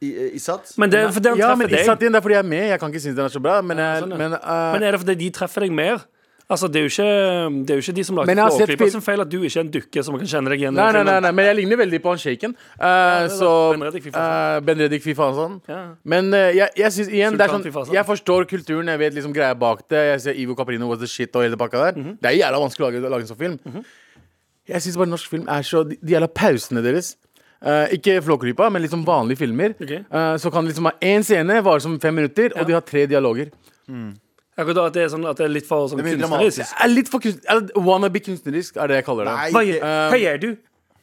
I, 0.00 0.08
eh, 0.16 0.36
Isat? 0.38 0.72
Men 0.80 0.90
det 0.90 0.98
er 1.00 1.10
fordi 1.12 1.28
den 1.28 1.36
ja, 1.38 1.48
treffer 1.50 1.58
men 1.64 1.68
deg. 1.68 1.80
Isat 1.84 2.00
igjen, 2.00 2.12
det 2.12 2.18
er 2.18 2.24
fordi 2.24 2.34
jeg 2.38 2.44
er 2.44 2.48
med. 2.54 2.64
Jeg 2.70 2.80
kan 2.80 2.88
ikke 2.94 3.00
synes 3.04 3.16
den 3.16 3.24
er 3.26 3.34
så 3.34 3.40
bra. 3.44 3.60
Men, 3.60 3.76
jeg, 3.78 4.00
sånn, 4.06 4.10
ja. 4.16 4.16
men, 4.16 4.32
uh, 4.40 4.72
Men 4.72 4.82
er 4.88 4.96
det 4.96 5.00
fordi 5.04 5.14
de 5.20 5.30
treffer 5.30 5.60
deg 5.66 5.72
mer? 5.76 6.06
Altså, 6.50 6.66
Det 6.66 6.80
er 6.80 6.82
jo 6.82 6.90
ikke, 6.90 7.04
det 7.62 7.70
er 7.70 7.76
jo 7.78 7.82
ikke 7.84 7.92
de 7.94 8.02
som 8.08 8.16
lager 8.18 8.26
Men 8.26 8.36
jeg 8.40 8.42
har 8.42 8.50
sett 8.50 8.58
Flåklypa 8.72 8.78
film- 8.82 8.90
sin 8.96 9.02
feil 9.06 9.20
at 9.22 9.28
du 9.30 9.36
ikke 9.38 9.54
er 9.60 9.60
en 9.62 9.68
dukke 9.70 10.02
som 10.02 10.16
kan 10.18 10.26
kjenne 10.32 10.50
deg 10.50 10.58
igjen. 10.64 10.72
i 10.74 10.80
Nei, 10.80 10.86
nei, 10.90 10.90
nei, 10.90 11.04
filmen. 11.04 11.22
nei, 11.22 11.30
men 11.38 11.44
jeg 11.46 11.56
ligner 11.60 11.76
veldig 11.78 12.00
på 12.02 12.08
han 12.10 12.18
shaken. 12.18 12.54
Uh, 12.74 12.88
det 13.22 13.30
så 13.36 13.50
Ben 13.70 13.84
Reddik, 13.86 14.02
fy 14.02 14.10
faen. 14.10 14.56
eh, 14.56 14.60
Ben 14.66 14.78
Reddik, 14.82 15.02
fy 15.04 15.14
faen 15.14 15.36
sånn. 15.36 15.54
Ja. 15.70 15.78
Men 16.10 16.34
eh, 16.34 16.48
jeg, 16.58 16.68
jeg 16.80 16.90
synes 16.96 17.08
igjen 17.14 17.36
det 17.38 17.44
er 17.46 17.52
Sultan, 17.54 17.62
fy 17.62 17.70
faen, 17.70 17.84
sånn, 17.84 17.86
sånn. 17.92 17.98
Jeg 18.00 18.06
forstår 18.10 18.48
kulturen, 18.50 18.90
jeg 18.90 18.98
vet 19.04 19.14
liksom 19.14 19.32
greia 19.36 19.54
bak 19.54 19.84
det. 19.94 20.02
Jeg 20.10 20.20
ser 20.26 20.34
Ivo 20.42 20.56
Caprino 20.58 20.88
was 20.90 20.98
the 20.98 21.06
shit 21.06 21.30
og 21.38 21.46
hele 21.46 21.60
pakka 21.60 21.84
der. 21.86 22.00
Mhm. 22.02 22.18
Det 22.18 22.32
er 22.32 22.38
jævla 22.40 22.64
vanskelig 22.66 22.82
å 22.82 22.90
lage, 22.90 23.10
lage 23.14 23.28
en 23.28 23.30
sånn 23.30 23.42
film. 23.44 23.84
Jeg 24.70 24.82
syns 24.82 24.96
bare 24.98 25.10
norsk 25.14 25.30
film 25.30 25.46
er 25.48 25.62
så 25.62 25.84
De, 25.86 25.96
de 26.02 26.12
jævla 26.18 26.26
pausene 26.34 26.82
deres 26.82 27.14
eh, 27.64 27.94
Ikke 27.98 28.20
Flåklypa, 28.22 28.70
men 28.72 28.82
liksom 28.82 29.04
vanlige 29.06 29.38
filmer. 29.42 29.74
Okay. 29.80 30.02
Uh, 30.12 30.36
så 30.40 30.50
kan 30.52 30.64
det 30.64 30.72
liksom 30.74 30.88
ha 30.90 30.94
én 31.02 31.22
scene, 31.26 31.60
vare 31.62 31.80
som 31.80 31.98
fem 32.00 32.14
minutter, 32.14 32.52
og 32.56 32.66
de 32.66 32.72
har 32.76 32.80
tre 32.86 33.06
dialoger. 33.06 33.50
Akkurat 34.60 34.76
da 34.76 34.86
at 34.90 34.96
det 34.96 35.02
er, 35.06 35.12
sånn, 35.12 35.22
at 35.28 35.38
det 35.38 35.44
er 35.46 35.52
litt 35.54 35.66
for 35.68 35.86
sånn 35.88 36.02
Det 36.02 36.10
er 36.12 36.18
kunstnerisk. 36.20 36.74
Er 36.84 36.90
litt 36.92 37.08
for 37.08 37.22
kunst... 37.24 37.46
Wannabe 37.76 38.20
kunstnerisk, 38.20 38.76
er 38.76 38.90
det 38.92 38.98
jeg 39.00 39.06
kaller 39.06 39.30
det. 39.30 39.36
Nei, 39.38 39.46
Hva, 39.54 39.62
gjør- 39.64 39.86
hva 40.12 40.18
gjør 40.20 40.42
du? 40.42 40.50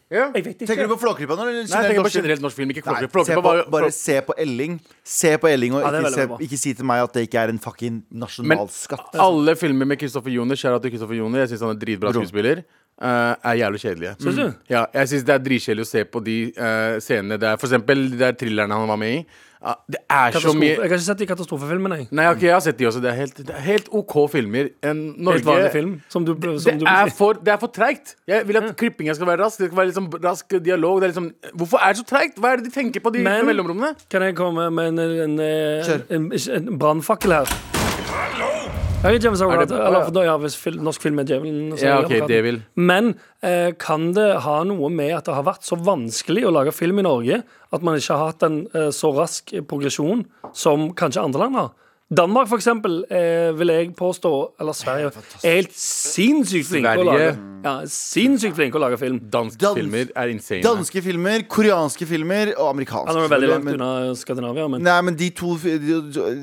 Ja. 0.08 0.30
Jeg 0.32 0.44
vet 0.46 0.54
ikke. 0.62 0.68
Tenker 0.70 0.88
du 0.88 0.92
på 0.94 0.98
Flåklypa 1.02 1.36
nå? 1.36 1.46
Nei, 1.50 1.64
jeg 1.66 1.88
tenker 1.90 2.06
på 2.06 2.12
generelt 2.14 2.44
norsk 2.44 2.56
film. 2.56 2.70
Ikke 2.72 2.84
Nei, 2.86 2.94
Flåklypa. 3.12 3.26
se 3.28 3.34
Flåklypa 3.34 3.42
på, 3.42 3.56
var- 3.58 3.72
bare 3.74 3.90
se 3.92 4.16
på 4.24 4.36
Elling. 4.40 4.78
Se 5.04 5.32
på 5.42 5.50
Elling, 5.50 5.74
og 5.76 5.82
Ja, 5.84 5.90
ikke, 6.00 6.12
se, 6.14 6.28
ikke 6.48 6.60
si 6.62 6.74
til 6.80 6.88
meg 6.88 7.02
at 7.04 7.18
det 7.18 7.26
ikke 7.28 7.42
er 7.42 7.50
en 7.52 7.60
fucking 7.60 7.98
Men 8.08 8.22
nasjonalskatt. 8.24 9.18
alle 9.20 9.56
filmer 9.60 9.90
med 9.90 10.00
Kristoffer 10.00 10.32
Joner, 10.32 10.56
kjære 10.56 10.80
til 10.86 10.94
Kristoffer 10.96 11.18
Joner, 11.20 11.40
jeg 11.44 11.50
syns 11.52 11.66
han 11.66 11.76
er 11.76 11.82
dritbra 11.82 12.14
skuespiller, 12.16 12.64
eh, 13.02 13.34
er 13.44 13.54
jævlig 13.64 13.80
kjedelige. 13.82 14.16
Synes 14.22 14.36
du? 14.36 14.54
Ja, 14.70 14.86
jeg 14.94 15.10
syns 15.10 15.24
det 15.28 15.34
er 15.36 15.44
dritkjedelig 15.50 15.86
å 15.86 15.90
se 15.90 16.04
på 16.06 16.24
de 16.26 16.38
uh, 16.58 16.98
scenene 17.04 17.38
der 17.42 17.58
For 17.58 17.68
eksempel 17.70 18.08
de 18.12 18.18
der 18.20 18.32
thrillerne 18.38 18.74
han 18.74 18.90
var 18.90 18.98
med 19.02 19.20
i. 19.20 19.26
Uh, 19.58 19.74
det 19.90 19.98
er 20.14 20.36
så 20.38 20.52
mye 20.54 20.70
Jeg 20.70 20.78
har 20.78 20.92
ikke 20.92 21.00
sett 21.02 21.20
de 21.20 21.26
katastrofefilmene. 21.26 21.96
jeg. 21.98 22.08
Nei, 22.12 22.28
okay, 22.30 22.46
jeg 22.48 22.54
har 22.54 22.62
sett 22.62 22.78
de 22.78 22.86
også. 22.86 23.02
Det 23.02 23.10
er 23.10 23.18
helt, 23.18 23.38
det 23.48 23.56
er 23.56 23.64
helt 23.66 23.88
OK 23.92 24.16
filmer. 24.32 24.70
En 24.86 25.00
Norge 25.18 25.40
Helt 25.40 25.48
vanlig 25.50 25.72
film. 25.74 25.96
Som 26.14 26.26
du, 26.26 26.36
som 26.62 26.78
det 26.78 26.86
du 26.86 26.86
er 26.92 27.10
for, 27.18 27.40
det 27.42 27.54
er 27.56 27.58
for 27.62 27.74
treigt. 27.74 28.16
Jeg 28.30 28.48
vil 28.48 28.62
at 28.62 28.76
klippinga 28.78 29.16
skal 29.18 29.28
være 29.32 29.44
rask. 29.46 29.58
Det 29.60 29.72
skal 29.72 29.82
være 29.82 29.92
liksom 29.92 30.12
rask 30.24 30.58
dialog. 30.66 31.02
Det 31.02 31.10
er 31.10 31.14
liksom, 31.16 31.32
hvorfor 31.54 31.82
er 31.82 31.96
det 31.98 32.04
så 32.04 32.08
treigt? 32.14 32.38
Hva 32.38 32.54
er 32.54 32.62
det 32.62 32.70
de 32.70 32.76
tenker 32.78 33.02
på 33.02 33.14
de 33.14 33.26
Men- 33.26 33.46
mellomrommene? 33.50 33.96
Kan 34.12 34.22
jeg 34.22 34.36
komme 34.38 34.70
med 34.70 34.94
en, 34.94 35.00
en, 35.00 35.40
en, 35.40 35.98
en, 36.20 36.32
en 36.32 36.80
brannfakkel 36.80 37.40
her? 37.42 38.57
Jeg 38.98 39.14
ikke 39.14 39.28
James 39.28 39.42
Howard, 39.46 39.70
eller 39.70 40.08
for 40.08 40.14
da, 40.16 40.22
ja, 40.26 40.34
hvis 40.42 40.56
fil, 40.58 40.80
norsk 40.82 41.04
film 41.06 41.20
er 41.22 41.28
djevelen. 41.30 41.68
så 41.78 41.86
Ja, 41.86 41.98
ok, 42.02 42.10
advokaten. 42.16 42.64
Men 42.74 43.12
eh, 43.46 43.70
kan 43.78 44.08
det 44.18 44.26
ha 44.42 44.56
noe 44.66 44.90
med 44.90 45.14
at 45.14 45.28
det 45.30 45.36
har 45.38 45.46
vært 45.46 45.68
så 45.68 45.78
vanskelig 45.78 46.48
å 46.50 46.54
lage 46.56 46.74
film 46.74 46.98
i 46.98 47.06
Norge 47.06 47.44
at 47.46 47.86
man 47.86 48.00
ikke 48.00 48.18
har 48.18 48.32
hatt 48.32 48.46
en 48.48 48.64
eh, 48.74 48.90
så 48.96 49.12
rask 49.14 49.54
progresjon 49.70 50.26
som 50.58 50.90
kanskje 50.98 51.28
andre 51.28 51.46
land 51.46 51.60
har? 51.62 51.70
Danmark, 52.10 52.48
for 52.48 52.56
eksempel, 52.56 53.02
eh, 53.12 53.52
vil 53.60 53.68
jeg 53.68 53.90
påstå, 54.00 54.30
eller 54.62 54.72
Sverige, 54.72 55.10
er 55.44 55.56
helt 55.58 55.74
sinnssykt 55.76 56.70
flinke 56.70 56.94
å 56.96 57.04
lage 57.04 57.18
Sverige? 57.34 57.64
Ja, 57.66 57.74
sinnssykt 57.92 58.56
flinke 58.56 58.78
å 58.80 58.80
lage 58.80 58.98
film. 59.02 59.18
Danske 59.30 59.60
Dans- 59.60 59.76
filmer 59.76 60.08
er 60.16 60.30
insane. 60.32 60.62
Danske 60.64 61.02
filmer, 61.04 61.44
koreanske 61.52 62.08
filmer 62.08 62.54
og 62.56 62.70
amerikanske. 62.72 63.12
Ja, 63.12 63.14
nå 63.18 63.26
er 63.26 63.28
det 63.28 63.34
veldig 63.34 63.50
selvfølgelig, 63.50 63.52
langt 63.52 63.64
men- 63.66 63.74
unna 63.76 64.16
Skandinavia, 64.16 64.70
men 64.72 64.84
Nei, 64.84 65.02
men 65.02 65.16
de 65.20 65.30
to 65.32 65.58
de, 65.58 65.68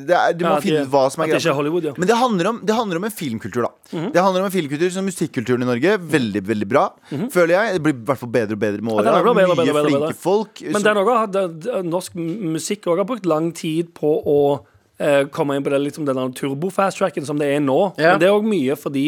det 0.05 0.11
er, 0.11 0.33
Du 0.35 0.45
må 0.45 0.51
Ja, 0.51 0.57
at 0.57 0.63
de- 0.63 0.69
finne 0.69 0.83
ut 0.85 0.91
hva 0.91 1.11
som 1.11 1.23
er 1.23 1.25
at 1.25 1.31
det 1.31 1.41
ikke 1.41 1.49
er 1.49 1.49
greia. 1.49 1.57
Hollywood, 1.57 1.85
ja. 1.85 1.93
Men 1.97 2.09
det 2.09 2.17
handler, 2.17 2.47
om, 2.49 2.61
det 2.63 2.75
handler 2.75 2.97
om 2.97 3.05
en 3.05 3.11
filmkultur, 3.11 3.63
da. 3.63 3.71
Mhm. 3.97 4.13
Det 4.13 4.21
handler 4.23 4.41
om 4.41 4.45
en 4.45 4.53
filmkultur 4.53 4.91
som 4.93 5.07
musikkulturen 5.07 5.63
i 5.63 5.65
Norge. 5.65 5.97
Veldig, 5.99 6.43
veldig 6.45 6.69
bra. 6.69 6.91
Føler 7.09 7.49
jeg. 7.57 7.73
Det 7.73 7.83
blir 7.83 7.95
i 7.95 8.05
hvert 8.05 8.19
fall 8.19 8.29
bedre 8.29 8.53
og 8.53 8.59
bedre 8.61 8.83
med 8.83 8.93
året 8.93 9.01
åra. 9.01 9.05
den 9.05 9.15
er 9.15 9.23
bra, 9.25 9.33
bedre, 9.33 9.49
Mye 9.49 9.57
bedre, 9.57 9.73
bedre, 9.73 9.89
flinke 9.89 10.13
bedre. 10.13 10.15
folk. 10.15 10.61
Men 10.61 10.73
som- 10.75 10.83
den 10.83 10.97
også 11.01 11.17
har, 11.17 11.27
det, 11.27 11.61
det, 11.61 11.85
norsk 11.87 12.15
musikk 12.15 12.83
også 12.85 12.99
har 12.99 13.05
brukt 13.07 13.25
lang 13.25 13.53
tid 13.53 13.95
på 13.95 14.13
å 14.27 14.61
eh, 14.99 15.25
komme 15.35 15.57
inn 15.57 15.65
på 15.65 15.71
det, 15.71 15.81
liksom, 15.83 16.05
den 16.07 16.35
turbo-fast-tracken 16.35 17.27
som 17.27 17.39
det 17.39 17.49
er 17.57 17.61
nå. 17.61 17.95
Ja. 17.99 18.13
Men 18.15 18.21
det 18.21 18.29
er 18.29 18.37
òg 18.37 18.45
mye 18.47 18.77
fordi 18.77 19.07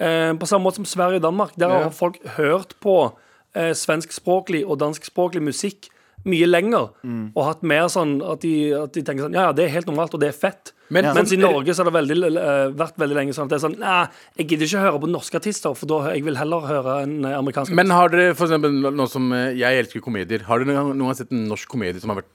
eh, 0.00 0.32
På 0.38 0.46
samme 0.46 0.64
måte 0.68 0.76
som 0.82 0.84
Sverige 0.88 1.16
og 1.20 1.22
Danmark, 1.28 1.52
der 1.58 1.68
Ja. 1.68 1.82
har 1.84 1.90
folk 1.90 2.18
hørt 2.36 2.74
på 2.80 3.12
eh, 3.54 3.72
svenskspråklig 3.74 4.64
og 4.66 4.78
danskspråklig 4.78 5.42
musikk 5.42 5.88
mye 6.28 6.46
lenger. 6.50 6.88
Mm. 7.06 7.30
Og 7.36 7.44
hatt 7.46 7.62
mer 7.62 7.86
sånn 7.88 8.18
at 8.26 8.40
de, 8.42 8.72
at 8.74 8.92
de 8.92 9.02
tenker 9.06 9.24
sånn 9.28 9.34
Ja, 9.34 9.48
ja, 9.48 9.52
det 9.52 9.64
er 9.64 9.68
helt 9.78 9.86
normalt, 9.86 10.14
og 10.14 10.20
det 10.20 10.28
er 10.28 10.36
fett. 10.36 10.72
Men- 10.90 11.04
Mens 11.14 11.32
i 11.32 11.36
Norge 11.36 11.68
så 11.74 11.84
har 11.84 11.90
det 11.90 11.94
veldig, 11.98 12.16
uh, 12.36 12.70
vært 12.72 12.96
veldig 12.96 13.14
lenge 13.16 13.34
sånn 13.36 13.44
at 13.44 13.50
det 13.50 13.56
er 13.58 13.68
sånn 13.68 13.78
Nei, 13.78 14.08
jeg 14.38 14.48
gidder 14.48 14.66
ikke 14.66 14.80
høre 14.86 15.00
på 15.00 15.08
norske 15.12 15.36
artister, 15.36 15.74
for 15.76 15.86
da 15.86 16.14
jeg 16.14 16.24
vil 16.24 16.34
heller 16.40 16.60
høre 16.66 17.02
en 17.02 17.24
amerikansk 17.24 17.68
artist. 17.70 17.76
Men 17.76 17.90
har 17.90 18.08
dere 18.08 18.34
for 18.34 18.46
eksempel 18.48 18.72
noe 18.96 19.06
som 19.08 19.30
eh, 19.32 19.52
Jeg 19.54 19.84
elsker 19.84 20.00
komedier. 20.00 20.42
Har 20.48 20.58
dere 20.58 20.74
noen 20.74 20.96
noen 20.96 21.08
gang 21.12 21.14
sett 21.20 21.30
en 21.32 21.46
norsk 21.48 21.68
komedie 21.68 22.00
som 22.00 22.10
har 22.10 22.22
vært 22.22 22.32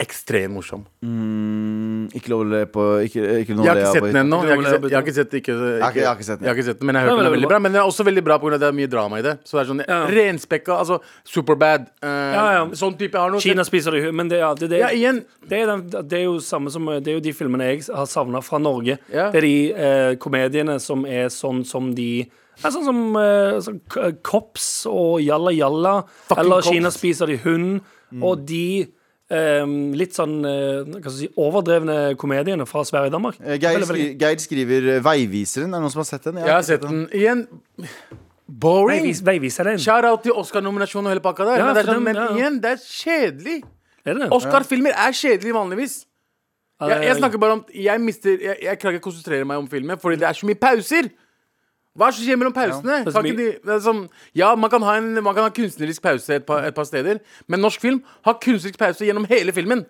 ekstremt 0.00 0.54
morsom? 0.54 0.82
Mm, 1.04 2.08
ikke 2.16 2.30
lov 2.32 2.42
å 2.44 2.46
le 2.50 2.60
på 2.72 2.84
Ikke, 3.06 3.22
ikke 3.42 3.54
noe 3.56 3.66
Jeg 3.66 3.70
har 3.72 3.80
ikke 3.80 3.92
sett 3.94 4.06
den 4.06 4.18
ennå. 4.22 4.38
Jeg, 4.42 4.50
har 4.50 4.56
ikke 4.56 4.60
Ikke 4.60 4.70
sett- 4.70 4.90
jeg 4.90 4.96
har 4.96 5.04
ikke 5.04 5.14
sett 5.18 5.34
ikke, 5.40 5.54
ikke, 5.56 6.00
jeg 6.00 6.06
har 6.08 6.16
ikke 6.16 6.26
sett 6.28 6.38
den. 6.40 6.46
Jeg 6.46 6.50
har 6.50 6.58
ikke 6.58 6.66
sett 6.70 6.80
den, 6.80 6.86
men 6.90 6.94
jeg 6.98 7.02
har 7.04 7.10
hørt 7.10 7.18
er 7.18 7.22
den 7.22 7.30
er 7.30 7.34
veldig 7.36 7.50
bra. 7.52 7.58
Men 7.60 7.72
den 7.74 7.80
er 7.82 7.86
også 7.90 8.06
veldig 8.08 8.24
bra 8.24 8.38
pga. 8.38 8.58
det 8.58 8.68
er 8.70 8.76
mye 8.80 8.90
drama 8.90 9.18
i 9.20 9.22
det. 9.26 9.34
Så 9.44 9.58
det 9.58 9.60
er 9.62 9.70
sånn 9.72 9.84
Ja. 9.86 9.98
renspekka, 10.08 10.78
altså 10.80 11.00
Superbad. 11.24 11.86
Uh, 12.02 12.08
Ja, 12.08 12.44
ja. 12.56 12.64
Sånn 12.72 12.96
type. 12.98 13.12
Jeg 13.12 13.20
har 13.20 13.30
noe 13.30 13.40
Kina 13.40 13.62
spiser 13.64 13.94
i 13.96 14.00
hu- 14.06 14.12
Men 14.12 14.28
det, 14.28 14.38
ja, 14.38 14.54
det, 14.54 14.68
det, 14.70 14.78
Ja, 14.80 14.88
igjen. 14.88 15.24
det, 15.48 15.58
er 15.62 15.66
den, 15.66 15.88
det 16.08 16.12
er 16.18 16.24
jo 16.24 16.36
samme 16.38 16.70
som 16.70 16.86
Det 16.86 17.08
er 17.08 17.14
jo 17.18 17.20
de 17.20 17.32
filmene 17.32 17.64
jeg 17.70 17.84
har 17.94 18.06
savna 18.06 18.40
fra 18.42 18.58
Norge. 18.58 18.98
Ja. 19.12 19.30
Det 19.30 19.38
er 19.38 19.46
de 19.46 19.72
eh, 19.74 20.14
komediene 20.16 20.80
som 20.80 21.04
er 21.06 21.28
sånn 21.28 21.64
som 21.66 21.94
de 21.94 22.22
er 22.64 22.70
Sånn 22.70 22.84
som 22.84 23.16
eh, 23.16 23.56
sånn, 23.60 23.80
Kops 24.22 24.86
og 24.86 25.20
Jalla 25.22 25.50
Jalla. 25.52 26.04
Fucking 26.28 26.44
eller 26.44 26.60
Kops. 26.60 26.68
Kina 26.68 26.90
spiser 26.90 27.26
de 27.26 27.36
hund. 27.38 27.80
Og 28.22 28.44
de 28.44 28.86
litt 29.30 30.16
sånn 30.16 30.40
eh, 30.44 30.80
hva 30.86 31.00
skal 31.04 31.10
jeg 31.12 31.18
si, 31.20 31.28
overdrevne 31.38 31.98
komediene 32.18 32.66
fra 32.66 32.82
Sverige 32.84 33.12
og 33.12 33.16
Danmark. 33.18 33.36
Eh, 33.44 33.58
Geir, 33.62 33.84
skri, 33.86 34.08
Geir 34.18 34.42
skriver 34.42 34.88
eh, 34.96 35.00
'Veiviseren'. 35.04 35.70
Er 35.70 35.78
det 35.78 35.84
noen 35.84 35.92
som 35.94 36.02
har 36.02 36.08
sett 36.10 36.24
den? 36.26 36.40
Jeg 36.42 36.50
har 36.50 36.66
sett 36.66 36.82
den. 36.82 37.04
Igjen 37.14 37.46
boring. 38.50 39.04
Veivis- 39.06 39.82
Shout-out 39.84 40.22
til 40.22 40.32
Oscar-nominasjonen 40.32 41.06
og 41.06 41.12
hele 41.14 41.20
pakka 41.22 41.44
der. 41.46 41.56
Ja, 41.58 41.66
men 41.66 41.74
det 41.74 41.82
er, 41.82 41.86
sånn, 41.86 41.94
den- 41.94 42.02
men 42.04 42.14
ja. 42.16 42.28
igjen, 42.36 42.60
det 42.60 42.70
er 42.70 42.80
kjedelig. 42.82 43.62
Er? 44.04 44.28
Oscar-filmer 44.30 44.90
er 44.96 45.12
kjedelig 45.12 45.52
vanligvis. 45.54 46.04
Jeg, 46.80 47.02
jeg 47.04 47.16
snakker 47.16 47.38
bare 47.38 47.52
om 47.52 47.64
Jeg 47.74 48.00
mister 48.00 48.30
Jeg, 48.40 48.56
jeg 48.62 48.78
klarer 48.80 48.96
ikke 48.96 49.04
å 49.04 49.10
konsentrere 49.12 49.44
meg 49.44 49.58
om 49.60 49.66
filmen 49.68 49.98
fordi 50.00 50.16
det 50.16 50.28
er 50.30 50.32
så 50.32 50.46
mye 50.48 50.56
pauser. 50.56 51.10
Hva 51.98 52.06
er 52.06 52.12
det 52.12 52.18
som 52.20 52.26
skjer 52.26 52.38
mellom 52.38 52.54
pausene? 52.54 53.00
er 53.00 53.10
Kan 53.10 53.26
ikke 53.26 53.38
de, 53.40 53.48
er 53.74 54.04
ja, 54.38 54.54
man 54.54 54.70
kan, 54.70 54.82
ha 54.86 54.96
en, 55.00 55.10
man 55.18 55.34
kan 55.34 55.48
ha 55.48 55.50
kunstnerisk 55.50 56.02
pause 56.02 56.36
et 56.38 56.46
par, 56.46 56.62
et 56.68 56.74
par 56.74 56.86
steder, 56.86 57.18
men 57.48 57.60
norsk 57.60 57.80
film 57.82 57.98
har 58.24 58.38
kunstnerisk 58.42 58.78
pause 58.78 59.04
gjennom 59.08 59.26
hele 59.30 59.52
filmen. 59.52 59.82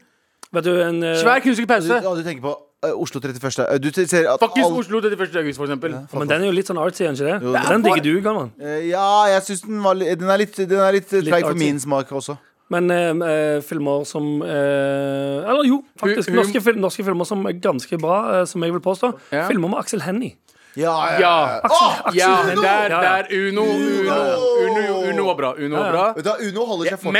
Vet 0.51 0.65
du, 0.65 0.73
en 0.81 1.03
uh, 1.05 1.15
Svær 1.21 1.45
kunstnerisk 1.45 1.69
Du, 1.69 1.75
pause. 1.75 2.01
ja, 2.01 2.15
du 2.17 2.25
tenker 2.25 2.43
på 2.47 2.55
uh, 2.57 2.95
Oslo 2.97 3.21
31. 3.21 3.67
Eh, 3.67 3.79
Du 3.85 3.91
ser 3.93 4.31
at 4.33 4.41
Fuckings 4.41 4.67
all... 4.67 4.79
Oslo 4.81 5.01
31. 5.05 5.37
august, 5.43 5.61
for 5.61 5.69
eksempel. 5.69 5.99
Men 6.17 6.29
den 6.33 6.41
er 6.41 6.49
jo 6.49 6.57
litt 6.57 6.73
sånn 6.73 6.81
artsy, 6.81 7.05
er 7.05 7.13
den 7.13 7.21
ikke 7.21 7.29
det? 7.29 7.39
Jo, 7.45 7.53
den 7.53 7.77
er 7.77 7.85
digger 7.85 8.07
du, 8.09 8.13
Galvan. 8.25 8.53
Eh, 8.59 8.79
Ja, 8.89 9.09
jeg 9.35 9.45
syns 9.51 9.67
den, 9.69 9.83
var 9.85 10.01
den 10.01 10.31
er 10.33 10.41
litt, 10.41 10.57
den 10.57 10.81
er 10.81 10.97
litt, 10.97 11.11
treig 11.13 11.45
for 11.45 11.61
min 11.61 11.81
smak 11.85 12.13
også. 12.17 12.41
Men 12.71 12.87
eh, 12.95 13.59
filmer 13.67 14.05
som 14.07 14.43
eh, 14.47 15.43
Eller 15.43 15.67
jo, 15.67 15.81
faktisk. 15.99 16.31
Norske, 16.33 16.63
norske 16.79 17.05
filmer 17.05 17.27
som 17.27 17.43
er 17.51 17.59
ganske 17.59 17.99
bra, 17.99 18.21
eh, 18.39 18.45
som 18.47 18.63
jeg 18.63 18.73
vil 18.77 18.83
påstå. 18.85 19.11
Ja. 19.35 19.49
Filmer 19.51 19.73
med 19.73 19.83
Aksel 19.83 20.05
Hennie. 20.07 20.37
Ja, 20.77 21.19
Ja. 21.21 21.61
Aksel, 21.65 21.89
Aksel 22.05 22.19
Ja, 22.19 22.31
Uno! 22.53 22.63
der, 22.63 22.89
der 22.89 23.27
Uno, 23.35 23.63
Uno, 23.63 24.19
Uno, 24.67 25.11
Uno 25.11 25.25
var 25.27 25.35
bra. 25.35 25.55
Uno 25.59 25.77
var 25.77 25.91
bra. 25.93 26.05
ja. 26.07 26.13
Vet 26.15 26.25
du 26.25 26.31
hva, 26.31 26.37
Uno 26.49 26.65
holder 26.67 26.91
seg 26.91 27.01
fortsatt. 27.01 27.13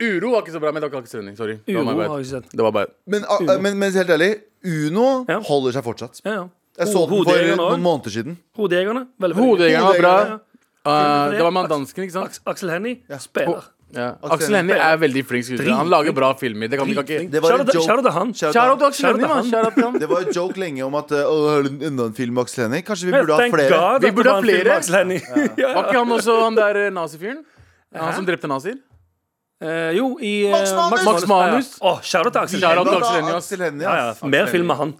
Men 0.00 0.10
Uro 0.10 0.30
var 0.32 0.42
ikke 0.42 0.52
så 0.56 0.60
bra. 0.60 0.72
Men 0.72 0.82
det 0.82 0.90
var 0.90 0.98
ikke 0.98 1.04
Aksel 1.06 1.36
Sorry. 1.36 1.58
Det 1.66 1.74
var 1.76 1.82
Uro 1.82 1.94
my 1.96 2.08
har 2.08 2.24
sett. 2.24 2.50
Det 2.52 2.62
var 2.66 2.72
bare 2.72 2.86
Men, 3.06 3.24
ah, 3.28 3.38
Uno. 3.40 3.58
men, 3.62 3.78
men 3.78 3.92
helt 3.92 4.10
ærlig, 4.10 4.32
Uno 4.64 5.24
Ja. 5.28 5.38
holder 5.40 5.72
seg 5.78 5.84
fortsatt. 5.84 6.20
Ja, 6.24 6.32
ja. 6.32 6.46
Jeg 6.78 6.88
så 6.88 7.06
den 7.06 7.08
for 7.08 7.16
Hodejegerne 7.24 7.56
noen 7.56 7.72
også. 7.72 7.80
måneder 7.86 8.10
siden. 8.10 8.38
Hodejegerne. 8.56 9.06
Veldig, 9.20 9.36
veldig 9.36 9.50
Hodejegerne 9.50 9.86
var 9.86 10.00
bra. 10.02 10.16
Ja, 10.18 10.26
ja. 10.26 10.38
Uh, 10.86 11.30
det 11.32 11.42
var 11.42 11.50
man 11.50 11.68
dansken, 11.70 12.04
ikke 12.04 12.12
sant? 12.14 12.26
Aks 12.30 12.40
Aksel 12.46 12.70
Hennie 12.70 13.00
spiller. 13.18 13.64
Ja. 13.94 14.06
Aksel 14.34 14.56
Hennie 14.58 14.76
er 14.82 14.96
veldig 14.98 15.22
flink 15.28 15.46
skuespiller. 15.46 15.76
Han 15.78 15.90
lager 15.90 16.14
bra 16.16 16.32
filmer. 16.38 16.68
Det 16.68 16.78
kan 16.80 16.88
vi 16.88 16.96
ikke 16.98 17.20
Det 17.30 17.42
var 17.42 17.60
en 17.60 17.68
joke. 17.70 17.84
shout 17.86 18.08
han. 18.12 18.32
Shout 18.34 18.82
Aksel 18.88 19.20
Hennie. 19.20 20.00
Det 20.00 20.08
var 20.10 20.26
en 20.26 20.32
joke 20.34 20.60
lenge 20.60 20.82
om 20.84 20.98
at 20.98 21.14
uh, 21.14 21.22
Å, 21.22 21.36
er 21.54 21.68
det 21.68 21.90
enda 21.90 22.08
en 22.10 22.16
film 22.16 22.34
med 22.34 22.46
Aksel 22.46 22.66
Hennie? 22.66 22.82
Kanskje 22.86 23.10
vi 23.10 23.14
burde 23.14 23.38
ha 23.38 23.46
flere? 23.52 23.78
God 23.78 24.08
Vi 24.08 24.12
burde 24.18 24.34
ha 24.34 24.42
flere. 24.42 24.80
Var 25.76 25.80
ikke 25.86 26.00
han 26.02 26.18
også 26.18 26.40
han 26.42 26.58
der 26.58 26.82
eh, 26.86 26.90
nazifyren? 26.92 27.40
Han 27.96 28.14
som 28.18 28.26
drepte 28.26 28.50
nazier? 28.50 28.76
Eh, 29.62 29.96
jo, 29.96 30.18
i 30.20 30.34
eh, 30.50 31.00
Max 31.06 31.24
Manus. 31.30 31.76
Å, 31.80 31.96
shout 32.02 32.26
out 32.26 32.34
til 32.50 32.66
Aksel 32.66 33.64
Hennie. 33.64 33.96
Mer 34.34 34.50
film 34.52 34.68
med 34.72 34.82
han. 34.82 34.96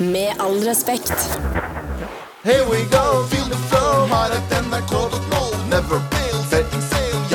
Med 0.00 0.40
all 0.40 0.56
respekt. 0.64 1.12
Here 2.44 2.64
we 2.68 2.84
go, 2.92 3.24
feel 3.30 3.48
the 3.48 3.56
flow 3.70 4.04
Her 4.06 4.34
er 4.36 4.62
nrk.no 4.62 5.40
Never 5.70 5.98
fail, 6.12 6.33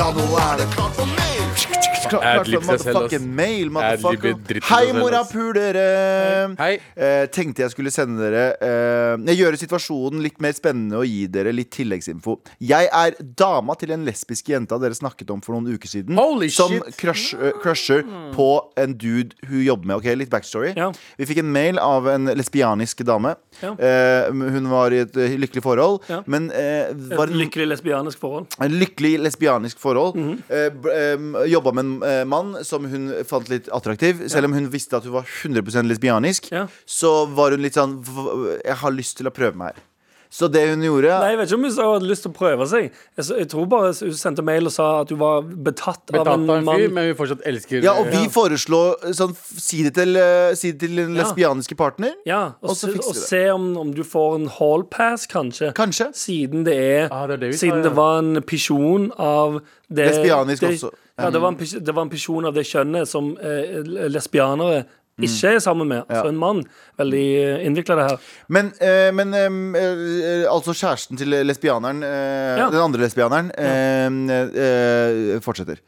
sail 0.00 0.06
Ja, 0.06 0.10
nå 0.10 0.36
er 0.36 0.56
det 0.56 0.66
klart 0.74 0.94
for 0.96 1.04
mail 1.04 1.89
Klart 2.08 2.22
for 2.22 2.40
Adlib 2.40 2.62
seg 2.64 2.80
selv, 2.80 2.80
ass. 2.80 2.86
motherfucking 2.86 3.26
mail, 3.36 3.70
motherfucker 3.70 4.60
Hei, 4.70 4.92
morapulere 4.96 6.54
Hei. 6.58 6.72
eh, 6.96 7.26
Tenkte 7.34 7.64
jeg 7.64 7.72
skulle 7.74 7.92
sende 7.92 8.22
dere 8.30 8.44
eh, 8.64 9.34
gjøre 9.36 9.58
situasjonen 9.60 10.22
litt 10.24 10.40
mer 10.42 10.54
spennende 10.56 11.00
Og 11.00 11.06
gi 11.08 11.26
dere 11.32 11.52
litt 11.54 11.70
tilleggsinfo 11.76 12.38
Jeg 12.64 12.88
er 12.92 13.16
dama 13.20 13.76
til 13.80 13.92
en 13.96 14.06
lesbisk 14.08 14.48
jenta 14.52 14.78
Dere 14.80 14.96
snakket 14.96 15.30
om 15.34 15.42
for 15.44 15.56
noen 15.58 15.74
uker 15.76 15.90
siden 15.92 16.18
Holy 16.18 16.48
Som 16.54 16.78
crush, 16.98 17.34
uh, 17.36 17.52
crusher 17.62 18.04
på 18.34 18.48
en 18.80 18.94
dude 19.00 19.36
hun 19.50 19.60
jobber 19.66 19.90
med 19.92 20.00
Ok, 20.00 20.08
litt 20.18 20.30
backstory 20.32 20.72
Ja. 20.78 20.90
Vi 21.20 21.28
fikk 21.28 21.42
en 21.44 21.52
mail 21.52 21.78
av 21.82 22.08
en 22.12 22.30
lesbianisk 22.38 23.04
dame 23.08 23.34
Ja. 23.60 23.74
Eh, 23.76 24.30
Hun 24.30 24.68
var 24.70 24.94
i 24.94 25.02
et 25.04 25.16
eh, 25.20 25.36
lykkelig 25.40 25.62
forhold 25.66 26.06
Ja. 26.10 26.22
Men 26.30 26.48
eh, 26.54 26.90
var 27.16 27.28
Et 27.28 27.36
lykkelig 27.44 27.68
lesbianisk 27.74 28.18
forhold. 28.22 28.46
en 28.60 28.78
lykkelig 28.80 29.18
lesbianisk 29.26 29.78
forhold 29.78 30.16
Mm 30.20 30.38
-hmm. 30.48 30.88
eh, 30.90 31.50
Jobba 31.50 31.72
med 31.72 31.84
en 31.84 31.89
eh, 32.02 32.24
mann 32.24 32.54
som 32.64 32.84
hun 32.90 33.10
fant 33.28 33.48
litt 33.52 33.68
attraktiv 33.74 34.24
Selv 34.32 34.44
om 34.50 34.52
hun 34.56 34.70
visste 34.72 34.96
at 35.00 35.04
hun 35.08 35.12
var 35.18 35.24
100% 35.42 35.88
lesbianisk 35.90 36.50
Ja. 36.54 36.66
Så 36.86 37.14
var 37.34 37.50
hun 37.56 37.62
litt 37.66 37.74
sånn 37.78 37.98
"V- 38.02 38.58
Jeg 38.64 38.76
har 38.84 38.90
lyst 38.92 39.16
til 39.20 39.26
å 39.26 39.34
prøve 39.34 39.54
meg 39.56 39.74
her 39.74 39.86
Så 40.32 40.46
det 40.46 40.60
hun 40.70 40.82
gjorde 40.86 41.10
Nei, 41.10 41.30
Jeg 41.32 41.38
vet 41.40 41.48
ikke 41.50 41.58
om 41.58 41.64
hun 41.66 41.72
sa 41.74 41.82
hun 41.88 41.94
hadde 41.98 42.06
lyst 42.12 42.22
til 42.22 42.30
å 42.30 42.36
prøve 42.38 42.66
seg. 42.70 42.84
Jeg, 43.18 43.24
s- 43.24 43.32
jeg 43.40 43.48
tror 43.50 43.66
bare 43.66 43.88
hun 43.98 44.14
sendte 44.14 44.44
mail 44.46 44.68
og 44.68 44.70
sa 44.72 45.00
at 45.02 45.08
hun 45.10 45.18
var 45.18 45.42
betatt, 45.42 46.04
Betatt 46.06 46.28
av 46.28 46.38
en 46.38 46.44
av 46.50 46.56
en 46.60 46.64
mann. 46.68 46.76
fyr, 46.78 46.92
men 46.94 47.08
vi 47.10 47.16
fortsatt 47.18 47.42
elsker 47.50 47.82
Ja, 47.82 47.94
og 47.98 48.06
vi 48.12 48.22
Ja. 48.22 48.28
foreslår 48.30 49.10
sånn, 49.18 49.34
si 49.58 49.82
det 49.82 49.94
til, 49.98 50.14
eh, 50.16 50.54
si 50.54 50.70
det 50.70 50.78
til 50.86 50.94
den 51.00 51.16
Ja. 51.16 51.24
lesbianiske 51.24 51.74
partner. 51.76 52.12
Ja, 52.24 52.42
og, 52.62 52.70
Og 52.70 52.76
så 52.76 52.86
se- 52.86 52.92
fikser 52.94 53.08
og 53.10 53.14
vi 53.14 53.20
det. 53.20 53.28
se 53.28 53.50
om, 53.50 53.76
om 53.76 53.90
du 53.92 54.04
får 54.04 54.34
en 54.36 54.46
hall 54.46 54.84
pass, 54.84 55.26
kanskje. 55.26 55.74
Kanskje. 55.74 56.12
Siden 56.14 56.62
det 56.62 56.78
er, 56.78 57.08
Ah, 57.10 57.26
det 57.26 57.34
er 57.34 57.36
det 57.38 57.50
vi 57.50 57.56
sa, 57.56 57.66
Siden 57.66 57.82
ja. 57.82 57.88
det 57.90 57.94
var 57.96 58.18
en 58.20 58.34
pisjon 58.42 59.10
av 59.18 59.60
det 59.92 60.12
Lesbianisk 60.14 60.60
det, 60.60 60.78
også. 60.78 60.90
Ja, 61.20 61.30
det 61.30 61.42
var, 61.42 61.52
en, 61.52 61.58
person 61.60 61.84
det 61.84 61.94
var 61.96 62.06
en 62.06 62.12
pisjon 62.12 62.48
av 62.48 62.56
det 62.56 62.64
kjønnet 62.68 63.10
som 63.10 63.32
eh, 63.36 63.80
lesbianere. 64.08 64.84
Ikke 65.28 65.54
er 65.56 65.58
sammen 65.64 65.88
med. 65.88 66.04
Altså 66.08 66.28
en 66.28 66.36
mann. 66.40 66.62
Veldig 67.00 67.24
innvikla 67.66 67.96
det 67.96 68.06
her. 68.10 68.18
Men, 68.48 68.72
eh, 68.80 69.10
men 69.16 69.32
eh, 69.34 69.48
eh, 69.80 70.44
altså 70.52 70.74
kjæresten 70.76 71.16
til 71.16 71.28
lesbianeren, 71.46 72.02
eh, 72.04 72.58
Ja. 72.60 72.68
den 72.70 72.80
andre 72.80 73.00
lesbianeren, 73.06 73.50
eh, 73.56 75.34
eh, 75.34 75.40
fortsetter. 75.40 75.78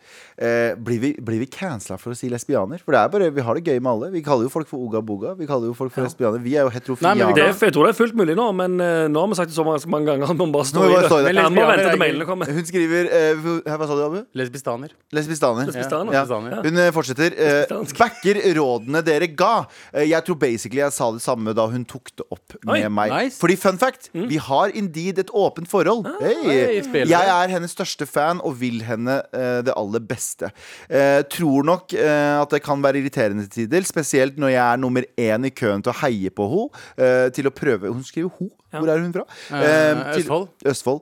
Eh, 0.43 0.75
blir, 0.81 0.99
vi, 0.99 1.11
blir 1.21 1.39
vi 1.43 1.47
cancela 1.47 1.99
for 2.01 2.15
å 2.15 2.17
si 2.17 2.29
lesbianer? 2.33 2.81
For 2.83 2.95
det 2.97 3.01
er 3.03 3.11
bare, 3.13 3.29
vi 3.31 3.43
har 3.45 3.55
det 3.59 3.63
gøy 3.69 3.79
med 3.85 3.91
alle. 3.93 4.09
Vi 4.15 4.23
kaller 4.25 4.47
jo 4.49 4.53
folk 4.53 4.67
for 4.71 4.81
Oga 4.81 5.03
Boga. 5.05 5.35
Vi 5.39 5.47
kaller 5.47 5.69
jo 5.69 5.75
folk 5.77 5.93
for 5.93 6.03
lesbianer. 6.07 6.41
Vi 6.43 6.57
er 6.57 6.65
jo 6.65 6.71
Nei, 6.73 6.73
men 6.73 6.81
heterofile. 6.81 7.35
Det 7.37 7.43
er, 7.45 7.53
jeg 7.53 7.75
tror 7.77 7.87
det 7.87 7.93
er 7.93 7.99
fullt 8.01 8.17
mulig 8.19 8.35
nå, 8.39 8.47
men 8.57 8.81
eh, 8.81 9.07
nå 9.13 9.21
har 9.23 9.29
vi 9.29 9.35
sagt 9.39 9.53
det 9.53 9.57
så 9.59 9.65
mange, 9.67 9.83
så 9.85 9.91
mange 9.93 10.09
ganger 10.09 10.33
at 10.33 10.37
man 10.41 10.51
bare 10.55 10.65
står 10.67 10.89
i 10.89 10.95
bare 10.95 11.03
det. 11.05 11.11
stå 11.13 11.19
i 11.21 11.23
det. 11.29 11.35
Ja, 11.37 11.43
man 11.43 11.53
må 11.53 11.61
Lesbianer 11.61 11.77
vente 11.77 11.85
er 11.87 11.93
til 11.93 12.03
mailene 12.03 12.27
kommer. 12.27 12.47
Hun 12.57 12.65
skriver 12.73 13.13
eh, 13.13 13.35
hvor- 13.45 13.63
Hva 13.63 13.87
sa 13.87 13.95
du, 14.01 14.03
Abu? 14.09 14.19
Lesbistaner. 14.35 14.91
Lesbistaner. 15.13 15.67
Lesbistaner. 15.69 16.13
Ja. 16.17 16.25
Ja. 16.25 16.63
Hun 16.65 16.79
eh, 16.87 16.91
fortsetter. 16.97 17.37
Eh, 17.37 17.53
Lesbistansk. 17.69 17.99
backer 18.03 18.43
rådene 18.57 19.05
dere 19.05 19.22
ga. 19.29 19.65
Eh, 19.95 20.09
jeg 20.11 20.25
tror 20.27 20.37
basically 20.41 20.81
jeg 20.83 20.93
sa 20.93 21.11
det 21.13 21.23
samme 21.23 21.55
da 21.55 21.67
hun 21.71 21.85
tok 21.85 22.11
det 22.17 22.25
opp 22.31 22.57
med 22.65 22.85
Oi, 22.85 22.89
meg. 22.89 23.11
nice. 23.13 23.39
Fordi 23.41 23.57
fun 23.57 23.79
fact, 23.79 24.09
vi 24.15 24.37
har 24.37 24.69
indeed 24.75 25.19
et 25.19 25.31
åpent 25.31 25.69
forhold. 25.69 26.07
Hey. 26.21 26.81
Hei, 26.83 27.05
Jeg 27.09 27.29
er 27.29 27.49
hennes 27.55 27.71
største 27.73 28.07
fan 28.07 28.41
og 28.43 28.59
vil 28.61 28.83
henne 28.83 29.21
uh, 29.35 29.61
det 29.63 29.73
aller 29.77 30.01
beste. 30.01 30.51
Uh, 30.91 31.23
tror 31.31 31.63
nok 31.65 31.93
uh, 31.97 32.43
at 32.43 32.51
det 32.51 32.63
kan 32.63 32.83
være 32.83 32.99
irriterende 33.03 33.47
til 33.49 33.67
tider, 33.69 33.83
spesielt 33.87 34.39
når 34.39 34.49
jeg 34.55 34.65
er 34.73 34.77
nummer 34.83 35.03
én 35.19 35.47
i 35.47 35.51
køen 35.51 35.83
til 35.83 35.93
å 35.93 35.99
heie 36.03 36.31
på 36.31 36.49
henne. 36.49 37.31
til 37.33 37.47
å 37.47 37.51
prøve 37.55 37.93
Hun 37.93 38.03
skriver 38.05 38.31
ho. 38.39 38.49
Hvor 38.73 38.89
er 38.89 39.01
hun 39.03 39.13
fra? 39.13 39.25
Østfold. 40.17 40.49
til- 40.63 40.71
Østfold. 40.71 41.01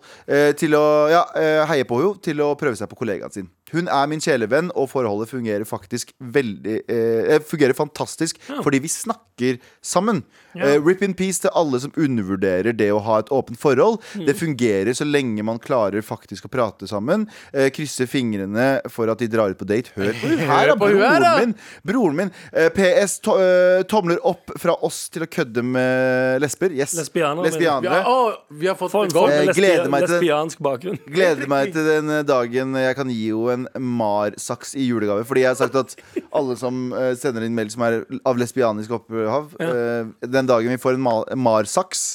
Til 0.58 0.74
å 0.74 0.84
ja, 1.10 1.24
heie 1.70 1.84
på 1.84 2.00
henne 2.00 2.20
til 2.22 2.40
å 2.42 2.54
prøve 2.58 2.76
seg 2.76 2.88
på 2.90 2.96
kollegaen 2.98 3.32
sin. 3.32 3.48
Hun 3.72 3.88
er 3.88 4.10
min 4.10 4.22
kjælevenn, 4.22 4.72
og 4.74 4.90
forholdet 4.92 5.30
fungerer 5.30 5.66
faktisk 5.68 6.14
veldig 6.18 6.80
eh, 6.90 7.38
Fungerer 7.46 7.76
fantastisk 7.76 8.38
fordi 8.64 8.80
vi 8.82 8.90
snakker 8.90 9.58
sammen. 9.82 10.22
Eh, 10.54 10.76
rip 10.82 11.02
in 11.02 11.14
peace 11.14 11.40
til 11.42 11.52
alle 11.56 11.78
som 11.82 11.92
undervurderer 11.96 12.74
det 12.76 12.90
å 12.92 13.00
ha 13.06 13.20
et 13.22 13.30
åpent 13.32 13.58
forhold. 13.60 14.00
Mm. 14.18 14.24
Det 14.26 14.34
fungerer 14.38 14.96
så 14.96 15.06
lenge 15.06 15.44
man 15.46 15.60
klarer 15.62 16.04
faktisk 16.04 16.48
å 16.48 16.52
prate 16.52 16.88
sammen. 16.90 17.28
Eh, 17.54 17.70
krysser 17.74 18.10
fingrene 18.10 18.68
for 18.90 19.10
at 19.12 19.22
de 19.22 19.30
drar 19.30 19.54
ut 19.54 19.60
på 19.60 19.68
date. 19.68 19.94
Hør 19.96 20.12
på 20.20 20.30
hun 20.32 20.44
her, 20.50 20.72
da! 20.72 20.76
Broren 20.80 21.38
min! 21.40 21.54
Broren 21.86 22.18
min. 22.18 22.34
Eh, 22.52 22.68
PS 22.74 23.20
to, 23.24 23.36
eh, 23.40 23.84
tomler 23.90 24.20
opp 24.26 24.52
fra 24.60 24.76
oss 24.86 25.04
til 25.12 25.24
å 25.26 25.30
kødde 25.30 25.64
med 25.64 26.42
lesber. 26.42 26.74
Yes. 26.74 26.96
Lesbianere, 26.98 27.54
Vi 27.56 27.66
har, 27.70 28.10
å, 28.10 28.34
vi 28.50 28.70
har 28.70 28.78
fått 28.78 28.96
en 28.98 29.14
gang. 29.14 29.32
Eh, 29.32 29.54
lesbiansk 29.54 30.62
bakgrunn. 30.64 31.00
Gleder 31.06 31.50
meg 31.50 31.72
til 31.74 31.86
den 31.86 32.10
eh, 32.18 32.26
dagen 32.26 32.76
jeg 32.80 32.98
kan 32.98 33.10
gi 33.14 33.30
henne 33.30 33.59
en 33.59 33.59
Mar-saks 33.78 34.74
i 34.78 34.86
julegave. 34.88 35.24
Fordi 35.28 35.44
jeg 35.46 35.52
har 35.54 35.60
sagt 35.60 35.78
at 35.82 35.96
alle 36.32 36.56
som 36.60 36.90
eh, 36.96 37.12
sender 37.20 37.46
inn 37.46 37.54
mail 37.56 37.70
som 37.72 37.82
er 37.86 38.02
av 38.26 38.38
lesbianisk 38.40 38.96
opphav 39.00 39.54
eh, 39.60 40.10
Den 40.26 40.46
dagen 40.50 40.70
vi 40.72 40.80
får 40.82 40.98
en 40.98 41.04
Ma- 41.08 41.24
Mar-saks 41.36 42.08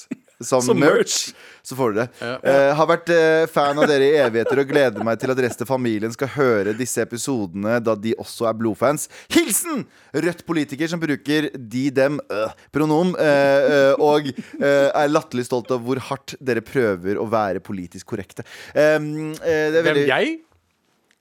som, 0.43 0.59
Som 0.59 0.75
merch, 0.81 0.91
merch. 0.91 1.19
så 1.63 1.77
får 1.79 1.93
dere 1.95 2.09
det. 2.19 2.31
Eh, 2.51 2.71
har 2.75 2.87
vært 2.89 3.07
eh, 3.15 3.45
fan 3.47 3.77
av 3.79 3.85
dere 3.87 4.03
i 4.11 4.17
evigheter 4.19 4.59
og 4.59 4.67
gleder 4.67 5.05
meg 5.07 5.15
til 5.21 5.31
at 5.31 5.39
resten 5.45 5.63
av 5.63 5.69
familien 5.69 6.11
skal 6.11 6.27
høre 6.33 6.73
disse 6.75 6.99
episodene 7.05 7.77
da 7.79 7.93
de 7.95 8.11
også 8.19 8.49
er 8.49 8.57
blodfans. 8.59 9.07
Hilsen 9.31 9.85
Rødt-politiker 10.11 10.91
som 10.91 10.99
bruker 10.99 11.47
de, 11.55 11.85
dem, 11.95 12.19
øh, 12.27 12.51
pronom, 12.75 13.13
eh, 13.15 13.69
eh, 13.77 13.93
og 13.95 14.27
eh, 14.35 14.91
er 14.91 15.13
latterlig 15.15 15.47
stolt 15.47 15.71
av 15.71 15.87
hvor 15.87 16.03
hardt 16.09 16.35
dere 16.43 16.65
prøver 16.67 17.15
å 17.23 17.29
være 17.31 17.63
politisk 17.63 18.11
korrekte. 18.11 18.43
Um, 18.75 19.31
eh, 19.39 19.71
det 19.71 19.79
er 19.79 19.79
Hvem? 19.79 19.87
veldig, 19.93 20.05
Jeg? 20.11 20.35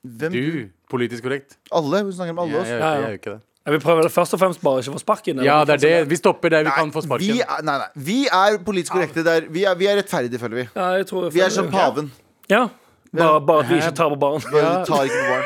Hvem? 0.05 0.31
Du. 0.31 0.69
Politisk 0.89 1.23
korrekt. 1.25 1.57
Alle. 1.73 2.03
Hun 2.05 2.13
snakker 2.13 2.31
om 2.35 2.39
alle 2.45 2.59
oss. 2.61 2.67
jeg, 2.69 2.79
Ja, 2.79 2.93
jeg, 2.93 3.01
ja. 3.01 3.07
gjør 3.07 3.13
ikke 3.19 3.31
det. 3.35 3.41
Jeg 3.65 3.71
vil 3.73 3.79
prøve 3.81 4.03
det 4.05 4.11
først 4.13 4.33
og 4.33 4.39
fremst 4.39 4.61
bare 4.61 4.79
ikke 4.83 4.93
få 4.93 4.99
sparken. 5.01 5.39
Ja, 5.43 5.63
det 5.65 5.73
er 5.73 5.77
det. 5.81 6.09
Vi 6.09 6.15
stopper 6.19 6.49
der 6.53 6.63
vi 6.63 6.69
Nei, 6.69 6.75
kan 6.77 6.91
få 6.93 7.01
vi 7.01 7.07
sparken. 7.07 7.39
er, 7.41 7.63
nei, 7.65 7.77
nei. 7.81 7.87
Vi 7.97 8.17
er 8.27 8.57
politisk 8.63 8.91
korrekte 8.93 9.23
der. 9.25 9.47
Vi 9.49 9.63
er, 9.65 9.73
vi 9.75 9.87
er 9.89 9.97
rettferdige, 9.97 10.37
føler 10.39 10.55
vi. 10.61 10.65
Ja, 10.75 10.89
jeg 10.99 11.07
tror 11.09 11.29
Vi 11.33 11.39
er 11.41 11.49
som 11.49 11.71
paven. 11.73 12.11
Ja. 12.49 12.67
Bare, 13.15 13.41
bare 13.41 13.63
at 13.63 13.69
vi 13.71 13.75
ikke 13.81 13.95
tar 13.95 14.09
på 14.13 14.19
barn. 14.21 14.41
Bare 14.51 14.79
Vi 14.79 14.85
tar 14.85 15.03
ikke 15.09 15.17
på 15.23 15.29
barn. 15.33 15.43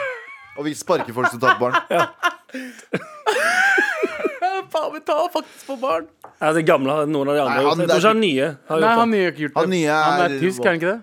Og 0.58 0.65
vi 0.65 0.74
sparker 0.76 1.13
folk 1.13 1.32
som 1.32 1.39
tar 1.39 1.56
på 1.56 1.60
barn. 1.69 1.80
Ja. 1.89 2.06
Paven 4.69 5.02
tar 5.02 5.30
faktisk 5.34 5.67
på 5.67 5.76
barn. 5.82 6.06
Ja, 6.39 6.52
det 6.54 6.62
gamle 6.67 6.91
har 6.93 7.06
noen 7.10 7.30
av 7.32 7.36
de 7.36 7.41
andre 7.41 7.62
gjort. 7.63 7.69
han- 7.69 7.80
Jeg 7.80 7.89
tror 7.89 7.98
ikke 7.98 8.08
han 8.08 8.19
nye 8.22 8.41
har 8.43 8.80
gjort 8.80 8.82
det. 8.82 9.10
nye 9.10 9.24
har 9.24 9.32
ikke 9.32 9.39
gjort 9.39 9.54
det. 9.54 9.62
Han 9.62 9.69
nye 9.69 9.88
Han 9.89 10.19
er- 10.19 10.36
er 10.36 10.39
tysk, 10.39 10.60
er 10.60 10.65
han 10.69 10.76
ikke 10.80 10.91
det? 10.91 11.02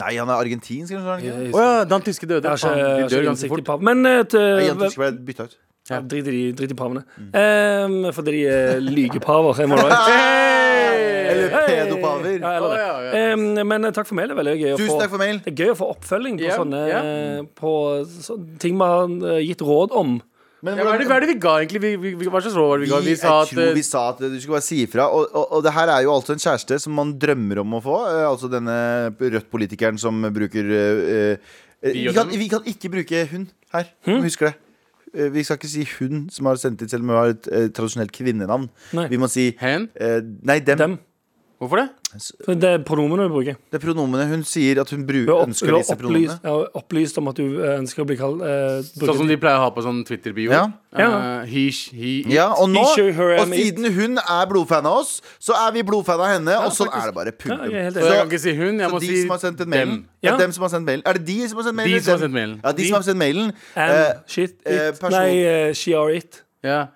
Nei, 0.00 0.14
han 0.16 0.30
er 0.30 0.38
argentinsk, 0.40 0.94
eller 0.96 1.20
noe. 1.20 1.50
Å 1.52 1.64
ja, 1.66 1.82
den 1.84 2.06
tyske 2.06 2.28
døde. 2.28 2.48
Jeg 2.48 2.64
har 2.64 2.78
ikke, 2.80 2.94
de 3.02 3.12
dør 3.12 3.26
ganske 3.28 3.50
fort. 3.52 3.64
pav. 3.66 3.84
Men 3.84 4.06
uh, 4.08 4.22
Tyske 4.24 5.02
ble 5.02 5.10
bytta 5.28 5.48
ut. 5.50 5.58
ja, 5.90 5.98
drit, 6.00 6.30
i, 6.32 6.44
drit 6.56 6.72
i 6.72 6.78
pavene. 6.78 7.04
Um, 7.18 7.98
fordi 8.16 8.38
de 8.38 8.46
er 8.48 8.80
lygepaver. 8.80 9.60
hey! 10.08 10.82
Eller 11.32 11.66
pedopaver. 11.66 12.38
Ja, 12.40 12.52
eller 12.56 12.68
oh, 12.68 12.78
ja, 12.78 13.02
ja. 13.04 13.34
Um, 13.34 13.68
men 13.68 13.84
eh, 13.84 13.94
takk 13.94 14.08
for 14.08 14.18
mailet. 14.18 14.36
Veldig 14.38 14.54
gøy 14.58 14.74
å 14.74 14.80
Tusen 14.80 14.92
få 14.92 14.98
takk 15.00 15.14
for 15.14 15.22
mail. 15.22 15.40
Det 15.44 15.52
er 15.52 15.64
gøy 15.64 15.72
å 15.72 15.78
få 15.78 15.88
oppfølging 15.94 16.38
på 16.40 16.46
yeah. 16.46 16.60
sånne 16.60 16.82
eh, 16.98 17.40
På 17.58 17.72
så, 18.08 18.38
ting 18.62 18.78
vi 18.80 18.90
har 18.92 19.16
eh, 19.32 19.40
gitt 19.46 19.64
råd 19.66 19.96
om. 19.98 20.18
Men 20.62 20.78
Ja, 20.78 20.84
hva, 20.86 20.92
er 20.94 21.00
det, 21.02 21.06
hva 21.10 21.16
er 21.18 21.24
det 21.24 21.30
vi 21.32 21.38
ga, 21.42 21.52
egentlig? 21.58 21.80
Vi, 21.82 21.88
vi, 21.98 22.10
vi, 22.20 22.26
hva 22.30 22.38
slags 22.42 22.54
råd 22.54 22.68
var 22.70 22.78
det 22.78 22.86
vi 22.86 22.90
ga? 22.92 23.00
Vi, 23.02 23.14
sa 23.18 23.32
at 23.42 23.52
eh, 23.58 23.72
vi 23.74 23.82
sa 23.82 24.02
at 24.12 24.20
du 24.22 24.36
skulle 24.38 24.54
bare 24.60 24.66
si 24.68 24.78
ifra. 24.84 25.08
Og, 25.10 25.26
og, 25.34 25.46
og 25.58 25.64
det 25.66 25.72
her 25.74 25.90
er 25.90 26.04
jo 26.06 26.12
altså 26.14 26.36
en 26.36 26.42
kjæreste 26.44 26.78
som 26.84 26.94
man 26.94 27.10
drømmer 27.18 27.58
om 27.64 27.74
å 27.78 27.82
få. 27.82 27.96
eh, 28.12 28.26
Altså 28.28 28.50
denne 28.52 28.76
Rødt-politikeren 29.18 29.98
som 29.98 30.22
bruker 30.32 30.70
uh, 30.70 31.54
vi, 31.82 32.04
kan, 32.14 32.30
vi 32.30 32.46
kan 32.52 32.62
ikke 32.70 32.92
bruke 32.94 33.24
hun 33.32 33.48
her. 33.74 33.88
Hmm? 34.06 34.22
Husker 34.22 34.52
det. 34.52 34.54
Vi 35.34 35.42
skal 35.44 35.58
ikke 35.58 35.68
si 35.68 35.82
hun 35.98 36.28
som 36.32 36.46
har 36.48 36.56
sendt 36.62 36.80
inn, 36.80 36.88
selv 36.88 37.02
om 37.04 37.10
hun 37.10 37.18
har 37.18 37.32
et 37.34 37.48
eh, 37.52 37.66
tradisjonelt 37.74 38.14
kvinnenavn. 38.14 38.68
Nei. 38.96 39.08
Vi 39.12 39.18
må 39.20 39.26
si 39.28 39.50
Hen? 39.60 39.90
eh, 39.98 40.20
Nei, 40.46 40.60
dem. 40.64 40.78
Dem. 40.80 40.94
Hvorfor 41.62 41.78
det? 41.78 41.84
For 42.42 42.56
det 42.58 42.68
er 42.74 42.80
pronomene 42.82 43.28
du 43.28 43.30
bruker. 43.30 43.54
Det 43.70 43.78
er 43.78 43.82
pronomene. 43.84 44.24
Hun 44.26 44.40
sier 44.42 44.80
at 44.82 44.90
hun 44.90 45.04
bru, 45.06 45.20
Du 45.24 45.30
har, 45.30 45.44
opp, 45.44 45.52
ønsker 45.52 45.76
disse 45.76 45.94
opplyst, 45.94 46.00
pronomene. 46.02 46.40
ja, 46.42 46.80
opplyst 46.80 47.18
om 47.20 47.28
at 47.30 47.36
du 47.38 47.44
eh, 47.62 47.76
ønsker 47.78 48.02
å 48.02 48.06
bli 48.08 48.16
kalt 48.18 48.42
eh, 48.42 48.80
Sånn 48.98 49.20
som 49.20 49.30
de 49.30 49.36
pleier 49.38 49.60
å 49.60 49.62
ha 49.62 49.70
på 49.76 49.84
sånn 49.86 50.00
Twitter-bio. 50.08 50.50
Ja. 50.50 50.64
Ja. 50.98 51.06
Eh, 51.12 51.46
he, 51.52 51.62
he, 51.94 52.10
Ja, 52.34 52.48
og 52.58 52.66
nå, 52.72 52.82
He, 52.98 53.06
her, 53.14 53.36
og 53.44 53.54
it. 53.54 53.54
siden 53.62 53.86
hun 53.94 54.18
er 54.18 54.50
blodfan 54.50 54.88
av 54.90 54.98
oss, 55.04 55.14
så 55.38 55.54
er 55.62 55.70
vi 55.78 55.86
blodfan 55.86 56.18
av 56.20 56.32
henne. 56.34 56.58
og 56.66 56.74
sånn 56.74 56.90
faktisk. 56.90 56.98
er 56.98 57.06
det 57.06 57.14
bare. 57.20 57.32
Ja, 57.32 57.38
Punktum. 57.46 57.72
jeg 57.78 57.86
er 57.86 57.90
Så 57.94 58.06
jeg 58.10 58.18
kan 58.18 58.32
ikke 58.34 58.42
si 58.48 58.54
hun, 58.58 58.80
jeg 58.82 58.90
må 58.90 59.00
de 59.00 59.06
si 59.12 59.20
som 59.22 59.30
har 59.36 59.42
sendt 59.46 59.60
en 59.62 59.70
mailen 59.70 59.94
dem. 59.94 60.06
Ja. 60.26 60.36
dem 60.42 60.52
som 60.58 60.62
har 60.66 60.72
sendt 60.74 60.86
mailen. 60.90 61.02
Er 61.06 61.12
det 61.20 61.24
de 61.30 61.38
som 61.48 61.56
har 61.62 61.64
sendt 61.70 61.76
mailen? 61.78 61.94
De 61.94 62.02
som 62.02 62.12
har 62.18 62.22
sendt 62.26 62.34
mailen. 62.34 62.60
Ja, 62.64 62.72
de 62.72 62.88
som 62.90 62.98
har 62.98 63.06
sendt 63.06 63.18
mailen. 63.22 63.52
And 63.76 63.92
Eh, 63.92 64.12
shit, 64.26 64.58
it. 64.66 65.02
Nei, 65.14 65.30
uh, 65.70 65.72
she 65.74 65.94
are 65.94 66.10
it. 66.10 66.42
Ja. 66.64 66.86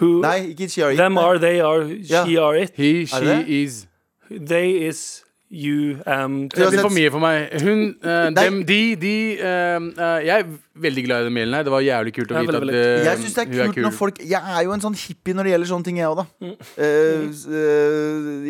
who- 0.00 0.20
Nei, 0.20 0.52
ikke 0.54 0.68
Chiari. 0.68 0.96
Them 0.96 1.16
are, 1.18 1.38
they 1.38 1.60
are, 1.60 1.84
she 1.88 2.24
she 2.26 2.36
are 2.40 2.56
it. 2.62 2.72
he, 2.76 3.06
she, 3.06 3.62
is. 3.62 3.86
They 4.30 4.88
is, 4.88 5.22
you 5.50 5.98
um, 6.06 6.48
Det 6.48 6.68
blir 6.70 6.80
for 6.82 6.94
mye 6.94 7.10
for 7.14 7.22
meg. 7.22 7.52
Hun, 7.62 7.82
uh, 8.02 8.30
dem, 8.34 8.62
de, 8.66 8.78
de 8.98 9.14
uh, 9.38 9.46
eh, 9.46 10.26
Jeg 10.26 10.40
er 10.40 10.48
veldig 10.86 11.04
glad 11.06 11.20
i 11.20 11.28
den 11.28 11.36
mailen 11.36 11.54
her. 11.54 11.66
Det 11.66 11.72
var 11.72 11.84
jævlig 11.86 12.14
kult 12.16 12.32
å 12.32 12.40
vite 12.40 12.52
veldig, 12.52 12.56
at 12.56 12.66
veldig. 12.66 12.80
eh, 12.80 13.04
Jeg 13.06 13.20
synes 13.22 13.36
det 13.38 13.46
hun 13.48 13.60
er 13.60 13.74
kul. 13.76 13.82
når 13.86 13.94
folk 13.98 14.18
Jeg 14.24 14.56
er 14.56 14.64
jo 14.66 14.74
en 14.74 14.86
sånn 14.86 14.98
hippie 14.98 15.36
når 15.36 15.48
det 15.48 15.54
gjelder 15.54 15.70
sånne 15.72 15.88
ting, 15.90 16.00
jeg 16.02 16.10
òg, 16.10 16.16
da. 16.22 16.26
Mm. 16.42 16.56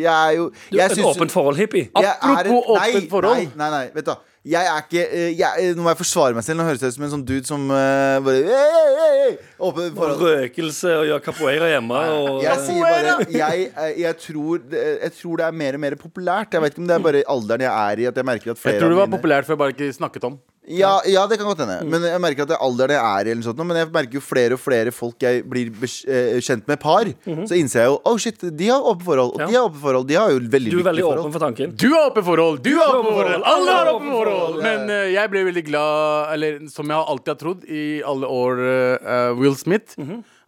Jeg 0.01 0.15
er 0.15 0.31
jo 0.39 0.49
Du 0.49 0.79
er 0.79 0.87
et 0.89 1.05
åpent 1.11 1.37
forhold, 1.37 1.61
hippie. 1.61 1.91
er 1.93 2.15
Apropos 2.21 2.73
åpent 2.77 3.09
forhold. 3.13 3.45
Nei, 3.45 3.51
nei, 3.55 3.69
nei, 3.77 3.85
vet 3.93 4.09
du. 4.09 4.15
Jeg 4.47 4.63
er 4.71 4.83
ikke 4.85 5.01
eh, 5.11 5.31
jeg, 5.39 5.73
Nå 5.75 5.83
må 5.83 5.89
jeg 5.91 5.99
forsvare 5.99 6.35
meg 6.37 6.45
selv. 6.45 6.61
Nå 6.61 6.67
høres 6.69 6.83
jeg 6.85 6.93
ut 6.93 6.95
som 6.97 7.03
en 7.07 7.11
sånn 7.17 7.23
dude 7.27 7.47
som 7.49 7.65
uh, 7.67 8.17
bare 8.23 8.43
hey, 8.45 8.75
hey, 8.97 9.15
hey, 9.23 9.37
Åpent 9.59 9.89
Og 9.91 9.97
forhold. 9.97 10.21
røkelse 10.39 10.93
og 11.01 11.05
gjør 11.09 11.23
capoeira 11.25 11.67
hjemme. 11.73 12.01
Og, 12.15 12.41
Jeg 12.45 12.61
sier 12.63 12.83
bare 12.85 13.15
jeg, 13.35 13.65
jeg, 14.05 14.17
tror, 14.23 14.61
det- 14.71 14.85
jeg 15.03 15.11
tror 15.19 15.41
det 15.41 15.47
er 15.49 15.57
mer 15.63 15.73
og 15.79 15.83
mer 15.83 15.97
populært. 15.99 16.53
Jeg 16.55 16.63
vet 16.63 16.75
ikke 16.77 16.83
om 16.85 16.87
det 16.91 16.95
er 16.99 17.05
bare 17.09 17.23
alderen 17.35 17.65
jeg 17.67 17.73
er 17.91 18.03
i. 18.05 18.07
At 18.13 18.21
jeg 18.21 18.29
merker 18.31 18.53
at 18.55 18.61
flere 18.61 18.77
Jeg 18.77 18.81
tror 18.85 18.93
det 18.95 19.01
var 19.01 19.09
mine- 19.11 19.17
populært 19.19 19.49
før 19.49 19.57
jeg 19.57 19.63
bare 19.65 19.75
ikke 19.75 19.91
snakket 19.99 20.29
om. 20.31 20.39
Ja, 20.67 20.97
ja, 21.07 21.21
det 21.31 21.37
kan 21.39 21.47
godt 21.47 21.61
hende. 21.63 21.77
Men 21.87 22.03
jeg 22.03 22.19
merker 22.19 22.43
at 22.43 22.49
det 22.51 22.55
er 22.57 22.63
alderen 22.65 22.91
jeg 22.91 22.99
er 22.99 23.27
i. 23.27 23.31
Eller 23.31 23.45
sånt, 23.45 23.61
men 23.63 23.77
jeg 23.79 23.87
merker 23.93 24.17
jo 24.19 24.21
flere 24.23 24.57
og 24.57 24.59
flere 24.59 24.91
folk 24.91 25.15
jeg 25.23 25.45
blir 25.47 25.69
eh, 26.11 26.39
kjent 26.43 26.67
med 26.67 26.79
par. 26.83 27.07
Så 27.47 27.55
innser 27.55 27.85
jeg 27.85 27.91
jo 27.93 27.97
oh 28.03 28.17
shit, 28.19 28.43
de 28.59 28.67
har 28.67 28.83
åpne 28.83 29.07
forhold. 29.07 29.31
Og 29.37 29.39
Ja. 29.41 29.47
de 29.47 29.55
har 29.55 29.69
åpne 29.69 29.81
forhold. 29.85 30.07
De 30.11 30.15
har 30.19 30.29
jo 30.35 30.39
veldig 30.57 30.71
Du 30.75 30.79
er 30.79 30.87
veldig 30.89 31.05
åpen 31.07 31.17
forhold. 31.23 31.33
for 31.37 31.45
tanken. 31.47 31.75
Du 31.79 31.87
har 31.93 32.09
åpne 32.11 32.23
forhold! 32.27 32.61
Du 32.67 32.73
har 32.77 32.95
åpne 32.99 33.13
forhold! 33.15 33.43
Alle 33.53 33.71
har 33.79 33.91
åpne 33.93 34.11
forhold! 34.17 34.61
Men 34.63 34.89
uh, 34.91 35.07
jeg 35.13 35.31
ble 35.31 35.45
veldig 35.47 35.65
glad, 35.69 36.33
eller 36.35 36.59
som 36.69 36.91
jeg 36.91 37.05
alltid 37.15 37.33
har 37.33 37.39
trodd 37.45 37.63
i 37.71 37.85
alle 38.03 38.27
år, 38.27 38.65
uh, 39.07 39.39
Will 39.39 39.55
Smith. 39.55 39.95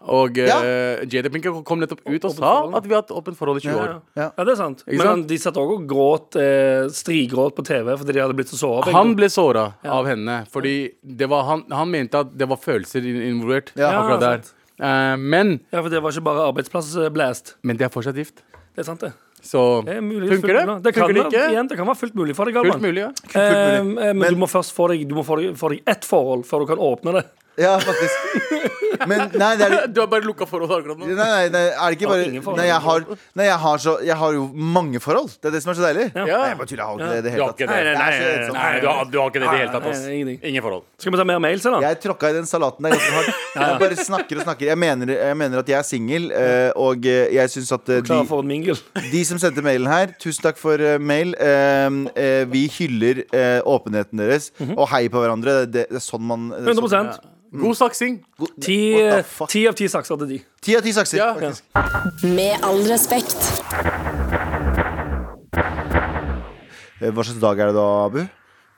Og 0.01 0.37
Ja. 0.37 0.57
uh, 0.63 1.05
Jada 1.11 1.29
Pinker 1.29 1.51
kom 1.67 1.79
nettopp 1.81 1.99
ut 2.07 2.23
og 2.25 2.31
sa 2.31 2.39
forhold. 2.39 2.75
at 2.77 2.83
vi 2.87 2.93
har 2.93 3.01
hatt 3.01 3.11
åpent 3.11 3.35
forhold 3.37 3.57
i 3.57 3.67
20 3.67 3.71
Ja, 3.75 3.81
år. 3.83 3.87
ja. 4.15 4.21
Ja. 4.23 4.31
ja, 4.37 4.43
det 4.45 4.51
er 4.53 4.55
sant. 4.55 4.83
Men 4.87 4.99
sant? 4.99 5.27
de 5.27 5.37
satt 5.37 5.53
også 5.59 5.75
og 5.75 5.87
gråt 5.87 6.35
eh, 6.39 6.87
strigråt 6.87 7.55
på 7.55 7.65
TV 7.67 7.97
fordi 7.97 8.13
de 8.13 8.19
hadde 8.23 8.33
blitt 8.37 8.47
så 8.47 8.57
såra. 8.57 8.91
Han 8.95 9.13
ble 9.15 9.27
såra 9.29 9.73
av 9.83 10.05
henne 10.07 10.45
fordi 10.49 10.93
det 11.03 11.27
var, 11.29 11.43
han, 11.43 11.63
han 11.69 11.91
mente 11.91 12.15
at 12.23 12.31
det 12.37 12.47
var 12.47 12.57
følelser 12.57 13.03
involvert. 13.03 13.73
Ja. 13.75 13.91
akkurat 13.91 14.21
Ja, 14.21 14.37
der 14.37 14.41
Uh, 14.79 15.17
men, 15.19 15.59
Ja, 15.73 15.81
for 15.81 15.89
det 15.91 15.99
var 16.01 16.09
ikke 16.13 16.23
bare 16.23 16.53
arbeidsplassblast. 16.53 17.55
men 17.63 17.75
de 17.75 17.83
er 17.83 17.89
fortsatt 17.89 18.15
gift. 18.15 18.37
Det 18.73 18.79
er 18.79 18.83
sant, 18.87 19.01
det. 19.01 19.11
Så 19.43 19.83
det 19.83 19.97
er 19.97 20.01
mulig, 20.01 20.29
funker 20.29 20.55
det? 20.55 20.83
det 20.83 20.93
kan, 20.95 21.03
Funker 21.07 21.13
det 21.13 21.25
ikke? 21.33 21.49
Igjen, 21.51 21.67
det 21.67 21.77
kan 21.77 21.85
være 21.87 21.99
fullt 21.99 22.15
mulig 22.15 22.35
for 22.35 22.45
deg, 22.45 22.53
Fullt 22.55 22.71
Galvan. 22.71 22.81
mulig, 22.81 23.03
ja. 23.03 23.11
Eh, 23.35 23.77
eh, 23.77 23.83
men, 23.83 24.17
Men- 24.19 24.33
du 24.33 24.39
må 24.39 24.47
først 24.47 24.71
få 24.71 24.87
deg, 24.87 25.03
få 25.11 25.35
deg, 25.41 25.53
få 25.59 25.69
deg 25.71 25.81
ett 25.85 26.05
forhold 26.07 26.45
før 26.47 26.59
du 26.63 26.65
kan 26.67 26.77
åpne 26.77 27.13
det. 27.19 27.25
Ja, 27.59 27.75
faktisk. 27.83 28.69
Men 29.07 29.29
nei, 29.37 29.51
det 29.59 29.67
er 29.67 29.87
Du 29.93 30.01
har 30.01 30.09
bare 30.11 30.25
lukka 30.25 30.45
forhold 30.49 30.71
akkurat 30.79 30.99
nå. 30.99 31.07
Nei, 31.09 31.15
nei, 31.17 31.49
nei, 31.53 31.63
er 31.69 31.93
det 31.93 31.97
ikke 31.97 32.09
bare 32.11 32.25
ingen 32.27 32.43
forhold. 32.43 32.59
Nei, 32.61 32.67
jeg 32.69 32.83
har, 32.85 33.05
nei 33.39 33.47
jeg, 33.47 33.57
har 33.63 33.81
så, 33.83 33.93
jeg 34.05 34.17
har 34.21 34.35
jo 34.37 34.45
mange 34.77 35.01
forhold. 35.03 35.31
Det 35.39 35.49
er 35.49 35.55
det 35.55 35.61
som 35.63 35.73
er 35.73 35.79
så 35.79 35.85
deilig. 35.87 36.07
Ja. 36.15 36.25
Nei, 36.25 36.49
jeg 36.51 36.59
bare 36.61 36.71
tuller. 36.71 36.83
Jeg 36.83 36.89
har 36.89 36.95
ikke 36.95 37.09
det 37.09 37.19
i 37.19 37.25
det 37.25 37.33
hele 37.35 37.49
tatt. 37.49 37.63
Nei, 37.69 37.79
det. 37.87 37.93
nei, 37.99 38.09
Det 38.19 38.29
er 38.29 38.45
så 38.47 38.55
nei. 38.55 38.65
Nei, 38.65 38.81
du 38.83 38.89
har, 38.89 39.09
du 39.13 39.17
har 39.21 39.31
ikke 39.31 39.43
det 39.43 39.47
i 39.47 39.51
det 39.53 39.61
hele 39.63 39.73
tatt. 39.75 39.87
Ass. 39.91 40.03
nei, 40.05 40.15
ingenting. 40.19 40.39
Ingen 40.51 40.65
forhold. 40.67 40.85
Skal 40.99 41.15
vi 41.15 41.21
ta 41.21 41.27
mer 41.31 41.41
mails, 41.45 41.67
eller? 41.69 41.87
Jeg 41.87 42.01
tråkka 42.05 42.33
i 42.33 42.37
den 42.39 42.49
salaten 42.49 42.87
der 42.87 42.95
ganske 42.95 43.15
hardt. 43.17 43.47
Jeg 43.55 43.79
bare 43.85 43.99
snakker 44.09 44.41
og 44.41 44.47
snakker. 44.47 44.71
Jeg 44.71 44.81
mener, 44.85 45.15
jeg 45.15 45.39
mener 45.43 45.63
at 45.63 45.73
jeg 45.73 45.79
er 45.79 45.87
singel, 45.87 46.29
eh, 46.35 46.69
og 46.79 47.09
eh, 47.09 47.25
jeg 47.39 47.55
syns 47.55 47.73
at 47.75 47.93
eh, 47.95 48.03
Klar 48.05 48.23
de, 48.23 48.29
for 48.31 48.45
en 48.45 48.51
mingel. 48.51 48.79
de 49.15 49.23
som 49.27 49.41
sendte 49.41 49.63
mailen 49.65 49.89
her, 49.91 50.15
tusen 50.21 50.47
takk 50.49 50.59
for 50.61 50.79
eh, 50.79 50.99
mail. 51.01 51.35
Eh, 51.39 51.99
eh, 52.19 52.43
vi 52.51 52.67
hyller 52.79 53.23
eh, 53.25 53.59
åpenheten 53.67 54.21
deres, 54.21 54.51
og 54.75 54.87
hei 54.93 55.05
på 55.11 55.23
hverandre. 55.23 55.61
Det, 55.67 55.87
det 55.91 55.99
er 56.01 56.03
sånn 56.03 56.25
man 56.29 56.49
det 56.53 56.73
er 56.75 56.79
sånn- 56.79 56.87
100 57.09 57.37
God 57.51 57.75
saksing. 57.79 58.19
Ti, 58.61 58.77
fuck? 59.25 59.49
ti 59.49 59.63
av 59.67 59.73
ti 59.79 59.87
sakser 59.89 60.19
til 60.21 60.27
de. 60.35 60.39
Ti 60.61 60.75
av 60.77 60.83
ti 60.85 60.91
sakser. 60.93 61.17
Ja. 61.17 61.31
faktisk. 61.33 61.63
Med 62.35 62.61
all 62.63 62.83
respekt. 62.85 63.37
Eh, 66.99 67.11
Hva 67.15 67.23
slags 67.23 67.39
dag 67.41 67.59
er 67.63 67.71
det 67.71 67.77
da, 67.79 67.85
Abu? 68.05 68.19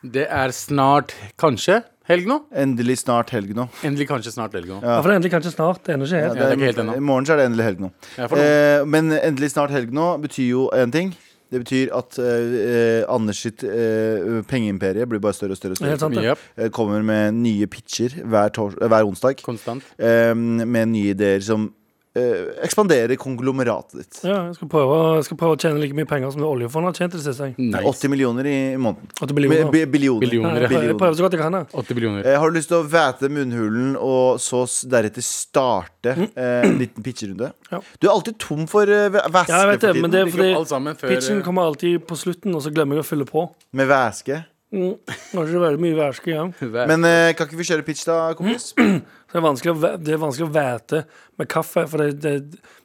Det 0.02 0.28
er 0.30 0.54
snart 0.56 1.14
kanskje 1.42 1.82
helg 2.10 2.28
nå. 2.30 2.38
Endelig 2.58 3.00
snart 3.04 3.30
helg 3.36 3.52
nå. 3.58 3.68
Endelig 3.86 4.08
kanskje 4.10 4.34
snart 4.34 4.56
helg 4.58 4.70
nå. 4.72 4.80
Ja, 4.82 4.98
for 5.02 5.10
det 5.10 5.16
er 5.16 5.20
endelig 5.22 5.34
kanskje 5.36 5.54
snart. 5.54 5.82
Det 5.86 5.94
er 5.94 5.98
ennå 6.00 6.08
ikke 6.08 6.22
Ja, 6.22 6.28
helt. 6.30 6.38
det 6.40 6.46
er 6.48 6.56
ikke 6.58 6.70
helt 6.72 6.82
ennå. 6.86 6.96
I 6.98 7.06
morgen 7.12 7.28
så 7.28 7.34
er 7.36 7.42
det 7.42 7.46
endelig 7.52 7.68
helg 7.70 7.84
nå. 7.86 7.92
Ja, 8.18 8.28
for. 8.32 8.38
Eh, 8.42 8.86
men 8.86 9.12
endelig 9.20 9.52
snart 9.54 9.74
helg 9.76 9.92
nå 9.94 10.08
betyr 10.24 10.48
jo 10.50 10.64
én 10.74 10.92
ting. 10.94 11.14
Det 11.52 11.60
betyr 11.66 11.90
at 11.98 12.16
eh, 12.24 12.54
eh, 12.62 13.02
Anders 13.12 13.42
sitt 13.44 13.64
eh, 13.68 14.40
pengeimperie 14.48 15.04
blir 15.12 15.20
bare 15.20 15.36
større 15.36 15.52
og 15.58 15.60
større. 15.60 15.76
og 15.82 15.84
helt 15.90 16.00
større. 16.00 16.16
sant, 16.16 16.40
det. 16.56 16.64
Eh, 16.66 16.70
Kommer 16.72 17.04
med 17.04 17.34
nye 17.42 17.68
pitcher 17.68 18.16
hver, 18.24 18.54
tors 18.56 18.78
eh, 18.80 18.88
hver 18.88 19.04
onsdag. 19.10 19.42
Konstant. 19.44 19.84
eh, 20.00 20.32
med 20.36 20.94
nye 20.94 21.12
ideer 21.12 21.44
som 21.44 21.74
eh, 22.16 22.50
ekspandere 22.66 23.16
konglomeratet 23.20 23.94
ditt. 24.02 24.20
Ja, 24.28 24.48
jeg 24.50 24.56
skal, 24.58 24.68
prøve, 24.72 24.98
jeg 25.18 25.26
skal 25.30 25.38
prøve 25.40 25.56
å 25.56 25.60
tjene 25.62 25.80
like 25.80 25.96
mye 25.98 26.08
penger 26.10 26.32
som 26.34 26.42
det 26.44 26.50
oljefondet 26.50 26.92
har 26.92 26.98
tjent 27.00 27.14
det 27.16 27.22
siste. 27.24 27.48
jeg. 27.52 27.56
Nice. 27.72 27.84
80 27.88 28.10
millioner 28.14 28.50
i 28.52 28.56
måneden. 28.78 29.08
80 29.22 29.34
millioner. 29.38 29.72
Bi- 29.72 29.86
Billioner. 29.86 30.20
Billioner, 30.26 30.56
Ja, 30.56 30.60
jeg 30.62 30.70
prøver- 30.72 30.88
jeg 30.92 30.98
prøver 30.98 31.16
så 31.16 31.26
godt 31.28 31.32
jeg 31.38 31.42
kan. 31.42 31.54
jeg. 31.54 31.68
80 31.74 31.96
billioner. 31.96 32.26
Eh, 32.28 32.38
har 32.40 32.50
du 32.52 32.58
lyst 32.60 32.68
til 32.70 32.78
å 32.78 32.88
væte 32.90 33.30
munnhulen 33.32 33.96
og 34.00 34.40
så 34.40 34.64
s- 34.68 34.84
deretter 34.86 35.22
starte 35.24 36.16
eh, 36.36 36.62
en 36.68 36.78
liten 36.80 37.04
pitcherunde? 37.04 37.52
Ja. 37.72 37.80
Du 38.00 38.08
er 38.08 38.12
alltid 38.12 38.38
tom 38.40 38.68
for 38.68 38.84
uh, 38.84 39.10
væske 39.10 39.48
Ja, 39.50 39.66
jeg 39.66 39.68
vet 39.72 39.80
det, 39.80 39.88
for 39.88 39.94
tiden. 39.94 40.02
men 40.02 40.12
det 40.12 40.20
er 40.20 40.26
opp 40.26 40.32
fordi 40.36 40.54
alt 40.56 40.68
sammen 40.68 40.96
før 41.00 41.08
pitchen 41.16 41.38
eh, 41.38 41.44
kommer 41.44 41.62
alltid 41.70 42.06
på 42.06 42.18
slutten, 42.20 42.54
og 42.56 42.62
så 42.62 42.74
glemmer 42.74 42.96
jeg 43.00 43.06
å 43.06 43.08
fylle 43.08 43.26
på. 43.26 43.50
Med 43.74 43.88
væske. 43.88 44.44
Mm. 44.72 44.94
Er 45.04 45.44
ikke 45.44 45.64
veldig 45.66 45.82
mye 45.84 45.96
igjen. 46.32 46.54
hver- 46.62 46.88
Men 46.92 47.04
eh, 47.08 47.34
kan 47.36 47.48
ikke 47.50 47.60
vi 47.60 47.68
kjøre 47.68 47.84
pitch, 47.88 48.06
da, 48.08 48.16
kompis? 48.40 48.66
Det 49.32 49.38
er 49.40 49.44
vanskelig 49.46 49.72
å, 49.72 49.78
væ- 49.80 49.98
det 50.04 50.12
er 50.12 50.18
vanskelig 50.20 50.48
å 50.50 50.52
væte 50.52 50.98
med 51.40 51.48
kaffe, 51.48 51.86
for 51.88 52.02
det, 52.04 52.18
det, 52.20 52.32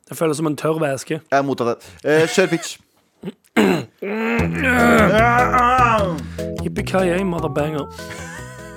det 0.06 0.14
føles 0.18 0.38
som 0.38 0.46
en 0.46 0.54
tørr 0.58 0.78
væske. 0.78 1.16
Jeg 1.18 1.38
er 1.40 1.42
mottatt 1.42 1.72
det. 1.72 1.78
Eh, 2.06 2.22
kjør 2.30 2.46
pitch. 2.52 2.76
Yippee-ki-yay, 6.62 7.24
motherbanger. 7.26 7.86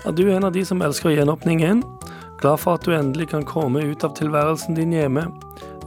Er 0.08 0.12
du 0.16 0.24
en 0.34 0.48
av 0.48 0.54
de 0.56 0.64
som 0.66 0.82
elsker 0.82 1.12
gjenåpningen? 1.14 1.84
Glad 2.42 2.60
for 2.64 2.78
at 2.80 2.86
du 2.88 2.94
endelig 2.96 3.28
kan 3.34 3.44
komme 3.46 3.84
ut 3.90 4.04
av 4.08 4.14
tilværelsen 4.18 4.78
din 4.78 4.94
hjemme. 4.96 5.26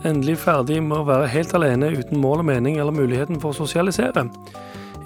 Endelig 0.06 0.36
ferdig 0.42 0.80
med 0.84 0.98
å 1.00 1.06
være 1.08 1.30
helt 1.32 1.54
alene 1.56 1.88
uten 1.94 2.20
mål 2.20 2.42
og 2.42 2.46
mening 2.50 2.76
eller 2.82 2.94
muligheten 2.94 3.40
for 3.42 3.54
å 3.54 3.58
sosialisere. 3.62 4.26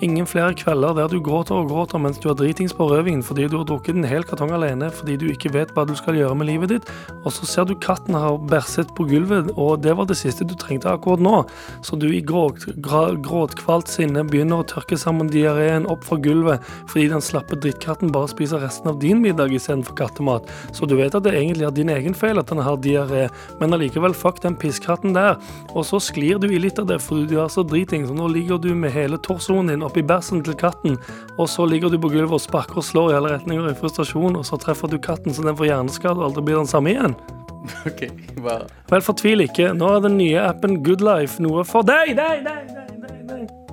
Ingen 0.04 0.26
flere 0.28 0.52
kvelder 0.52 0.92
der 0.92 1.08
du 1.08 1.22
gråter 1.24 1.56
og 1.56 1.70
gråter 1.70 2.00
mens 2.02 2.18
du 2.20 2.26
har 2.28 2.36
dritings 2.36 2.74
på 2.76 2.84
rødvin 2.90 3.22
fordi 3.24 3.46
du 3.48 3.54
har 3.56 3.64
drukket 3.68 3.96
en 3.96 4.04
hel 4.04 4.26
kartong 4.28 4.50
alene 4.52 4.90
fordi 4.92 5.14
du 5.16 5.24
ikke 5.32 5.54
vet 5.54 5.70
hva 5.72 5.86
du 5.88 5.94
skal 5.96 6.18
gjøre 6.18 6.36
med 6.36 6.50
livet 6.50 6.72
ditt, 6.74 6.90
og 7.22 7.32
så 7.32 7.48
ser 7.48 7.68
du 7.68 7.72
katten 7.80 8.12
har 8.12 8.36
bæsjet 8.50 8.92
på 8.96 9.06
gulvet, 9.08 9.48
og 9.56 9.80
det 9.84 9.94
var 9.96 10.08
det 10.10 10.18
siste 10.20 10.44
du 10.44 10.52
trengte 10.58 10.90
akkurat 10.92 11.22
nå, 11.24 11.38
så 11.86 11.96
du 11.96 12.10
i 12.10 12.20
gråt, 12.20 12.66
gråtkvalt 12.84 13.88
sinne 13.88 14.26
begynner 14.28 14.60
å 14.60 14.66
tørke 14.68 14.98
sammen 15.00 15.30
diareen 15.32 15.88
opp 15.88 16.04
fra 16.04 16.20
gulvet 16.20 16.68
fordi 16.90 17.06
den 17.14 17.24
slappe 17.24 17.56
drittkatten 17.56 18.12
bare 18.12 18.28
spiser 18.34 18.60
resten 18.60 18.92
av 18.92 19.00
din 19.00 19.24
middag 19.24 19.54
istedenfor 19.56 19.96
kattemat, 19.96 20.52
så 20.76 20.84
du 20.84 20.96
vet 21.00 21.16
at 21.16 21.24
det 21.24 21.32
egentlig 21.38 21.70
er 21.70 21.74
din 21.76 21.94
egen 21.94 22.16
feil 22.16 22.42
at 22.42 22.52
den 22.52 22.60
har 22.66 22.76
diaré, 22.84 23.30
men 23.62 23.72
allikevel 23.72 24.12
fuck 24.16 24.44
den 24.44 24.60
pisskatten 24.60 25.16
der, 25.16 25.40
og 25.72 25.88
så 25.88 26.02
sklir 26.04 26.42
du 26.42 26.50
i 26.52 26.60
litt 26.60 26.82
av 26.82 26.90
det 26.92 27.00
fordi 27.00 27.30
du 27.32 27.38
er 27.40 27.48
så 27.52 27.64
driting, 27.64 28.04
så 28.04 28.16
nå 28.16 28.28
ligger 28.36 28.60
du 28.60 28.74
med 28.76 28.92
hele 28.92 29.16
torsoen 29.24 29.72
din 29.72 29.85
oppi 29.86 30.04
bæsjen 30.06 30.44
til 30.46 30.56
katten, 30.58 30.98
og 31.38 31.48
så 31.50 31.66
ligger 31.68 31.92
du 31.92 31.98
på 32.02 32.10
gulvet 32.12 32.36
og 32.38 32.42
sparker 32.42 32.82
og 32.82 32.86
slår 32.86 33.12
i 33.12 33.18
alle 33.20 33.32
retninger 33.36 33.70
i 33.70 33.76
frustrasjon, 33.78 34.38
og 34.38 34.46
så 34.46 34.58
treffer 34.60 34.92
du 34.92 34.98
katten 35.02 35.34
så 35.34 35.46
den 35.46 35.58
får 35.58 35.70
hjerneskade 35.72 36.20
og 36.20 36.30
aldri 36.30 36.46
blir 36.48 36.62
den 36.62 36.70
samme 36.70 36.94
igjen. 36.94 37.18
Ok, 37.88 38.04
hva? 38.44 38.60
Vel, 38.92 39.02
fortvil 39.02 39.42
ikke. 39.48 39.72
Nå 39.74 39.90
er 39.96 40.04
den 40.06 40.20
nye 40.20 40.38
appen 40.38 40.78
Goodlife 40.86 41.42
noe 41.42 41.66
for 41.66 41.86
deg! 41.86 42.14
deg, 42.14 42.44
deg, 42.46 42.68
deg, 42.70 42.98
deg, 43.02 43.22
deg. 43.32 43.65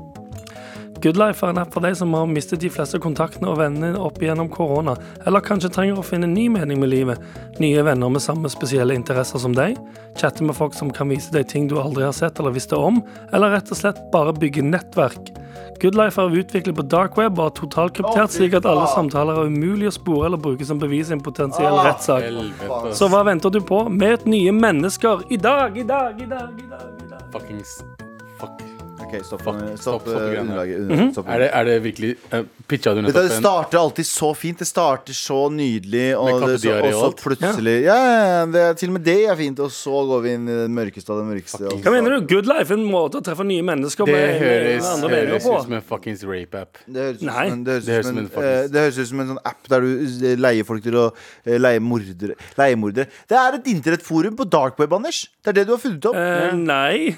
Goodlife 1.04 1.44
er 1.44 1.52
en 1.52 1.60
app 1.60 1.74
for 1.76 1.84
deg 1.84 1.98
som 2.00 2.14
har 2.16 2.30
mistet 2.32 2.62
de 2.64 2.70
fleste 2.72 2.96
kontaktene 3.04 3.50
og 3.52 3.58
vennene 3.60 4.00
opp 4.00 4.22
igjennom 4.24 4.48
korona, 4.52 4.94
eller 5.28 5.44
kanskje 5.44 5.74
trenger 5.76 6.00
å 6.00 6.06
finne 6.06 6.30
ny 6.32 6.46
mening 6.54 6.80
med 6.80 6.94
livet. 6.94 7.24
Nye 7.60 7.84
venner 7.84 8.12
med 8.14 8.24
samme 8.24 8.48
spesielle 8.52 8.96
interesser 8.96 9.42
som 9.44 9.56
deg. 9.58 9.76
Chatte 10.16 10.46
med 10.48 10.56
folk 10.56 10.78
som 10.78 10.94
kan 10.96 11.12
vise 11.12 11.34
deg 11.36 11.50
ting 11.52 11.68
du 11.68 11.76
aldri 11.82 12.06
har 12.08 12.16
sett 12.16 12.40
eller 12.40 12.56
visste 12.56 12.80
om, 12.80 13.02
eller 13.36 13.52
rett 13.52 13.72
og 13.74 13.82
slett 13.82 14.00
bare 14.14 14.32
bygge 14.38 14.64
nettverk. 14.64 15.34
Goodlife 15.84 16.24
er 16.24 16.38
utviklet 16.40 16.78
på 16.78 16.86
dark 16.88 17.18
web 17.20 17.36
og 17.36 17.50
er 17.50 17.56
totalkryptert, 17.60 18.32
slik 18.32 18.56
at 18.56 18.68
alle 18.70 18.88
samtaler 18.94 19.42
er 19.42 19.52
umulig 19.52 19.92
å 19.92 19.96
spore 19.98 20.30
eller 20.30 20.40
bruke 20.40 20.64
som 20.68 20.80
bevis 20.80 21.12
i 21.12 21.18
en 21.18 21.26
potensiell 21.26 21.82
rettssak. 21.84 22.30
Så 22.96 23.12
hva 23.12 23.26
venter 23.28 23.52
du 23.52 23.60
på? 23.60 23.84
Møt 23.92 24.24
nye 24.24 24.56
mennesker 24.56 25.28
i 25.28 25.42
dag, 25.42 25.76
i 25.76 25.84
dag, 25.84 26.16
i 26.16 26.30
dag, 26.32 26.56
i 26.56 26.70
dag. 26.72 26.96
i 26.96 27.12
dag. 27.12 27.28
Fuckings 27.36 27.82
Fuck. 28.40 28.73
Ok, 29.14 29.26
stopp, 29.26 29.42
Fuck, 29.44 29.80
stopp, 29.80 30.08
eh, 30.08 30.42
underlaget. 30.42 30.80
under-. 30.80 31.34
Er 31.34 31.40
det, 31.40 31.50
er 31.54 31.64
det 31.68 31.74
virkelig 31.84 32.16
uh, 32.34 32.46
Pitcha 32.68 32.94
du 32.96 33.02
nettopp 33.04 33.20
en 33.22 33.30
det 33.30 33.38
starter 33.38 33.78
alltid 33.78 34.08
så 34.08 34.30
fint. 34.34 34.60
Det 34.60 34.68
starter 34.68 35.14
så 35.14 35.40
nydelig. 35.54 36.06
Og, 36.18 36.42
det, 36.48 36.60
så, 36.64 36.74
og 36.80 36.94
så 36.98 37.10
plutselig 37.22 37.76
ja. 37.84 37.98
ja, 37.98 38.46
det 38.50 38.62
er, 38.62 38.74
Til 38.80 38.90
og 38.90 38.96
med 38.98 39.06
det 39.06 39.18
er 39.30 39.38
fint. 39.38 39.60
Og 39.62 39.72
så 39.74 40.04
går 40.10 40.24
vi 40.26 40.34
inn 40.38 40.48
i 40.50 40.58
den 40.64 40.78
mørkeste 40.78 41.14
av 41.14 41.22
den 41.22 41.30
mørkeste. 41.30 41.74
Hva 41.84 41.94
mener 41.94 42.16
du? 42.16 42.28
Good 42.34 42.50
life? 42.50 42.74
En 42.74 42.86
måte 42.90 43.20
å 43.22 43.26
treffe 43.26 43.46
nye 43.48 43.66
mennesker 43.66 44.10
Det 44.10 44.16
med, 44.16 44.24
med 44.30 44.48
høres, 44.48 44.88
andre 44.96 45.20
høres 45.20 45.46
på? 45.46 45.58
ut 45.58 45.68
som 45.68 45.76
en 45.78 45.86
fuckings 45.92 46.24
rape-app. 46.30 46.82
Det 46.88 47.06
høres 47.08 47.22
ut 47.22 47.28
Nei. 47.30 47.44
som 47.44 47.58
en, 47.58 47.66
det 47.68 47.76
høres 47.76 47.86
Det 47.86 48.00
ut 48.00 48.08
som 48.08 48.18
en, 48.18 48.24
høres 48.24 48.32
ut 48.32 48.34
som 48.34 48.48
en 48.48 48.54
eh, 48.54 48.72
det 48.74 48.86
høres 48.88 48.98
ut 48.98 49.12
som 49.12 49.22
en 49.26 49.30
sånn 49.34 49.44
app 49.54 49.70
der 49.76 49.86
du 49.86 49.92
eh, 50.32 50.40
leier 50.40 50.70
folk 50.70 50.86
til 50.86 50.98
å 50.98 51.06
eh, 51.12 51.60
leie 51.62 51.84
mordere. 51.84 52.40
Leiemordere. 52.58 53.12
Det 53.30 53.38
er 53.38 53.60
et 53.60 53.70
internettforum 53.76 54.40
på 54.40 54.50
darkweb, 54.50 54.98
Anders. 54.98 55.26
Det 55.44 55.54
er 55.54 55.62
det 55.62 55.68
du 55.70 55.76
har 55.76 55.84
funnet 55.84 56.10
opp. 56.10 56.18
Uh, 56.18 56.58
nei, 56.58 57.14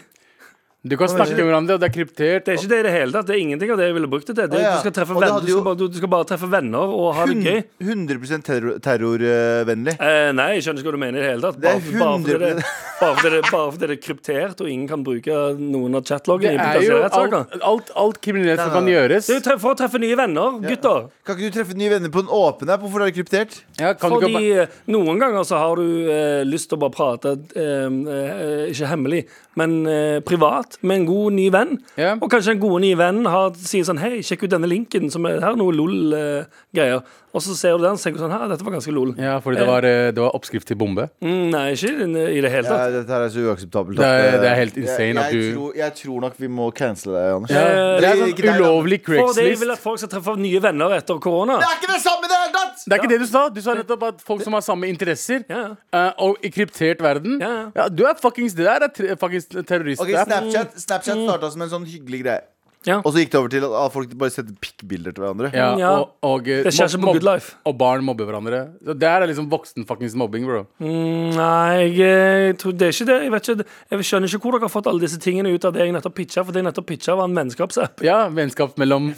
Du 0.86 0.94
kan 1.00 1.10
snakke 1.10 1.34
med 1.34 1.48
hverandre, 1.48 1.76
og 1.80 1.82
det 1.82 1.88
er 1.88 1.94
kryptert. 1.96 2.44
det 2.46 2.54
er 2.54 2.60
ikke 2.60 2.70
det 2.70 2.78
i 2.78 2.86
det 2.86 2.92
hele 2.94 3.14
tatt. 3.16 3.26
Det 3.26 3.34
er 3.34 3.40
ingenting 3.42 3.72
av 3.74 3.80
det 3.82 3.88
jeg 3.88 3.96
ville 3.96 4.10
brukt 4.10 4.28
det 4.30 4.36
til. 4.38 4.50
Det, 4.52 4.60
du, 4.62 4.80
skal 4.84 4.94
treffe 4.94 5.16
venner, 5.18 5.40
du, 5.42 5.48
skal 5.50 5.64
bare, 5.66 5.78
du, 5.82 5.98
skal 5.98 6.12
bare 6.14 6.28
treffe 6.30 6.50
venner 6.52 6.94
og 6.94 7.08
ha 7.18 7.26
det 7.26 7.38
gøy. 7.42 7.62
100 7.82 8.44
terror- 8.46 8.78
terrorvennlig. 8.86 9.96
Eh, 9.98 10.30
nei, 10.38 10.48
jeg 10.56 10.68
skjønner 10.68 10.84
ikke 10.84 10.92
hva 10.92 10.94
du 10.94 11.02
mener 11.02 11.18
i 11.18 11.24
det 11.24 11.32
hele 11.32 11.48
tatt. 11.48 11.58
Det 11.58 11.66
Bare, 11.66 11.96
bare, 11.98 12.20
fordi 12.22 12.38
det, 12.44 12.52
bare, 13.02 13.16
fordi 13.18 13.32
det, 13.34 13.42
bare 13.50 13.72
fordi 13.72 13.90
det 13.90 13.96
er 13.98 14.02
kryptert 14.04 14.62
og 14.62 14.70
ingen 14.76 14.92
kan 14.92 15.06
bruke 15.08 15.40
noen 15.58 15.98
av 15.98 16.06
chatloggene 16.06 16.54
Det 16.62 16.84
er 16.84 16.86
jo 16.86 17.00
alt, 17.10 17.58
alt, 17.72 17.90
alt 18.06 18.22
kriminelt 18.28 18.62
som 18.62 18.76
kan 18.76 18.92
gjøres. 18.92 19.32
Det 19.32 19.40
er 19.42 19.60
for 19.66 19.74
å 19.74 19.80
treffe 19.82 20.02
nye 20.06 20.20
venner, 20.22 20.60
gutter. 20.68 21.10
Kan 21.26 21.40
ikke 21.40 21.50
du 21.50 21.58
treffe 21.58 21.80
nye 21.82 21.96
venner 21.96 22.14
på 22.14 22.22
en 22.22 22.30
åpen 22.30 22.70
app? 22.70 22.86
Hvorfor 22.86 23.08
er 23.08 23.10
det 23.10 23.18
kryptert? 23.18 23.58
Ja, 23.82 23.96
kan 23.98 24.14
du 24.14 24.20
ikke 24.20 24.30
Fordi 24.36 24.54
eh, 24.62 24.78
noen 24.94 25.18
ganger 25.26 25.50
så 25.50 25.66
har 25.66 25.82
du 25.82 26.14
eh, 26.14 26.46
lyst 26.46 26.70
til 26.70 26.78
å 26.78 26.84
bare 26.86 26.94
prate, 26.94 27.36
eh, 27.58 27.90
eh, 27.90 28.70
ikke 28.70 28.94
hemmelig, 28.94 29.26
men 29.56 29.86
eh, 29.88 30.20
privat. 30.22 30.78
med 30.82 30.98
en 31.02 31.06
god 31.06 31.34
ny 31.34 31.50
venn. 31.50 31.78
Ja. 31.98 32.16
Og 32.22 32.30
kanskje 32.32 32.52
en 32.56 32.60
god 32.60 32.82
ny 32.82 32.94
venn 32.96 33.26
har, 33.26 33.52
sier 33.56 33.84
sånn 33.88 34.00
Hei, 34.00 34.20
sjekk 34.22 34.44
ut 34.44 34.50
denne 34.52 34.68
linken, 34.68 35.10
som 35.12 35.26
er 35.26 35.40
her 35.40 35.52
er 35.54 35.60
noe 35.60 35.72
LOL-greier. 35.74 37.04
Og 37.36 37.42
så 37.44 37.52
ser 37.58 37.74
du 37.76 37.84
den, 37.84 37.98
så 38.00 38.08
tenker 38.08 38.22
du 38.22 38.24
sånn 38.24 38.32
Her, 38.32 38.46
dette 38.48 38.64
var 38.64 38.72
ganske 38.78 38.94
LOL. 38.96 39.10
Ja, 39.20 39.34
fordi 39.44 39.58
det 39.60 39.66
var, 39.68 39.84
eh, 39.84 40.12
det 40.16 40.22
var 40.24 40.32
oppskrift 40.38 40.68
til 40.70 40.78
bombe. 40.80 41.10
Mm, 41.22 41.50
nei, 41.52 41.74
ikke 41.76 41.92
i 42.32 42.40
det 42.42 42.52
hele 42.54 42.64
Ja, 42.64 42.78
tatt. 42.78 42.94
dette 42.96 43.12
her 43.12 43.26
er 43.26 43.30
så 43.34 43.44
uakseptabelt. 43.50 43.98
Det 44.00 44.06
er- 44.06 44.40
det 44.40 44.48
er 44.48 44.54
eh, 44.54 44.56
helt 44.62 44.78
insane 44.78 45.16
jeg, 45.16 45.18
at 45.18 45.34
jeg, 45.34 45.42
du- 45.42 45.56
tror, 45.58 45.74
jeg 45.76 45.94
tror 45.96 46.22
nok 46.22 46.34
vi 46.40 46.48
må 46.48 46.70
cancele 46.74 47.12
deg, 47.16 47.34
Anders. 47.36 47.50
Ja, 47.52 47.66
Det 48.00 48.06
er 48.06 48.16
sånn 48.16 48.30
ikke 48.32 48.42
deg, 48.42 48.46
da. 48.46 48.60
ulovlig 48.64 49.02
For 49.06 49.12
det 49.12 49.44
vil 49.44 49.56
Craigslist. 49.58 49.72
at 49.72 49.80
folk 49.80 49.98
skal 50.00 50.10
treffe 50.10 50.38
nye 50.40 50.60
venner 50.62 50.90
etter 50.96 51.20
korona. 51.20 51.60
Det 51.60 51.68
er 51.68 51.76
ikke 51.82 51.92
det 51.94 52.02
samme 52.02 52.24
i 52.24 52.28
det 52.32 52.38
hele 52.40 52.54
tatt! 52.56 52.76
Det 52.88 52.94
er 52.94 52.98
ikke 53.04 53.10
det 53.10 53.20
du 53.20 53.26
sa. 53.26 53.50
Du 53.50 53.62
sa 53.62 53.74
nettopp 53.76 54.04
at 54.08 54.22
folk 54.22 54.42
som 54.44 54.54
har 54.54 54.62
samme 54.62 54.88
interesser, 54.88 55.44
Ja. 55.50 55.76
eh, 55.92 56.12
og 56.20 56.38
i 56.42 56.50
kryptert 56.50 57.00
verden 57.02 57.40
Ja. 57.42 57.72
Ja, 57.76 57.90
du 57.90 58.06
er 58.06 58.14
fuckings 58.16 58.54
Det 58.56 58.64
der 58.66 58.80
er 58.80 58.88
tre, 58.88 59.16
fuckings 59.18 59.45
terrorist. 59.50 60.02
Ok, 60.02 60.10
er- 60.10 60.26
Snapchat, 60.26 60.76
Snapchat 60.82 61.24
starta 61.28 61.52
som 61.52 61.62
en 61.62 61.70
sånn 61.70 61.86
hyggelig 61.86 62.24
greie. 62.24 62.42
Ja. 62.86 63.00
Og 63.02 63.14
så 63.16 63.18
gikk 63.24 63.32
det 63.34 63.40
over 63.40 63.50
til 63.50 63.64
at 63.66 63.92
folk 63.96 64.12
bare 64.14 64.30
setter 64.30 64.54
pikkbilder 64.62 65.12
til 65.16 65.24
hverandre. 65.24 65.50
Ja, 65.56 65.72
Ja. 65.76 65.92
og, 66.00 66.12
og, 66.22 66.48
eh, 66.48 66.62
Det 66.64 66.72
skjer 66.74 66.88
som 66.94 67.02
Good 67.02 67.24
Life. 67.24 67.56
Og 67.66 67.76
barn 67.80 68.04
mobber 68.06 68.26
hverandre. 68.30 68.60
Så 68.86 68.94
Det 68.94 69.08
er 69.10 69.26
liksom 69.26 69.50
voksen 69.50 69.88
fuckings 69.88 70.14
mobbing, 70.14 70.46
bro. 70.46 70.68
Mm, 70.80 71.34
Nei, 71.36 71.90
jeg, 71.98 72.00
eh, 72.00 72.54
tror 72.54 72.78
det 72.78 72.82
er 72.84 72.94
ikke 72.94 73.06
det. 73.10 73.22
Jeg, 73.24 73.32
vet 73.32 73.50
ikke, 73.50 73.66
jeg 73.90 74.00
skjønner 74.00 74.30
ikke 74.30 74.42
hvor 74.44 74.52
dere 74.52 74.62
har 74.70 74.70
fått 74.70 74.86
alle 74.88 75.00
disse 75.02 75.18
tingene 75.18 75.50
ut 75.52 75.66
av 75.66 75.74
det 75.74 75.82
jeg 75.82 75.94
nettopp 75.94 76.14
pitcha. 76.14 76.46
For 76.46 76.52
det 76.52 76.62
jeg 76.64 76.68
nettopp 76.72 76.86
pitcha, 76.86 77.16
var 77.18 77.26
en 77.26 77.34
vennskapsapp 77.36 78.04
Ja, 78.04 78.30
vennskap 78.30 78.78
mellom, 78.78 79.16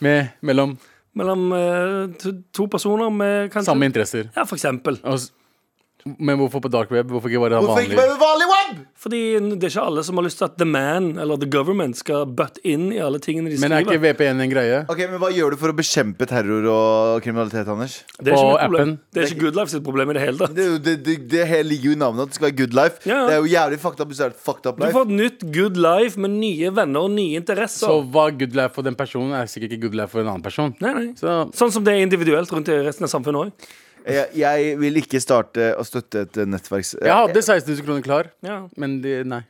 med, 0.00 0.30
mellom 0.40 0.78
mellom 1.14 1.52
eh, 1.52 2.14
to, 2.18 2.32
to 2.54 2.66
personer 2.68 3.10
med 3.12 3.50
kanskje 3.52 3.66
samme 3.68 3.84
interesser. 3.84 4.30
Ja, 4.36 4.44
for 4.44 4.56
eksempel. 4.56 4.96
Og 5.04 5.18
Men 6.18 6.36
hvorfor 6.40 6.60
på 6.64 6.70
dark 6.72 6.90
web? 6.90 7.06
Hvorfor 7.12 7.30
ikke 7.30 7.38
bare 7.44 7.60
Hvorfor 7.62 7.78
ikke 7.84 7.94
vanlig? 7.94 8.16
bare 8.18 8.18
vanlig 8.18 8.46
web? 8.50 8.78
Fordi 9.02 9.18
det 9.60 9.66
er 9.68 9.70
ikke 9.70 9.82
alle 9.86 10.02
som 10.06 10.16
har 10.18 10.24
lyst 10.26 10.38
til 10.40 10.46
at 10.48 10.56
the 10.58 10.66
man 10.66 11.12
eller 11.22 11.36
the 11.38 11.46
government 11.50 11.96
skal 11.98 12.24
butt 12.26 12.58
in 12.66 12.88
i 12.92 12.98
alle 12.98 13.20
tingene 13.22 13.50
de 13.52 13.58
Men 13.62 13.72
er 13.76 13.84
ikke. 13.84 14.00
VPN 14.02 14.40
en 14.42 14.50
greie? 14.50 14.80
Ok, 14.90 14.98
men 15.10 15.20
Hva 15.22 15.30
gjør 15.34 15.54
du 15.54 15.56
for 15.60 15.70
å 15.70 15.76
bekjempe 15.78 16.26
terror 16.26 16.66
og 16.72 17.22
kriminalitet, 17.22 17.68
Anders? 17.70 18.00
Det 18.18 18.32
er 18.32 18.36
ikke 18.36 18.48
mitt 18.50 18.60
problem. 18.64 18.80
appen? 18.80 18.98
Det 19.14 19.22
er 19.22 19.26
ikke 19.30 19.40
Good 19.44 19.60
Life 19.60 19.70
sitt 19.76 19.84
problem 19.86 20.10
i 20.10 20.16
det 20.18 20.22
hele 20.26 20.38
tatt. 20.42 20.54
Det, 20.56 20.64
er 20.64 20.70
jo- 20.72 20.78
det, 20.88 20.96
det, 21.06 21.16
det 21.36 21.46
her 21.52 21.62
ligger 21.62 21.92
jo 21.92 21.92
i 21.92 22.00
navnet 22.02 22.22
at 22.26 22.28
det 22.34 22.34
skal 22.40 22.48
være 22.50 22.58
good 22.62 22.74
life. 22.74 22.98
Ja, 23.06 23.14
ja. 23.14 23.26
Det 23.28 23.34
er 23.34 23.40
jo 23.46 23.52
jævlig 23.54 23.78
fucked 23.86 24.00
up 24.02 24.08
hvis 24.08 24.18
det 24.18 24.26
er 24.26 24.34
et 24.34 24.42
fucked 24.48 24.66
up 24.66 24.76
Du 24.78 24.84
life. 24.86 24.92
får 24.98 25.06
et 25.06 25.14
nytt 25.22 25.46
good 25.54 25.76
life 25.76 26.18
med 26.18 26.30
nye 26.38 26.70
venner 26.74 27.00
og 27.06 27.10
nye 27.14 27.38
interesser. 27.38 27.86
Så 27.86 28.00
hva 28.10 28.26
good 28.34 28.54
life 28.58 28.74
for 28.74 28.82
den 28.82 28.94
personen, 28.98 29.32
er 29.38 29.46
sikkert 29.46 29.78
ikke 29.78 29.86
good 29.86 29.94
life 30.02 30.10
for 30.10 30.20
en 30.26 30.28
annen 30.34 30.42
person. 30.42 30.74
nei, 30.80 30.92
nei. 30.98 31.06
Så 31.14 31.38
Sånn 31.54 31.70
som 31.70 31.84
det 31.84 31.94
er 31.94 32.02
individuelt 32.02 32.50
rundt 32.50 32.68
i 32.68 32.82
resten 32.82 33.04
av 33.06 33.10
samfunnet 33.14 33.46
òg. 33.46 33.52
Jeg, 34.06 34.26
jeg 34.34 34.78
vil 34.80 34.96
ikke 35.02 35.20
starte 35.22 35.70
å 35.78 35.84
støtte 35.86 36.24
et 36.26 36.36
nettverks... 36.48 36.94
jeg 37.00 37.12
hadde 37.12 37.42
16 37.42 37.68
000 37.76 37.84
kroner 37.86 38.02
klar, 38.02 38.30
Ja. 38.42 38.56
men 38.76 39.00
de, 39.04 39.12
nei. 39.28 39.40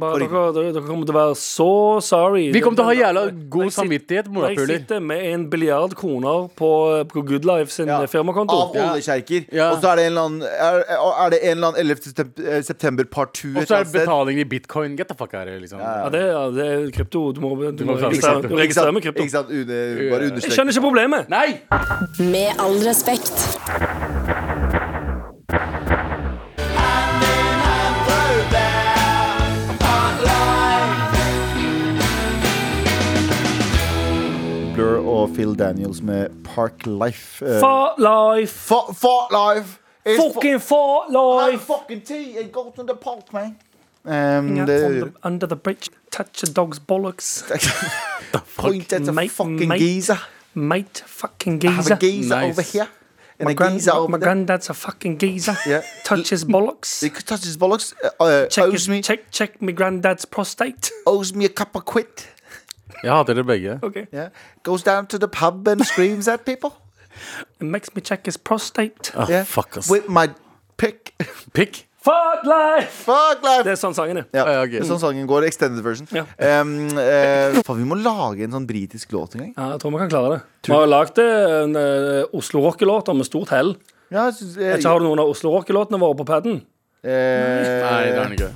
Bare, 0.00 0.18
dere, 0.24 0.42
dere, 0.72 0.82
kommer 0.86 1.06
til 1.06 1.14
å 1.14 1.18
være 1.20 1.36
så 1.38 1.68
sorry. 2.02 2.48
Vi 2.54 2.60
kommer 2.64 2.80
til 2.80 2.84
å 2.84 2.88
ha 2.90 2.96
jævla 2.98 3.22
god 3.52 3.66
jeg 3.68 3.74
samvittighet, 3.76 4.30
Når 4.34 4.48
jeg 4.50 4.66
sitter 4.72 5.00
med 5.04 5.22
en 5.30 5.44
billiard 5.52 5.94
kroner 5.98 6.48
på, 6.58 6.70
på 7.12 7.22
Good 7.28 7.46
Life 7.48 7.70
sin 7.74 7.86
Ja. 7.92 8.00
firmakonto 8.10 8.56
Av 8.64 8.74
oljekjerker. 8.74 9.46
Ja. 9.54 9.70
Og 9.74 9.82
så 9.84 9.92
er 9.92 10.00
det 10.02 10.06
en 10.08 10.12
eller 10.12 10.26
annen 10.28 10.42
Er, 10.42 10.80
er 10.88 11.30
det 11.34 11.40
en 11.44 11.56
eller 11.58 11.68
annen 11.72 11.94
11. 11.94 12.26
eh, 12.48 12.60
september 12.66 13.04
part 13.04 13.34
2 13.38 13.52
Og 13.60 13.66
så 13.68 13.78
er 13.80 13.84
det 13.86 13.92
betaling 14.00 14.40
i 14.42 14.44
bitcoin. 14.48 14.96
Get 14.98 15.08
the 15.08 15.14
fuck 15.18 15.34
out 15.34 15.46
of 15.46 15.52
here, 15.54 15.60
liksom. 15.62 15.78
ja, 15.84 16.08
det, 16.10 16.24
ja, 16.32 16.44
det 16.56 16.66
er 16.72 16.90
krypto. 16.98 17.24
Du 17.36 17.40
må, 17.44 17.54
du 17.70 17.84
må 17.84 17.94
må- 17.94 18.00
registrere, 18.10 18.92
med 18.92 19.02
krypto. 19.04 19.22
Ikke 19.22 19.36
sant? 19.36 19.50
Une, 19.54 19.66
bare 19.68 20.22
Jeg 20.24 20.32
understrek. 20.32 20.56
skjønner 20.58 20.74
ikke 20.74 20.84
problemet. 20.88 21.28
Nei! 21.30 21.60
Med 22.32 22.58
all 22.62 22.78
respekt. 22.86 23.44
Phil 35.34 35.54
Daniels 35.58 36.00
med 36.02 36.28
Park 36.44 36.86
Life. 36.86 37.44
Eh, 37.44 37.60
For 37.60 37.94
life. 37.98 38.52
For, 38.52 38.92
for 38.94 39.54
life. 39.54 39.78
It's 40.04 40.16
for- 40.22 40.32
Fucking 40.32 40.60
for 40.60 41.02
Have 41.10 41.52
life. 41.52 41.60
fucking 41.66 42.00
tea 42.02 42.38
and 42.38 42.52
go 42.52 42.72
to 42.76 42.82
the 42.82 42.94
park, 42.94 43.32
man. 43.32 43.56
Um, 44.04 44.56
Yeah, 44.56 44.66
det, 44.66 45.00
the, 45.00 45.12
under 45.22 45.46
the 45.46 45.56
bridge, 45.56 45.88
touch 46.10 46.42
a 46.42 46.46
dog's 46.52 46.78
bollocks. 46.78 47.42
point 48.56 48.92
at 48.92 49.08
a 49.08 49.12
Mate, 49.12 49.30
fucking 49.30 49.68
mate. 49.68 49.78
geezer. 49.78 50.18
Mate, 50.54 51.02
fucking 51.06 51.60
I 51.66 51.70
have 51.70 51.84
geezer. 51.84 51.94
a 51.94 51.98
geezer 51.98 52.34
Nice. 52.36 52.50
over 52.52 52.62
here. 52.62 52.88
And 53.38 53.46
My, 53.46 53.50
a 53.50 53.54
grand, 53.54 53.74
geezer 53.74 53.90
my, 53.92 53.96
over 53.98 54.08
my 54.12 54.18
there. 54.18 54.26
granddad's 54.26 54.70
a 54.70 54.74
fucking 54.74 55.18
geezer. 55.18 55.56
Yeah. 55.66 55.82
Touch 56.04 56.28
his 56.30 56.44
bollocks. 56.44 57.00
He 57.02 57.10
could 57.10 57.26
touch 57.26 57.44
his 57.44 57.56
bollocks. 57.56 57.94
Uh, 58.04 58.22
uh, 58.22 58.46
Check, 58.46 58.64
owes, 58.64 58.72
his, 58.72 58.88
me, 58.88 59.02
check, 59.02 59.30
check 59.32 59.60
my 59.60 59.72
granddad's 59.72 60.24
prostate. 60.24 60.90
owes 61.06 61.34
me 61.34 61.44
a 61.46 61.48
cup 61.48 61.74
of 61.74 61.84
quid. 61.84 62.06
Jeg 63.04 63.12
hater 63.12 63.34
det 63.40 63.46
begge. 63.46 63.78
Okay. 63.82 64.06
Yeah. 64.14 64.28
Goes 64.64 64.82
down 64.82 65.06
to 65.12 65.18
the 65.18 65.28
pub 65.28 65.68
and 65.68 65.84
screams 65.84 66.28
at 66.28 66.44
people. 66.48 66.72
It 67.60 67.66
makes 67.70 67.94
me 67.94 68.02
check 68.02 68.26
his 68.26 68.36
prostate. 68.36 69.12
Oh, 69.14 69.26
Yeah. 69.30 69.44
Fuck, 69.46 69.76
ass. 69.78 69.90
With 69.90 70.08
my 70.08 70.28
pick. 70.76 71.14
Pick? 71.54 71.84
Fuck 72.04 72.42
life! 72.44 72.90
Fuck 73.06 73.40
life. 73.46 73.62
Det 73.64 73.72
er 73.72 73.78
sånn 73.80 73.94
sangen 73.96 74.18
er. 74.20 74.24
Ja, 74.36 74.42
Ja, 74.44 74.56
okay. 74.66 74.74
det 74.76 74.82
er 74.82 74.88
sånn 74.90 75.00
sangen 75.00 75.24
går. 75.30 75.46
Extended 75.48 75.80
version. 75.86 76.04
Ja. 76.12 76.26
Um, 76.60 76.74
uh, 76.98 77.62
faen, 77.64 77.78
vi 77.80 77.86
må 77.88 77.96
lage 77.96 78.44
en 78.44 78.52
sånn 78.52 78.66
britisk 78.68 79.14
låt 79.16 79.38
en 79.38 79.46
gang. 79.46 79.54
Ja, 79.56 79.70
jeg 79.72 79.80
tror 79.80 79.94
vi 79.94 80.02
kan 80.02 80.10
klare 80.12 80.34
det. 80.34 80.40
Vi 80.68 80.74
har 80.76 80.90
lagd 80.90 81.22
en 81.24 81.72
uh, 81.80 82.26
Oslo 82.36 82.60
Rockelåter 82.66 83.16
med 83.16 83.24
stort 83.30 83.54
hell. 83.56 83.72
Ja, 84.12 84.26
jeg 84.28 84.36
synes, 84.42 84.58
jeg, 84.60 84.82
ikke, 84.82 84.90
Har 84.92 85.00
du 85.00 85.06
noen 85.08 85.22
av 85.24 85.32
Oslo 85.32 85.54
Rockelåtene 85.56 86.02
våre 86.04 86.18
på 86.20 86.26
paden? 86.28 86.60
eh, 87.04 87.80
Nei, 87.80 88.04
det 88.10 88.18
er 88.18 88.20
den 88.20 88.36
ikke. 88.36 88.52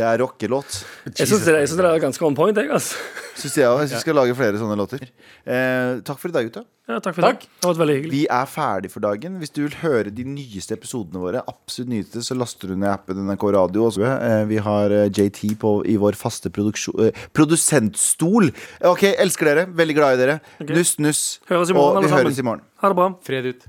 Det 0.00 0.06
er 0.08 0.20
rockelåt. 0.22 0.76
Jeg 1.12 1.28
syns 1.28 1.44
det, 1.44 1.84
er 1.84 1.98
ganske 2.00 2.24
on 2.24 2.36
point. 2.36 2.56
Jeg, 2.56 2.70
altså. 2.72 2.96
Synes 3.36 3.56
jeg, 3.56 3.68
også. 3.68 3.80
jeg 3.82 3.88
synes 3.90 3.98
vi 3.98 4.04
skal 4.06 4.16
lage 4.16 4.36
flere 4.38 4.60
sånne 4.60 4.76
låter. 4.80 5.02
Eh, 5.44 6.00
takk 6.06 6.20
for 6.20 6.32
i 6.32 6.34
dag, 6.34 6.46
gutta. 6.48 6.62
ja, 6.88 6.98
takk 7.04 7.16
for 7.16 7.26
Takk. 7.26 7.42
det. 7.44 7.50
Det 7.50 7.66
har 7.66 7.74
vært 7.74 7.82
veldig 7.82 7.96
hyggelig. 7.98 8.12
Vi 8.14 8.22
er 8.36 8.48
ferdig 8.48 8.90
for 8.92 9.04
dagen. 9.04 9.36
Hvis 9.42 9.52
du 9.56 9.60
vil 9.62 9.76
høre 9.82 10.12
de 10.16 10.24
nyeste 10.28 10.76
episodene 10.76 11.20
våre, 11.22 11.42
absolutt 11.52 11.92
nyeste, 11.92 12.24
så 12.24 12.36
laster 12.38 12.72
du 12.72 12.76
ned 12.76 12.90
appen 12.92 13.20
NRK 13.28 13.44
Radio. 13.56 13.88
Også. 13.90 14.06
Eh, 14.08 14.44
vi 14.50 14.60
har 14.64 14.96
eh, 14.96 15.08
JT 15.08 15.42
på, 15.60 15.74
i 15.84 15.98
vår 16.00 16.16
faste 16.20 16.52
eh, 16.52 17.26
produsentstol. 17.36 18.52
Ok, 18.92 19.04
elsker 19.12 19.52
dere. 19.52 19.66
Veldig 19.82 19.98
glad 20.00 20.16
i 20.16 20.24
dere. 20.24 20.40
Nuss, 20.70 20.96
nuss. 21.02 21.26
Høres 21.50 21.72
i 21.72 21.76
morgen, 21.76 22.00
Og 22.00 22.08
vi 22.08 22.16
høres 22.16 22.40
i 22.40 22.46
morgen. 22.46 22.64
Ha 22.80 22.92
det 22.92 22.98
bra. 23.02 23.12
Fred 23.26 23.52
ut. 23.52 23.68